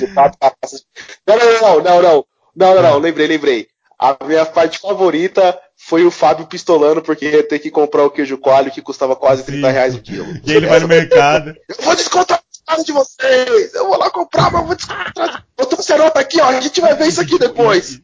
Não, 1.26 1.36
não, 1.36 1.60
não, 1.60 1.82
não, 1.82 2.02
não. 2.02 2.26
Não, 2.56 2.74
não, 2.74 2.82
não, 2.82 2.98
lembrei, 2.98 3.26
lembrei. 3.26 3.68
A 3.98 4.16
minha 4.26 4.44
parte 4.44 4.78
favorita 4.78 5.58
foi 5.76 6.04
o 6.04 6.10
Fábio 6.10 6.46
pistolando 6.46 7.00
porque 7.00 7.30
ia 7.30 7.42
ter 7.46 7.58
que 7.58 7.70
comprar 7.70 8.04
o 8.04 8.10
queijo 8.10 8.36
coalho 8.38 8.70
que 8.70 8.82
custava 8.82 9.16
quase 9.16 9.44
30 9.44 9.70
reais 9.70 9.94
o 9.94 10.02
quilo. 10.02 10.26
E 10.44 10.52
ele 10.52 10.66
vai 10.66 10.80
no 10.80 10.88
mercado. 10.88 11.56
Eu 11.68 11.84
vou 11.84 11.94
descontar 11.94 12.40
de 12.84 12.92
vocês! 12.92 13.74
Eu 13.74 13.86
vou 13.88 13.96
lá 13.96 14.10
comprar, 14.10 14.50
mas 14.50 14.60
eu 14.60 14.66
vou 14.66 14.74
descontar. 14.74 15.46
Eu 15.56 15.66
trouxe 15.66 15.92
a 15.92 15.98
nota 15.98 16.20
aqui, 16.20 16.40
ó. 16.40 16.46
A 16.46 16.60
gente 16.60 16.80
vai 16.80 16.94
ver 16.96 17.06
isso 17.06 17.20
aqui 17.20 17.38
depois. 17.38 18.02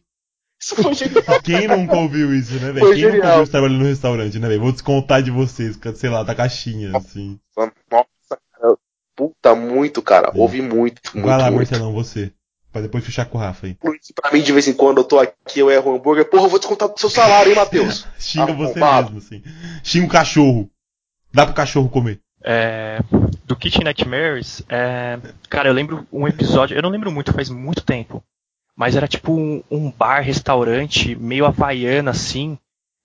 Isso 0.61 0.77
foi 0.77 0.95
genial. 0.95 1.43
Quem 1.43 1.67
nunca 1.67 1.97
ouviu 1.97 2.33
isso, 2.33 2.55
né, 2.55 2.71
velho? 2.71 2.87
Quem 2.87 2.97
genial. 2.97 3.17
nunca 3.17 3.31
ouviu 3.33 3.51
trabalhando 3.51 3.81
no 3.81 3.89
restaurante, 3.89 4.39
né, 4.39 4.49
velho? 4.49 4.61
Vou 4.61 4.73
descontar 4.73 5.21
de 5.21 5.33
vocês, 5.33 5.77
sei 5.97 6.09
lá, 6.09 6.23
da 6.23 6.35
caixinha, 6.35 6.97
assim. 6.97 7.41
Nossa, 7.57 8.39
cara. 8.53 8.77
Puta, 9.17 9.55
muito, 9.57 10.01
cara. 10.01 10.31
Ouvi 10.35 10.63
muito, 10.63 11.03
muito. 11.13 11.27
Vai 11.27 11.39
lá, 11.39 11.51
muito. 11.51 11.69
Marcelão, 11.69 11.93
você. 11.93 12.33
Pra 12.73 12.81
depois 12.81 13.05
fechar 13.05 13.27
com 13.27 13.37
o 13.37 13.41
Rafa 13.41 13.67
aí. 13.67 13.75
Pra 13.75 14.33
mim, 14.33 14.41
de 14.41 14.51
vez 14.51 14.67
em 14.67 14.73
quando, 14.73 14.99
eu 14.99 15.05
tô 15.05 15.19
aqui, 15.19 15.61
eu 15.61 15.71
erro 15.71 15.95
hambúrguer. 15.95 16.25
Porra, 16.25 16.45
eu 16.45 16.49
vou 16.49 16.59
descontar 16.59 16.89
do 16.89 16.99
seu 16.99 17.11
salário, 17.11 17.51
hein, 17.51 17.57
Matheus? 17.57 18.07
Xinga 18.19 18.53
ah, 18.53 18.55
você 18.55 18.81
mesmo, 18.81 19.19
assim. 19.19 19.43
Xinga 19.85 20.07
o 20.07 20.11
cachorro. 20.11 20.71
Dá 21.33 21.45
pro 21.45 21.55
cachorro 21.55 21.91
comer. 21.91 22.21
É, 22.45 22.99
do 23.45 23.55
Kitchen 23.55 23.85
Nightmares, 23.85 24.65
é, 24.69 25.19
cara, 25.49 25.69
eu 25.69 25.73
lembro 25.73 26.05
um 26.13 26.27
episódio, 26.27 26.77
eu 26.77 26.83
não 26.83 26.91
lembro 26.91 27.13
muito, 27.13 27.33
faz 27.33 27.49
muito 27.49 27.83
tempo. 27.83 28.23
Mas 28.75 28.97
era 28.97 29.07
tipo 29.07 29.33
um, 29.33 29.63
um 29.71 29.91
bar, 29.91 30.23
restaurante, 30.23 31.15
meio 31.15 31.45
havaiana 31.45 32.11
assim. 32.11 32.59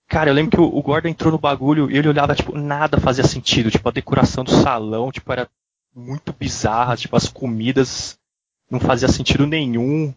Cara, 0.08 0.30
eu 0.30 0.34
lembro 0.34 0.50
que 0.50 0.60
o, 0.60 0.64
o 0.64 0.82
Gordon 0.82 1.08
entrou 1.08 1.30
no 1.30 1.38
bagulho 1.38 1.90
e 1.90 1.96
ele 1.96 2.08
olhava, 2.08 2.34
tipo, 2.34 2.56
nada 2.56 2.98
fazia 2.98 3.24
sentido. 3.24 3.70
Tipo, 3.70 3.88
a 3.88 3.92
decoração 3.92 4.42
do 4.42 4.50
salão, 4.50 5.12
tipo, 5.12 5.30
era 5.30 5.46
muito 5.94 6.32
bizarra. 6.32 6.96
Tipo, 6.96 7.16
as 7.16 7.28
comidas 7.28 8.17
não 8.70 8.80
fazia 8.80 9.08
sentido 9.08 9.46
nenhum. 9.46 10.12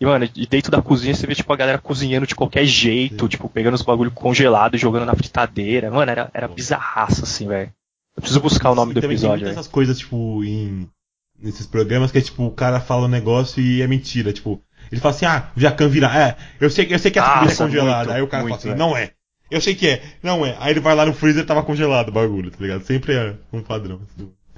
E, 0.00 0.04
mano, 0.04 0.28
e 0.34 0.46
dentro 0.46 0.70
da 0.70 0.82
cozinha 0.82 1.14
você 1.14 1.26
vê, 1.26 1.34
tipo, 1.34 1.52
a 1.52 1.56
galera 1.56 1.78
cozinhando 1.78 2.26
de 2.26 2.34
qualquer 2.34 2.64
jeito, 2.64 3.24
Sim. 3.24 3.28
tipo, 3.28 3.48
pegando 3.48 3.74
os 3.74 3.82
bagulho 3.82 4.10
congelado 4.10 4.74
e 4.74 4.78
jogando 4.78 5.06
na 5.06 5.14
fritadeira. 5.14 5.90
Mano, 5.90 6.10
era, 6.10 6.30
era 6.34 6.48
bizarraço, 6.48 7.22
assim, 7.22 7.46
velho. 7.46 7.72
Eu 8.16 8.20
preciso 8.20 8.40
buscar 8.40 8.70
o 8.70 8.74
nome 8.74 8.94
do 8.94 9.04
episódio. 9.04 9.44
Tem 9.44 9.52
essas 9.52 9.68
coisas, 9.68 9.98
tipo, 9.98 10.42
em. 10.44 10.88
Nesses 11.40 11.66
programas 11.66 12.12
que 12.12 12.18
é 12.18 12.20
tipo, 12.20 12.44
o 12.44 12.52
cara 12.52 12.78
fala 12.78 13.06
um 13.06 13.10
negócio 13.10 13.60
e 13.60 13.82
é 13.82 13.86
mentira. 13.86 14.32
Tipo, 14.32 14.62
ele 14.90 15.00
fala 15.00 15.14
assim, 15.14 15.24
ah, 15.24 15.50
o 15.56 15.60
Jacan 15.60 15.88
vira. 15.88 16.06
É, 16.16 16.36
eu 16.60 16.70
sei, 16.70 16.86
eu 16.88 16.98
sei 16.98 17.10
que 17.10 17.18
a 17.18 17.34
comida 17.34 17.52
é 17.52 17.56
congelada. 17.56 18.04
Muito, 18.04 18.12
Aí 18.12 18.22
o 18.22 18.28
cara 18.28 18.42
muito, 18.44 18.60
fala 18.60 18.72
assim, 18.72 18.80
é. 18.80 18.86
não 18.86 18.96
é. 18.96 19.10
Eu 19.50 19.60
sei 19.60 19.74
que 19.74 19.88
é, 19.88 20.02
não 20.22 20.46
é. 20.46 20.56
Aí 20.60 20.72
ele 20.72 20.80
vai 20.80 20.94
lá 20.94 21.04
no 21.04 21.12
freezer 21.12 21.42
e 21.42 21.46
tava 21.46 21.62
congelado 21.62 22.08
o 22.08 22.12
bagulho, 22.12 22.50
tá 22.50 22.58
ligado? 22.60 22.84
Sempre 22.84 23.14
é 23.14 23.34
um 23.52 23.60
padrão. 23.60 24.00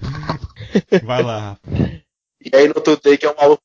Vai 1.03 1.23
lá, 1.23 1.41
Rafa. 1.51 2.04
E 2.45 2.55
aí 2.55 2.69
no 2.69 2.75
outro 2.77 2.97
take 2.97 3.25
é 3.25 3.31
um 3.31 3.37
maluco 3.37 3.63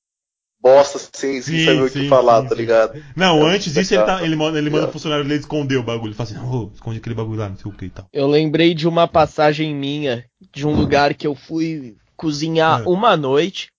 bosta 0.62 1.00
sem, 1.14 1.42
sem 1.42 1.66
saber 1.66 1.82
o 1.84 1.90
que 1.90 2.08
falar, 2.08 2.44
sim, 2.44 2.50
tá 2.50 2.56
ligado? 2.56 3.04
Não, 3.16 3.48
é 3.48 3.56
antes 3.56 3.74
disso 3.74 3.94
ele, 3.94 4.04
tá, 4.04 4.24
ele 4.24 4.36
manda, 4.36 4.58
ele 4.58 4.70
manda 4.70 4.88
o 4.88 4.92
funcionário 4.92 5.24
dele 5.24 5.40
esconder 5.40 5.78
o 5.78 5.84
bagulho. 5.84 6.10
Ele 6.10 6.16
fala 6.16 6.30
assim, 6.30 6.40
oh, 6.40 6.70
esconde 6.74 6.98
aquele 6.98 7.16
bagulho 7.16 7.40
lá, 7.40 7.50
não 7.50 7.58
sei 7.58 7.72
o 7.72 7.74
que 7.74 7.86
e 7.86 7.90
tal. 7.90 8.08
Eu 8.12 8.28
lembrei 8.28 8.74
de 8.74 8.88
uma 8.88 9.08
passagem 9.08 9.74
minha, 9.74 10.26
de 10.54 10.68
um 10.68 10.76
lugar 10.76 11.14
que 11.14 11.26
eu 11.26 11.34
fui 11.34 11.96
cozinhar 12.16 12.82
é. 12.82 12.84
uma 12.86 13.16
noite. 13.16 13.72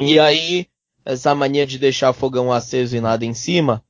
E 0.00 0.18
aí, 0.18 0.66
essa 1.04 1.34
mania 1.34 1.66
de 1.66 1.78
deixar 1.78 2.12
fogão 2.12 2.52
aceso 2.52 2.96
e 2.96 3.00
nada 3.00 3.24
em 3.24 3.34
cima. 3.34 3.82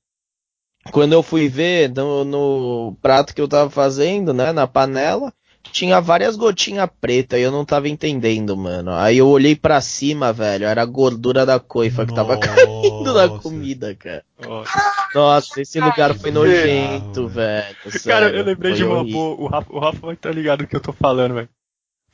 Quando 0.93 1.15
eu 1.15 1.23
fui 1.23 1.49
ver 1.49 1.89
no, 1.89 2.25
no 2.25 2.97
prato 3.01 3.35
que 3.35 3.41
eu 3.41 3.49
tava 3.49 3.71
fazendo, 3.71 4.35
né, 4.35 4.53
na 4.53 4.67
panela, 4.67 5.33
tinha 5.75 6.01
várias 6.01 6.37
gotinhas 6.37 6.89
pretas 7.01 7.41
e 7.41 7.43
eu 7.43 7.51
não 7.51 7.65
tava 7.65 7.89
entendendo, 7.89 8.57
mano. 8.57 8.93
Aí 8.93 9.19
eu 9.19 9.27
olhei 9.27 9.57
para 9.57 9.81
cima, 9.81 10.33
velho, 10.33 10.67
era 10.67 10.81
a 10.81 10.87
gordura 10.87 11.45
da 11.45 11.59
coifa 11.59 12.07
que 12.07 12.15
tava 12.15 12.39
caindo 12.39 13.13
na 13.13 13.29
comida, 13.41 13.93
cara. 13.97 14.25
Nossa, 14.41 14.93
Nossa 15.13 15.61
esse 15.61 15.81
lugar 15.81 16.15
foi 16.15 16.31
nojento, 16.31 17.27
velho. 17.27 17.77
Cara, 18.05 18.31
eu 18.31 18.45
lembrei 18.45 18.75
de 18.75 18.85
uma 18.85 19.03
boa. 19.03 19.35
O 19.35 19.49
Rafa, 19.49 19.73
o 19.73 19.79
Rafa 19.81 19.99
vai 19.99 20.15
estar 20.15 20.31
ligado 20.31 20.61
do 20.61 20.69
que 20.69 20.77
eu 20.77 20.81
tô 20.81 20.93
falando, 20.93 21.35
velho. 21.35 21.49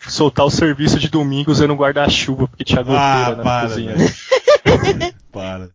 Soltar 0.09 0.47
o 0.47 0.51
serviço 0.51 0.99
de 0.99 1.11
domingo 1.11 1.51
usando 1.51 1.75
um 1.75 1.77
guarda-chuva, 1.77 2.49
porque 2.49 2.65
tinha 2.65 2.83
goteira 2.83 3.27
ah, 3.27 3.37
na 3.37 3.43
para, 3.43 3.69
cozinha. 3.69 3.95
para. 5.31 5.69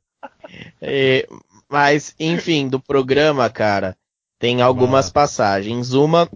É, 0.81 1.27
mas, 1.69 2.15
enfim, 2.19 2.67
do 2.67 2.79
programa, 2.79 3.47
cara, 3.47 3.95
tem 4.39 4.63
algumas 4.63 5.11
passagens. 5.11 5.93
Uma 5.93 6.27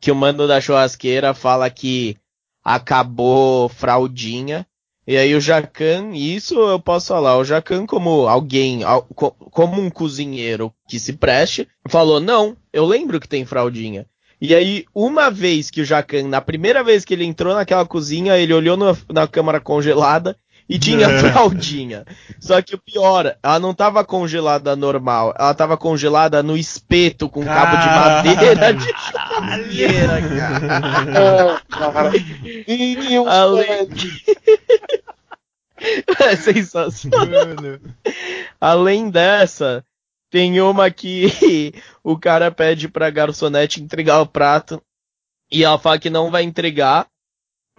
que 0.00 0.10
o 0.10 0.16
mano 0.16 0.46
da 0.46 0.60
churrasqueira 0.60 1.34
fala 1.34 1.68
que 1.70 2.16
acabou 2.64 3.68
fraldinha. 3.68 4.66
E 5.06 5.16
aí 5.16 5.34
o 5.34 5.40
Jacan, 5.40 6.10
isso 6.14 6.58
eu 6.58 6.80
posso 6.80 7.08
falar, 7.08 7.38
o 7.38 7.44
Jacan 7.44 7.86
como 7.86 8.26
alguém, 8.26 8.80
como 9.14 9.80
um 9.80 9.88
cozinheiro 9.88 10.72
que 10.88 10.98
se 10.98 11.12
preste, 11.12 11.68
falou, 11.88 12.18
não, 12.18 12.56
eu 12.72 12.84
lembro 12.84 13.20
que 13.20 13.28
tem 13.28 13.44
fraldinha. 13.44 14.06
E 14.40 14.54
aí, 14.54 14.84
uma 14.94 15.30
vez 15.30 15.70
que 15.70 15.80
o 15.80 15.84
Jacan, 15.84 16.28
na 16.28 16.40
primeira 16.40 16.84
vez 16.84 17.04
que 17.04 17.14
ele 17.14 17.24
entrou 17.24 17.54
naquela 17.54 17.86
cozinha, 17.86 18.36
ele 18.36 18.52
olhou 18.52 18.76
no, 18.76 18.96
na 19.10 19.26
câmara 19.26 19.60
congelada 19.60 20.36
e 20.68 20.78
tinha 20.78 21.06
é. 21.10 21.18
fraldinha. 21.18 22.04
Só 22.40 22.60
que 22.60 22.74
o 22.74 22.78
pior, 22.78 23.36
ela 23.42 23.58
não 23.58 23.74
tava 23.74 24.04
congelada 24.04 24.74
normal, 24.76 25.34
ela 25.38 25.54
tava 25.54 25.76
congelada 25.76 26.42
no 26.42 26.56
espeto 26.56 27.28
com 27.28 27.44
cabo 27.44 27.76
de 27.76 27.86
madeira 27.86 28.74
de 28.74 28.86
churrasqueira, 28.86 30.22
cara. 30.28 31.62
Além... 33.26 33.66
é 36.20 36.36
sensacional. 36.36 37.26
Além 38.60 39.10
dessa, 39.10 39.84
tem 40.30 40.60
uma 40.60 40.90
que 40.90 41.72
o 42.02 42.18
cara 42.18 42.50
pede 42.50 42.88
pra 42.88 43.10
garçonete 43.10 43.82
entregar 43.82 44.20
o 44.20 44.26
prato 44.26 44.82
e 45.50 45.62
ela 45.64 45.78
fala 45.78 45.98
que 45.98 46.10
não 46.10 46.30
vai 46.30 46.42
entregar 46.42 47.06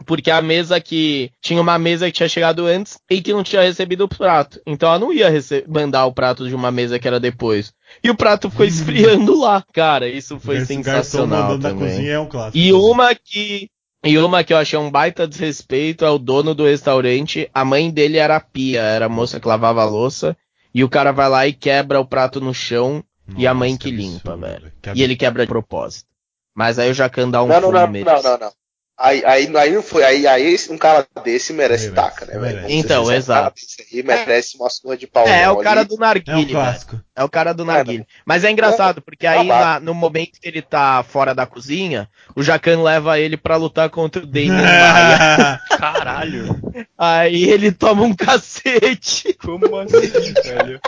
porque 0.05 0.29
a 0.29 0.41
mesa 0.41 0.79
que. 0.79 1.31
Tinha 1.41 1.61
uma 1.61 1.77
mesa 1.79 2.05
que 2.07 2.11
tinha 2.11 2.29
chegado 2.29 2.65
antes 2.65 2.97
e 3.09 3.21
que 3.21 3.33
não 3.33 3.43
tinha 3.43 3.61
recebido 3.61 4.05
o 4.05 4.07
prato. 4.07 4.61
Então 4.65 4.89
ela 4.89 4.99
não 4.99 5.11
ia 5.11 5.27
mandar 5.67 6.05
o 6.05 6.13
prato 6.13 6.47
de 6.47 6.55
uma 6.55 6.71
mesa 6.71 6.99
que 6.99 7.07
era 7.07 7.19
depois. 7.19 7.73
E 8.03 8.09
o 8.09 8.15
prato 8.15 8.49
ficou 8.49 8.65
esfriando 8.67 9.39
lá. 9.39 9.63
Cara, 9.73 10.07
isso 10.07 10.39
foi 10.39 10.57
Esse 10.57 10.67
sensacional. 10.67 11.57
também. 11.59 12.07
É 12.07 12.19
um 12.19 12.27
clássico, 12.27 12.57
e 12.57 12.71
uma 12.73 13.13
que. 13.15 13.69
E 14.05 14.17
uma 14.19 14.43
que 14.43 14.53
eu 14.53 14.57
achei 14.57 14.77
um 14.77 14.91
baita 14.91 15.27
desrespeito 15.27 16.05
é 16.05 16.09
o 16.09 16.19
dono 16.19 16.53
do 16.53 16.65
restaurante. 16.65 17.49
A 17.53 17.65
mãe 17.65 17.89
dele 17.89 18.17
era 18.17 18.35
a 18.35 18.39
pia, 18.39 18.81
era 18.81 19.07
a 19.07 19.09
moça 19.09 19.39
que 19.39 19.47
lavava 19.47 19.81
a 19.81 19.85
louça. 19.85 20.37
E 20.73 20.83
o 20.83 20.89
cara 20.89 21.11
vai 21.11 21.27
lá 21.27 21.47
e 21.47 21.53
quebra 21.53 21.99
o 21.99 22.05
prato 22.05 22.39
no 22.39 22.53
chão. 22.53 23.03
Nossa, 23.27 23.41
e 23.41 23.47
a 23.47 23.53
mãe 23.53 23.75
que, 23.75 23.89
que 23.89 23.95
limpa, 23.95 24.33
absurdo, 24.33 24.61
velho. 24.61 24.71
E 24.95 25.01
ele 25.03 25.15
quebra 25.15 25.43
de 25.43 25.49
propósito. 25.49 26.07
Mas 26.55 26.79
aí 26.79 26.89
o 26.89 26.93
Jacan 26.93 27.29
dá 27.29 27.43
um 27.43 27.47
não, 27.47 27.59
não, 27.59 27.71
não, 27.71 27.87
não, 27.87 28.21
não, 28.23 28.37
não. 28.37 28.51
Aí, 28.99 29.23
aí, 29.23 29.55
aí 29.55 29.71
não 29.71 29.83
foi. 29.83 30.03
Aí, 30.03 30.25
aí 30.25 30.57
um 30.71 30.77
cara 30.77 31.05
desse 31.23 31.53
merece, 31.53 31.89
merece 31.89 31.91
taca, 31.91 32.25
né, 32.25 32.39
velho? 32.39 32.65
Então, 32.67 33.11
exato. 33.11 33.61
Um 33.93 34.03
merece 34.03 34.57
uma 34.57 34.69
surra 34.71 34.97
de 34.97 35.05
pau. 35.05 35.27
É, 35.27 35.43
é 35.43 35.49
o 35.49 35.57
cara 35.57 35.81
ali. 35.81 35.89
do 35.89 35.97
narguile. 35.97 36.53
É, 36.53 36.57
um 36.57 37.01
é 37.15 37.23
o 37.23 37.29
cara 37.29 37.53
do 37.53 37.63
narguile. 37.63 38.01
É, 38.01 38.21
Mas 38.25 38.43
é 38.43 38.49
engraçado, 38.49 38.99
porque 38.99 39.27
aí 39.27 39.47
na, 39.47 39.79
no 39.79 39.93
momento 39.93 40.39
que 40.41 40.47
ele 40.47 40.63
tá 40.63 41.03
fora 41.03 41.35
da 41.35 41.45
cozinha, 41.45 42.09
o 42.35 42.41
Jacan 42.41 42.81
leva 42.81 43.19
ele 43.19 43.37
pra 43.37 43.55
lutar 43.55 43.89
contra 43.91 44.23
o 44.23 44.25
Damien 44.25 44.49
Maia. 44.57 45.61
Caralho. 45.77 46.59
Aí 46.97 47.43
ele 47.49 47.71
toma 47.71 48.01
um 48.01 48.15
cacete. 48.15 49.33
Como 49.35 49.77
assim, 49.77 50.33
velho? 50.43 50.81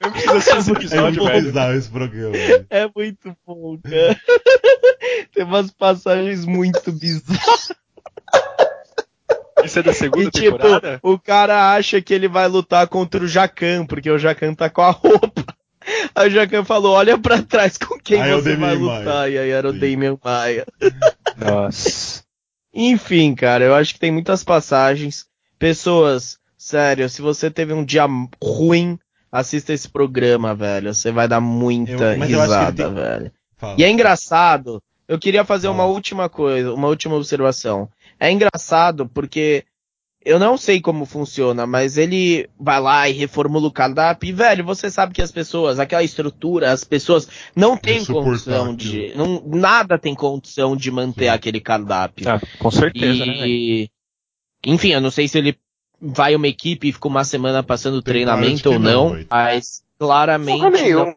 Eu 0.00 0.10
preciso 0.10 0.36
assistir 0.36 0.84
esse 0.84 0.94
episódio, 0.94 1.28
é 1.28 1.40
velho. 1.40 1.78
esse 1.78 1.90
programa. 1.90 2.32
Velho. 2.32 2.66
É 2.70 2.90
muito 2.94 3.36
bom, 3.46 3.78
cara. 3.78 4.20
Tem 5.34 5.44
umas 5.44 5.70
passagens 5.70 6.44
muito 6.44 6.92
bizarras. 6.92 7.72
Isso 9.64 9.78
é 9.78 9.82
da 9.82 9.92
segunda 9.92 10.28
e, 10.28 10.30
tipo, 10.30 10.58
temporada? 10.58 11.00
O 11.02 11.18
cara 11.18 11.74
acha 11.74 12.00
que 12.00 12.12
ele 12.12 12.28
vai 12.28 12.46
lutar 12.46 12.86
contra 12.86 13.24
o 13.24 13.26
Jacan, 13.26 13.86
porque 13.86 14.10
o 14.10 14.18
Jacan 14.18 14.54
tá 14.54 14.68
com 14.68 14.82
a 14.82 14.90
roupa. 14.90 15.44
Aí 16.14 16.28
o 16.28 16.30
Jacan 16.30 16.64
falou, 16.64 16.94
olha 16.94 17.16
pra 17.16 17.42
trás 17.42 17.78
com 17.78 17.98
quem 17.98 18.20
aí 18.20 18.30
é 18.30 18.34
você 18.34 18.56
vai 18.56 18.74
lutar. 18.74 19.04
Maia. 19.04 19.30
E 19.30 19.38
aí 19.38 19.50
era 19.50 19.70
Sim. 19.70 19.76
o 19.76 19.80
Damian 19.80 20.18
Maia. 20.22 20.66
Nossa. 21.36 22.22
Enfim, 22.72 23.34
cara, 23.34 23.64
eu 23.64 23.74
acho 23.74 23.94
que 23.94 24.00
tem 24.00 24.10
muitas 24.10 24.44
passagens. 24.44 25.26
Pessoas, 25.58 26.38
sério, 26.58 27.08
se 27.08 27.22
você 27.22 27.50
teve 27.50 27.72
um 27.72 27.84
dia 27.84 28.06
ruim, 28.42 28.98
assista 29.38 29.72
esse 29.72 29.88
programa, 29.88 30.54
velho. 30.54 30.92
Você 30.92 31.10
vai 31.12 31.28
dar 31.28 31.40
muita 31.40 32.16
eu, 32.16 32.22
risada, 32.22 32.84
tem... 32.84 32.94
velho. 32.94 33.32
Fala. 33.56 33.76
E 33.78 33.84
é 33.84 33.90
engraçado. 33.90 34.82
Eu 35.08 35.18
queria 35.18 35.44
fazer 35.44 35.68
Fala. 35.68 35.78
uma 35.78 35.84
última 35.84 36.28
coisa, 36.28 36.72
uma 36.72 36.88
última 36.88 37.14
observação. 37.14 37.88
É 38.18 38.30
engraçado 38.30 39.08
porque 39.08 39.64
eu 40.24 40.40
não 40.40 40.56
sei 40.56 40.80
como 40.80 41.06
funciona, 41.06 41.66
mas 41.66 41.96
ele 41.96 42.48
vai 42.58 42.80
lá 42.80 43.08
e 43.08 43.12
reformula 43.12 43.68
o 43.68 43.72
cardápio. 43.72 44.28
E, 44.28 44.32
velho, 44.32 44.64
você 44.64 44.90
sabe 44.90 45.14
que 45.14 45.22
as 45.22 45.30
pessoas, 45.30 45.78
aquela 45.78 46.02
estrutura, 46.02 46.72
as 46.72 46.82
pessoas 46.82 47.28
não 47.54 47.76
têm 47.76 48.04
condição 48.04 48.74
de. 48.74 49.12
Não, 49.14 49.40
nada 49.46 49.96
tem 49.96 50.16
condição 50.16 50.76
de 50.76 50.90
manter 50.90 51.26
Sim. 51.26 51.30
aquele 51.30 51.60
cardápio. 51.60 52.28
Ah, 52.28 52.40
com 52.58 52.70
certeza, 52.72 53.24
né, 53.24 53.48
e, 53.48 53.82
né? 53.82 54.72
Enfim, 54.72 54.88
eu 54.88 55.00
não 55.00 55.12
sei 55.12 55.28
se 55.28 55.38
ele 55.38 55.56
vai 56.00 56.34
uma 56.34 56.48
equipe 56.48 56.88
e 56.88 56.92
fica 56.92 57.08
uma 57.08 57.24
semana 57.24 57.62
passando 57.62 58.02
tem 58.02 58.12
treinamento 58.12 58.70
ou 58.70 58.78
não, 58.78 59.14
não 59.14 59.24
mas 59.30 59.82
claramente 59.98 60.92
não, 60.92 61.16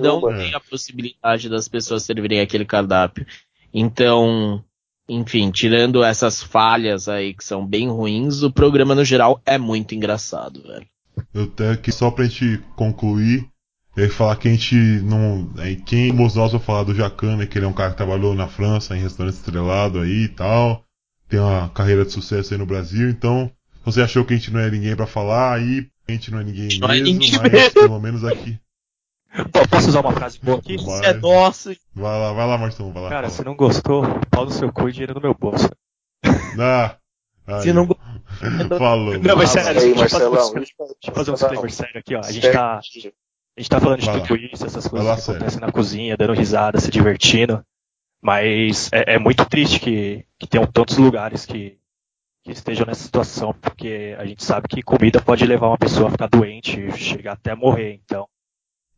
não 0.00 0.36
tem 0.36 0.54
a 0.54 0.60
possibilidade 0.60 1.48
das 1.48 1.68
pessoas 1.68 2.02
servirem 2.02 2.40
aquele 2.40 2.64
cardápio. 2.64 3.26
Então, 3.72 4.62
enfim, 5.08 5.50
tirando 5.50 6.04
essas 6.04 6.42
falhas 6.42 7.08
aí 7.08 7.34
que 7.34 7.44
são 7.44 7.66
bem 7.66 7.88
ruins, 7.88 8.42
o 8.42 8.50
programa 8.50 8.94
no 8.94 9.04
geral 9.04 9.40
é 9.44 9.58
muito 9.58 9.94
engraçado, 9.94 10.62
velho. 10.62 10.86
Eu 11.32 11.46
tenho 11.46 11.72
aqui 11.72 11.92
só 11.92 12.10
pra 12.10 12.24
gente 12.24 12.62
concluir. 12.76 13.48
E 13.96 14.08
falar 14.08 14.34
que 14.34 14.48
a 14.48 14.50
gente 14.50 14.74
não. 14.74 15.48
É, 15.58 15.76
quem 15.76 16.12
nós 16.12 16.34
vai 16.34 16.58
falar 16.58 16.82
do 16.82 16.94
Jacana, 16.94 17.46
que 17.46 17.56
ele 17.56 17.64
é 17.64 17.68
um 17.68 17.72
cara 17.72 17.92
que 17.92 17.96
trabalhou 17.96 18.34
na 18.34 18.48
França, 18.48 18.96
em 18.96 19.00
restaurante 19.00 19.36
estrelado 19.36 20.00
aí 20.00 20.24
e 20.24 20.28
tal. 20.28 20.84
Tem 21.28 21.38
uma 21.38 21.68
carreira 21.68 22.04
de 22.04 22.10
sucesso 22.10 22.52
aí 22.52 22.58
no 22.58 22.66
Brasil, 22.66 23.08
então. 23.08 23.50
Você 23.84 24.02
achou 24.02 24.24
que 24.24 24.34
a 24.34 24.36
gente 24.36 24.50
não 24.50 24.60
é 24.60 24.70
ninguém 24.70 24.96
para 24.96 25.06
falar, 25.06 25.54
aí 25.54 25.86
a 26.08 26.12
gente 26.12 26.30
não 26.30 26.40
é 26.40 26.44
ninguém 26.44 26.78
não 26.78 26.88
mesmo, 26.88 26.92
é 26.92 27.12
ninguém 27.12 27.38
mas 27.38 27.52
mesmo. 27.52 27.80
pelo 27.80 28.00
menos 28.00 28.24
aqui. 28.24 28.58
Posso 29.68 29.88
usar 29.88 30.00
uma 30.00 30.12
frase 30.12 30.38
boa 30.40 30.58
aqui? 30.58 30.76
Vai, 30.76 31.00
Isso 31.00 31.04
é 31.04 31.14
nosso. 31.14 31.76
Vai 31.94 32.20
lá, 32.20 32.32
vai 32.32 32.46
lá, 32.46 32.58
Martão, 32.58 32.92
vai 32.92 33.02
lá. 33.02 33.08
Cara, 33.08 33.30
se 33.30 33.44
não 33.44 33.56
gostou, 33.56 34.04
pau 34.30 34.44
no 34.44 34.50
seu 34.50 34.72
cu 34.72 34.88
e 34.88 34.92
dinheiro 34.92 35.14
no 35.14 35.20
meu 35.20 35.34
bolso. 35.34 35.68
Ah, 36.58 36.96
aí. 37.46 37.62
Se 37.62 37.72
não 37.72 37.88
Falou. 38.78 39.18
Não, 39.18 39.36
mas 39.36 39.50
sério, 39.50 39.80
deixa, 39.80 40.18
eu 40.18 41.14
fazer 41.14 41.30
um 41.30 41.34
disclaimer 41.34 41.72
sério 41.72 41.98
aqui, 41.98 42.14
ó. 42.14 42.20
A 42.20 42.32
gente 42.32 42.50
tá. 42.50 42.78
A 42.78 43.60
gente 43.60 43.70
tá 43.70 43.80
falando 43.80 44.00
de 44.00 44.10
tudo 44.10 44.36
isso, 44.36 44.66
essas 44.66 44.88
coisas 44.88 45.06
lá, 45.08 45.14
que 45.14 45.22
sério. 45.22 45.36
acontecem 45.40 45.60
na 45.60 45.70
cozinha, 45.70 46.16
dando 46.16 46.32
risada, 46.32 46.80
se 46.80 46.90
divertindo. 46.90 47.64
Mas 48.20 48.90
é, 48.92 49.14
é 49.14 49.18
muito 49.18 49.44
triste 49.44 49.78
que, 49.78 50.24
que 50.38 50.46
tenham 50.46 50.66
tantos 50.66 50.96
lugares 50.96 51.46
que, 51.46 51.78
que 52.44 52.52
estejam 52.52 52.86
nessa 52.86 53.02
situação, 53.02 53.54
porque 53.60 54.14
a 54.18 54.26
gente 54.26 54.44
sabe 54.44 54.68
que 54.68 54.82
comida 54.82 55.20
pode 55.20 55.46
levar 55.46 55.68
uma 55.68 55.78
pessoa 55.78 56.08
a 56.08 56.12
ficar 56.12 56.28
doente, 56.28 56.92
chegar 56.92 57.32
até 57.32 57.52
a 57.52 57.56
morrer. 57.56 57.98
Então, 58.04 58.28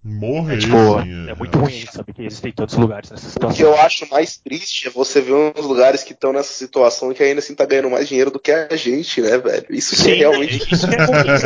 Morrer, 0.08 0.54
é, 0.54 0.58
tipo, 0.58 1.02
sim, 1.02 1.26
é, 1.26 1.30
é 1.30 1.34
muito 1.34 1.58
ruim 1.58 1.84
saber 1.86 2.12
que 2.12 2.22
existem 2.22 2.52
tantos 2.52 2.76
lugares 2.76 3.10
nessa 3.10 3.28
situação. 3.28 3.50
O 3.50 3.56
que 3.56 3.64
eu 3.64 3.76
acho 3.80 4.08
mais 4.08 4.36
triste 4.36 4.86
é 4.86 4.90
você 4.90 5.20
ver 5.20 5.32
uns 5.32 5.64
lugares 5.64 6.04
que 6.04 6.12
estão 6.12 6.32
nessa 6.32 6.52
situação 6.52 7.10
e 7.10 7.14
que 7.14 7.24
ainda 7.24 7.40
assim 7.40 7.56
tá 7.56 7.64
ganhando 7.64 7.90
mais 7.90 8.08
dinheiro 8.08 8.30
do 8.30 8.38
que 8.38 8.52
a 8.52 8.76
gente, 8.76 9.20
né, 9.20 9.36
velho? 9.36 9.66
Isso 9.70 9.96
sim, 9.96 10.12
é 10.12 10.14
realmente. 10.14 10.72
Isso 10.72 10.86
é 10.86 11.04
ruim, 11.04 11.38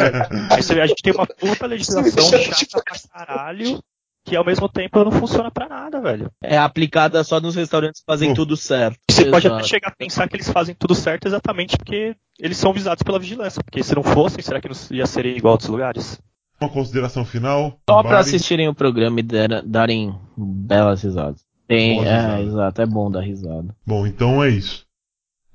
velho. 0.68 0.82
a 0.82 0.86
gente 0.86 1.02
tem 1.02 1.12
uma 1.14 1.26
puta 1.26 1.66
legislação 1.66 2.22
chata 2.22 2.82
pra 2.82 3.26
caralho 3.26 3.82
que 4.30 4.36
ao 4.36 4.44
mesmo 4.44 4.68
tempo 4.68 5.02
não 5.02 5.10
funciona 5.10 5.50
para 5.50 5.68
nada, 5.68 6.00
velho. 6.00 6.30
É 6.40 6.56
aplicada 6.56 7.24
só 7.24 7.40
nos 7.40 7.56
restaurantes 7.56 8.00
que 8.00 8.06
fazem 8.06 8.30
uh. 8.30 8.34
tudo 8.34 8.56
certo. 8.56 8.96
Você 9.10 9.22
Exato. 9.22 9.32
pode 9.32 9.48
até 9.48 9.62
chegar 9.64 9.88
a 9.88 9.96
pensar 9.96 10.28
que 10.28 10.36
eles 10.36 10.48
fazem 10.48 10.72
tudo 10.72 10.94
certo 10.94 11.26
exatamente 11.26 11.76
porque 11.76 12.14
eles 12.38 12.56
são 12.56 12.72
visados 12.72 13.02
pela 13.02 13.18
vigilância. 13.18 13.60
Porque 13.60 13.82
se 13.82 13.92
não 13.92 14.04
fossem, 14.04 14.40
será 14.40 14.60
que 14.60 14.68
não 14.68 14.76
ia 14.92 15.04
ser 15.04 15.26
igual 15.26 15.50
a 15.50 15.54
outros 15.54 15.68
lugares? 15.68 16.20
Uma 16.60 16.70
consideração 16.70 17.24
final? 17.24 17.80
Só 17.88 18.04
para 18.04 18.20
assistirem 18.20 18.68
o 18.68 18.74
programa 18.74 19.18
e 19.18 19.22
der, 19.24 19.62
darem 19.64 20.14
belas 20.36 21.02
risadas. 21.02 21.44
Tem, 21.66 22.06
é, 22.06 22.40
exato, 22.42 22.82
é 22.82 22.86
bom 22.86 23.10
dar 23.10 23.22
risada. 23.22 23.74
Bom, 23.84 24.06
então 24.06 24.44
é 24.44 24.48
isso. 24.48 24.86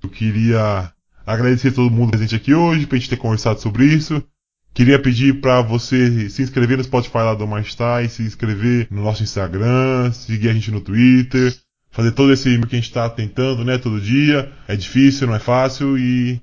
Eu 0.04 0.10
queria 0.10 0.92
agradecer 1.26 1.70
a 1.70 1.74
todo 1.74 1.92
mundo 1.92 2.10
presente 2.10 2.36
aqui 2.36 2.54
hoje, 2.54 2.86
pra 2.86 2.98
gente 2.98 3.10
ter 3.10 3.18
conversado 3.18 3.62
sobre 3.62 3.86
isso. 3.86 4.22
Queria 4.76 5.02
pedir 5.02 5.40
para 5.40 5.62
você 5.62 6.30
se 6.30 6.42
inscrever 6.42 6.78
no 6.78 6.84
Spotify 6.84 7.20
lá 7.20 7.34
do 7.34 7.48
Marstai, 7.48 8.10
se 8.10 8.24
inscrever 8.24 8.90
no 8.92 9.02
nosso 9.02 9.24
Instagram, 9.24 10.12
seguir 10.12 10.50
a 10.50 10.54
gente 10.54 10.70
no 10.70 10.82
Twitter, 10.82 11.56
fazer 11.90 12.12
todo 12.12 12.34
esse 12.34 12.60
que 12.68 12.76
a 12.76 12.80
gente 12.80 12.92
tá 12.92 13.10
tentando, 13.10 13.64
né, 13.64 13.78
todo 13.78 14.02
dia. 14.02 14.52
É 14.68 14.76
difícil, 14.76 15.28
não 15.28 15.36
é 15.36 15.40
fácil 15.40 15.98
e 15.98 16.42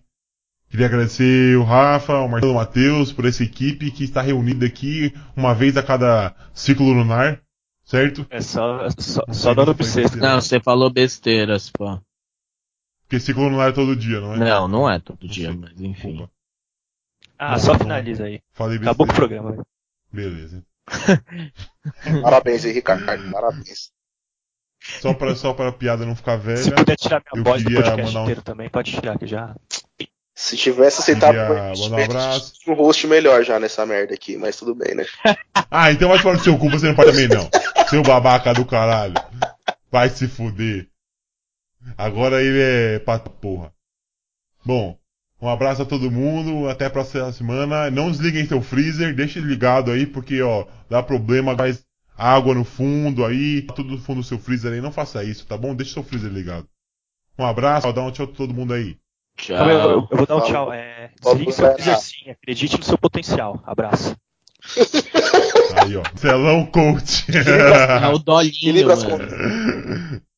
Queria 0.70 0.86
agradecer 0.86 1.54
o 1.58 1.62
Rafa, 1.64 2.20
o 2.20 2.28
Marcelo 2.30 2.52
o 2.52 2.54
Matheus 2.54 3.12
por 3.12 3.26
essa 3.26 3.44
equipe 3.44 3.90
que 3.90 4.04
está 4.04 4.22
reunida 4.22 4.64
aqui 4.64 5.12
uma 5.36 5.54
vez 5.54 5.76
a 5.76 5.82
cada 5.82 6.34
ciclo 6.54 6.90
lunar, 6.90 7.42
certo? 7.84 8.26
É 8.30 8.40
só, 8.40 8.88
só, 8.98 9.22
só 9.30 9.52
dando 9.52 9.74
bissexto. 9.74 10.16
Não, 10.16 10.40
você 10.40 10.58
falou 10.58 10.88
besteiras, 10.90 11.68
pô. 11.68 12.00
Porque 13.02 13.20
ciclo 13.20 13.50
lunar 13.50 13.68
é 13.68 13.72
todo 13.72 13.94
dia, 13.94 14.18
não 14.18 14.32
é? 14.32 14.38
Não, 14.38 14.66
não 14.66 14.90
é 14.90 14.98
todo 14.98 15.28
dia, 15.28 15.52
mas 15.52 15.78
enfim. 15.78 16.22
Opa. 16.22 16.30
Ah, 17.44 17.58
só 17.58 17.76
finaliza 17.76 18.24
aí. 18.24 18.40
Falei 18.52 18.78
Acabou 18.78 19.04
com 19.04 19.12
o 19.12 19.16
programa. 19.16 19.50
Né? 19.50 19.62
Beleza. 20.12 20.64
Parabéns 22.22 22.64
aí, 22.64 22.70
Ricardo. 22.72 23.04
Parabéns. 23.32 23.90
Só 25.00 25.12
para 25.12 25.34
só 25.34 25.52
para 25.52 25.70
a 25.70 25.72
piada 25.72 26.06
não 26.06 26.14
ficar 26.14 26.36
velha. 26.36 26.58
Se 26.58 26.70
puder 26.70 26.96
tirar 26.96 27.20
minha 27.32 27.42
voz 27.42 27.64
do 27.64 27.70
podcast 27.72 28.16
um... 28.16 28.22
inteiro 28.22 28.42
também, 28.42 28.68
pode 28.68 28.92
tirar 28.92 29.18
que 29.18 29.26
já. 29.26 29.56
Se 30.34 30.56
tivesse 30.56 31.00
aceitado 31.00 31.36
um 31.36 32.02
abraço. 32.02 32.52
um 32.68 32.74
host 32.74 33.06
melhor 33.08 33.44
já 33.44 33.58
nessa 33.58 33.84
merda 33.84 34.14
aqui, 34.14 34.36
mas 34.36 34.56
tudo 34.56 34.74
bem, 34.74 34.94
né? 34.94 35.04
ah, 35.68 35.90
então 35.90 36.08
vai 36.08 36.18
falar 36.20 36.36
do 36.36 36.44
seu 36.44 36.56
cu, 36.56 36.70
você 36.70 36.86
não 36.86 36.94
pode 36.94 37.10
também 37.10 37.28
não. 37.28 37.48
Seu 37.88 38.02
babaca 38.02 38.54
do 38.54 38.64
caralho. 38.64 39.14
Vai 39.90 40.08
se 40.10 40.28
fuder. 40.28 40.88
Agora 41.98 42.40
ele 42.40 42.60
é 42.60 42.98
pra 43.00 43.18
porra. 43.18 43.72
Bom, 44.64 44.96
um 45.42 45.48
abraço 45.48 45.82
a 45.82 45.84
todo 45.84 46.08
mundo, 46.08 46.68
até 46.68 46.86
a 46.86 46.90
próxima 46.90 47.32
semana. 47.32 47.90
Não 47.90 48.12
desliguem 48.12 48.46
seu 48.46 48.62
freezer, 48.62 49.12
deixe 49.12 49.40
ligado 49.40 49.90
aí, 49.90 50.06
porque 50.06 50.40
ó, 50.40 50.66
dá 50.88 51.02
problema, 51.02 51.56
mais 51.56 51.84
água 52.16 52.54
no 52.54 52.62
fundo 52.62 53.24
aí, 53.24 53.62
tudo 53.74 53.90
no 53.90 53.98
fundo 53.98 54.20
do 54.20 54.26
seu 54.26 54.38
freezer 54.38 54.72
aí. 54.72 54.80
Não 54.80 54.92
faça 54.92 55.24
isso, 55.24 55.44
tá 55.44 55.56
bom? 55.56 55.74
Deixe 55.74 55.92
seu 55.92 56.04
freezer 56.04 56.30
ligado. 56.30 56.68
Um 57.36 57.44
abraço, 57.44 57.92
dá 57.92 58.02
um 58.02 58.12
tchau 58.12 58.26
a 58.26 58.36
todo 58.36 58.54
mundo 58.54 58.72
aí. 58.72 58.96
Tchau. 59.36 59.68
Eu, 59.68 59.78
eu, 59.80 60.08
eu 60.08 60.16
vou 60.16 60.26
dar 60.26 60.36
um 60.36 60.40
tchau. 60.42 60.72
É, 60.72 61.10
desligue 61.20 61.52
seu 61.52 61.76
sim, 61.98 62.30
acredite 62.30 62.78
no 62.78 62.84
seu 62.84 62.96
potencial. 62.96 63.60
Abraço. 63.66 64.14
Aí, 65.82 65.96
ó. 65.96 66.02
Celão 66.14 66.66
coach. 66.66 67.26
É 67.34 68.08
o 68.08 68.18
dolinho, 68.18 68.86
mano. 68.86 70.22